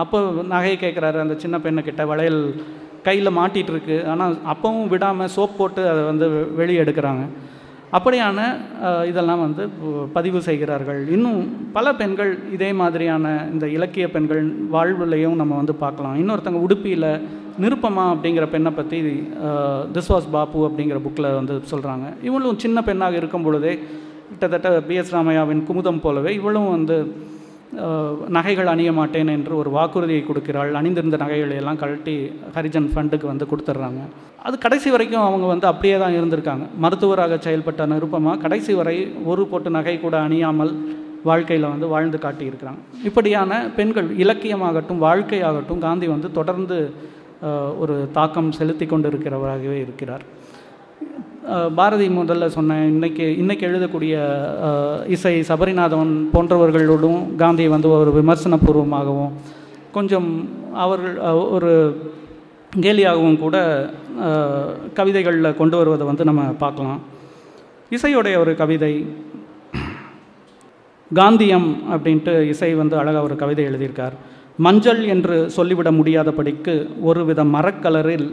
அப்போ 0.04 0.18
நகையை 0.54 0.76
கேட்குறாரு 0.84 1.18
அந்த 1.20 1.36
சின்ன 1.36 1.58
பெண்ணுக்கிட்ட. 1.58 2.06
வளையல் 2.12 2.42
கையில் 3.08 3.38
மாட்டிகிட்டு 3.38 3.74
இருக்கு. 3.76 3.98
ஆனால் 4.08 4.34
அப்பவும் 4.54 4.88
விடாமல் 4.88 5.34
சோப் 5.36 5.58
போட்டு 5.58 5.90
அதை 5.90 6.04
வந்து 6.04 6.28
வெளியே 6.60 6.84
எடுக்கிறாங்க. 6.84 7.24
அப்படியான 7.98 8.40
இதெல்லாம் 9.10 9.42
வந்து 9.46 9.64
பதிவு 10.16 10.40
செய்கிறார்கள். 10.48 11.02
இன்னும் 11.16 11.42
பல 11.78 11.88
பெண்கள் 12.02 12.32
இதே 12.56 12.70
மாதிரியான 12.82 13.26
இந்த 13.54 13.66
இலக்கிய 13.78 14.06
பெண்கள் 14.16 14.44
வாழ்வுலையும் 14.76 15.40
நம்ம 15.42 15.54
வந்து 15.62 15.76
பார்க்கலாம். 15.84 16.16
இன்னொருத்தங்க 16.22 16.62
உடுப்பியில் 16.68 17.10
நிருப்பமா 17.64 18.04
அப்படிங்கிற 18.14 18.46
பெண்ணை 18.54 18.72
பற்றி 18.78 19.00
திஸ் 19.96 20.12
வாஸ் 20.14 20.32
பாப்பு 20.38 20.60
அப்படிங்கிற 20.68 21.00
புக்கில் 21.06 21.36
வந்து 21.40 21.56
சொல்கிறாங்க 21.72 22.06
இவளும் 22.30 22.62
சின்ன 22.66 22.84
பெண்ணாக 22.90 23.20
இருக்கும் 23.22 23.46
பொழுதே 23.48 23.74
கிட்டத்தட்ட 24.30 24.70
பி. 24.90 24.96
எஸ். 25.02 25.14
ராமையாவின் 25.16 25.66
குமுதம் 25.70 26.02
போலவே 26.06 26.32
இவளும் 26.40 26.72
வந்து 26.78 26.98
நகைகள் 28.36 28.70
அணிய 28.72 28.92
மாட்டேன் 28.98 29.30
என்று 29.36 29.54
ஒரு 29.62 29.70
வாக்குறுதியை 29.76 30.22
கொடுக்கிறாள். 30.26 30.72
அணிந்திருந்த 30.80 31.18
நகைகளை 31.24 31.56
எல்லாம் 31.62 31.80
கழட்டி 31.84 32.16
ஹரிஜன் 32.56 32.90
ஃபண்டுக்கு 32.94 33.28
வந்து 33.32 33.46
கொடுத்துட்றாங்க 33.52 34.02
அது 34.48 34.56
கடைசி 34.66 34.90
வரைக்கும் 34.94 35.26
அவங்க 35.28 35.46
வந்து 35.54 35.66
அப்படியே 35.72 35.96
தான் 36.04 36.16
இருந்திருக்காங்க. 36.20 36.66
மருத்துவராக 36.84 37.38
செயல்பட்ட 37.46 37.86
நிருப்பமாக 37.92 38.42
கடைசி 38.46 38.74
வரை 38.80 38.96
ஒரு 39.32 39.44
போட்டு 39.52 39.70
நகை 39.78 39.96
கூட 40.00 40.16
அணியாமல் 40.28 40.72
வாழ்க்கையில் 41.30 41.72
வந்து 41.74 41.88
வாழ்ந்து 41.94 42.18
காட்டியிருக்கிறாங்க. 42.26 42.80
இப்படியான 43.08 43.60
பெண்கள் 43.78 44.08
இலக்கியமாகட்டும் 44.24 45.04
வாழ்க்கையாகட்டும் 45.08 45.84
காந்தி 45.88 46.08
வந்து 46.16 46.30
தொடர்ந்து 46.40 46.78
ஒரு 47.84 47.96
தாக்கம் 48.18 48.50
செலுத்தி 48.58 48.86
கொண்டு 48.86 49.08
இருக்கிறவராகவே 49.12 49.78
இருக்கிறார் 49.86 50.26
பாரதி 51.78 52.08
முதல்ல 52.18 52.48
சொன்ன 52.56 52.76
இன்னைக்கு 52.94 53.26
இன்னைக்கு 53.42 53.64
எழுதக்கூடிய 53.70 54.16
இசை 55.16 55.34
சபரிநாதன் 55.50 56.14
போன்றவர்களோடும் 56.34 57.22
காந்தி 57.36 57.66
வந்து 57.76 57.90
ஒரு 58.02 58.12
விமர்சனபூர்வமாகவும் 58.20 59.34
கொஞ்சம் 59.98 60.30
அவர்கள் 60.84 61.16
ஒரு 61.56 61.72
கேலியாகவும் 62.84 63.42
கூட 63.42 63.58
கவிதைகளில் 65.00 65.58
கொண்டு 65.60 65.78
வருவதை 65.78 66.08
வந்து 66.08 66.24
நம்ம 66.30 66.44
பார்க்கலாம். 66.64 67.00
இசையுடைய 67.96 68.36
ஒரு 68.44 68.54
கவிதை 68.62 68.94
காந்தியம் 71.12 71.70
அப்படின்ட்டு 71.94 72.34
இசை 72.54 72.70
வந்து 72.82 72.96
அழகாக 73.02 73.26
ஒரு 73.28 73.36
கவிதை 73.36 73.64
எழுதியிருக்கார். 73.70 74.16
மஞ்சள் 74.66 75.02
என்று 75.14 75.36
சொல்லிவிட 75.56 75.90
முடியாதபடிக்கு 75.92 76.74
ஒரு 77.10 77.22
வித 77.26 77.44
மரக்கலரில் 77.56 78.28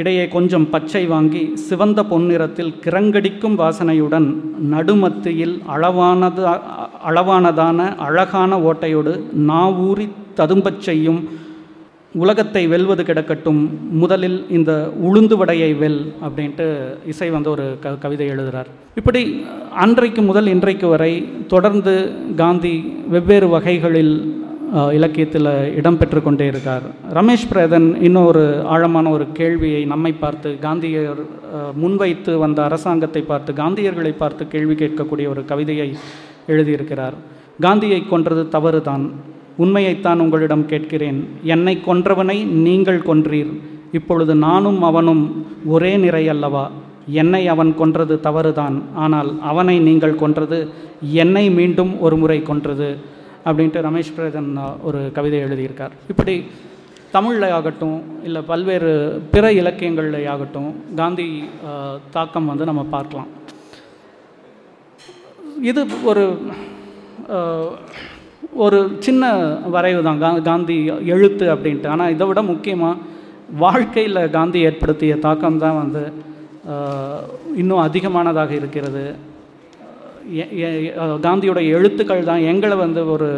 இடையே 0.00 0.24
கொஞ்சம் 0.28 0.66
பச்சை 0.70 1.02
வாங்கி 1.06 1.42
சிவந்த 1.68 2.00
பொன்னிறத்தில் 2.10 2.72
கிரங்கடிக்கும் 2.84 3.56
வாசனையுடன் 3.60 4.28
நடுமத்தியில் 4.72 5.54
அளவானது 5.74 6.44
அளவானதான 7.10 7.86
அழகான 8.06 8.58
ஓட்டையோடு 8.68 9.12
நாவூரி 9.50 10.06
ததும்பச் 10.40 10.80
செய்யும் 10.80 11.20
உலகத்தை 12.22 12.62
வெல்வது 12.72 13.02
கிடக்கட்டும் 13.06 13.62
முதலில் 14.02 14.36
இந்த 14.56 14.72
உளுந்து 15.06 15.36
வடையை 15.40 15.70
வெல் 15.80 16.02
அப்படின்ட்டு 16.26 16.66
இசை 17.12 17.28
வந்து 17.30 17.50
ஒரு 17.50 17.64
க 17.82 17.92
கவிதை 18.04 18.26
எழுதுகிறார் 18.34 18.68
இப்படி 19.00 19.22
அன்றைக்கு 19.84 20.22
முதல் 20.22 20.48
இன்றைக்கு 20.52 20.88
வரை 20.92 21.12
தொடர்ந்து 21.54 21.94
காந்தி 22.42 22.74
வெவ்வேறு 23.14 23.48
வகைகளில் 23.48 24.14
இலக்கியத்தில் 24.98 25.50
இடம்பெற்று 25.80 26.20
கொண்டே 26.22 26.46
இருக்கார். 26.52 26.86
ரமேஷ் 27.18 27.48
பிரேதன் 27.50 27.88
இன்னும் 28.06 28.28
ஒரு 28.30 28.44
ஆழமான 28.74 29.10
ஒரு 29.16 29.26
கேள்வியை 29.40 29.82
நம்மை 29.92 30.12
பார்த்து 30.22 30.50
காந்தியர் 30.64 31.20
முன்வைத்து 31.82 32.32
வந்த 32.44 32.58
அரசாங்கத்தை 32.68 33.22
பார்த்து 33.32 33.52
காந்தியர்களை 33.62 34.14
பார்த்து 34.22 34.44
கேள்வி 34.54 34.74
கேட்கக்கூடிய 34.74 35.28
ஒரு 35.34 35.44
கவிதையை 35.52 35.88
எழுதியிருக்கிறார். 36.52 37.16
காந்தியை 37.66 38.00
கொன்றது 38.12 38.42
தவறுதான். 38.56 39.06
உண்மையைத்தான் 39.62 40.22
உங்களிடம் 40.24 40.64
கேட்கிறேன். 40.72 41.18
என்னை 41.54 41.74
கொன்றவனை 41.86 42.38
நீங்கள் 42.66 43.00
கொன்றீர். 43.08 43.52
இப்பொழுது 43.98 44.32
நானும் 44.46 44.80
அவனும் 44.88 45.22
ஒரே 45.74 45.92
நிறை 46.04 46.24
அல்லவா? 46.34 46.64
என்னை 47.22 47.42
அவன் 47.52 47.70
கொன்றது 47.80 48.14
தவறுதான். 48.26 48.76
ஆனால் 49.04 49.30
அவனை 49.50 49.76
நீங்கள் 49.88 50.20
கொன்றது 50.22 50.58
என்னை 51.22 51.44
மீண்டும் 51.58 51.92
ஒரு 52.06 52.16
முறை 52.22 52.38
கொன்றது. 52.50 52.88
அப்படின்ட்டு 53.48 53.84
ரமேஷ் 53.86 54.14
பிரதன் 54.16 54.50
ஒரு 54.88 55.00
கவிதை 55.16 55.40
எழுதியிருக்கார். 55.46 55.94
இப்படி 56.12 56.34
தமிழில் 57.16 57.54
ஆகட்டும் 57.56 57.98
இல்லை 58.26 58.40
பல்வேறு 58.50 58.92
பிற 59.32 59.44
இலக்கியங்களில் 59.60 60.28
ஆகட்டும் 60.34 60.70
காந்தி 61.00 61.26
தாக்கம் 62.14 62.48
வந்து 62.50 62.64
நம்ம 62.70 62.82
பார்க்கலாம். 62.94 63.28
இது 65.70 65.82
ஒரு 66.10 66.24
ஒரு 68.64 68.78
சின்ன 69.04 69.24
வரைவு 69.74 70.00
தான் 70.06 70.20
கா 70.22 70.30
காந்தி 70.48 70.76
எழுத்து 71.14 71.44
அப்படின்ட்டு. 71.54 71.88
ஆனால் 71.94 72.12
இதை 72.14 72.24
விட 72.28 72.40
முக்கியமாக 72.50 73.00
வாழ்க்கையில் 73.62 74.20
காந்தி 74.36 74.58
ஏற்படுத்திய 74.68 75.14
தாக்கம் 75.26 75.62
தான் 75.64 75.78
வந்து 75.82 76.02
இன்னும் 77.60 77.84
அதிகமானதாக 77.86 78.52
இருக்கிறது. 78.60 79.04
காந்தியோட 81.26 81.60
எழுத்துக்கள் 81.76 82.28
தான் 82.30 82.46
எங்களை 82.52 82.76
வந்து 82.84 83.00
ஒரு 83.14 83.28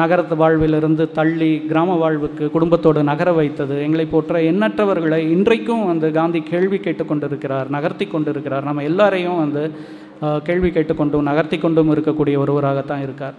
நகரத்து 0.00 0.34
வாழ்விலிருந்து 0.42 1.04
தள்ளி 1.18 1.50
கிராம 1.70 1.96
வாழ்வுக்கு 2.02 2.44
குடும்பத்தோடு 2.56 3.00
நகர 3.10 3.28
வைத்தது. 3.38 3.74
எங்களை 3.86 4.06
போற்ற 4.12 4.40
எண்ணற்றவர்களை 4.50 5.20
இன்றைக்கும் 5.36 5.84
வந்து 5.92 6.08
காந்தி 6.18 6.40
கேள்வி 6.52 6.78
கேட்டுக்கொண்டிருக்கிறார் 6.86 7.68
நகர்த்தி 7.76 8.06
கொண்டிருக்கிறார். 8.14 8.68
நம்ம 8.68 8.84
எல்லாரையும் 8.90 9.40
வந்து 9.44 9.64
கேள்வி 10.48 10.70
கேட்டுக்கொண்டும் 10.76 11.28
நகர்த்தி 11.30 11.58
கொண்டும் 11.64 11.92
இருக்கக்கூடிய 11.94 12.36
ஒருவராகத்தான் 12.44 13.04
இருக்கார். 13.06 13.36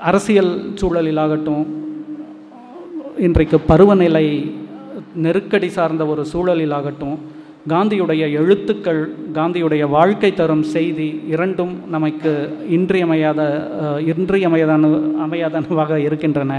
அரசியல் 0.00 0.52
சூழலிலாகட்டும் 0.74 1.64
இன்றைக்கு 3.18 3.60
பருவநிலை 3.60 4.26
நெருக்கடி 5.14 5.68
சார்ந்த 5.68 6.06
ஒரு 6.06 6.26
சூழலிலாகட்டும் 6.32 7.16
காந்தியுடைய 7.68 8.32
எழுத்துக்கள் 8.32 9.00
காந்தியுடைய 9.34 9.88
வாழ்க்கை 9.88 10.34
தரும் 10.34 10.62
செய்தி 10.66 11.22
இரண்டும் 11.26 11.80
நமக்கு 11.86 12.32
இன்றியமையாத 12.68 13.40
அஹ், 13.80 14.12
இன்றியமையாதான 14.12 14.90
அமையாதனவாக 15.20 15.94
இருக்கின்றன. 15.98 16.52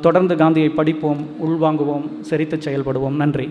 தொடர்ந்து 0.00 0.36
காந்தியை 0.36 0.68
படிப்போம் 0.70 1.20
உள்வாங்குவோம் 1.44 2.06
செரித்து 2.30 2.56
செயல்படுவோம். 2.64 3.16
நன்றி. 3.16 3.46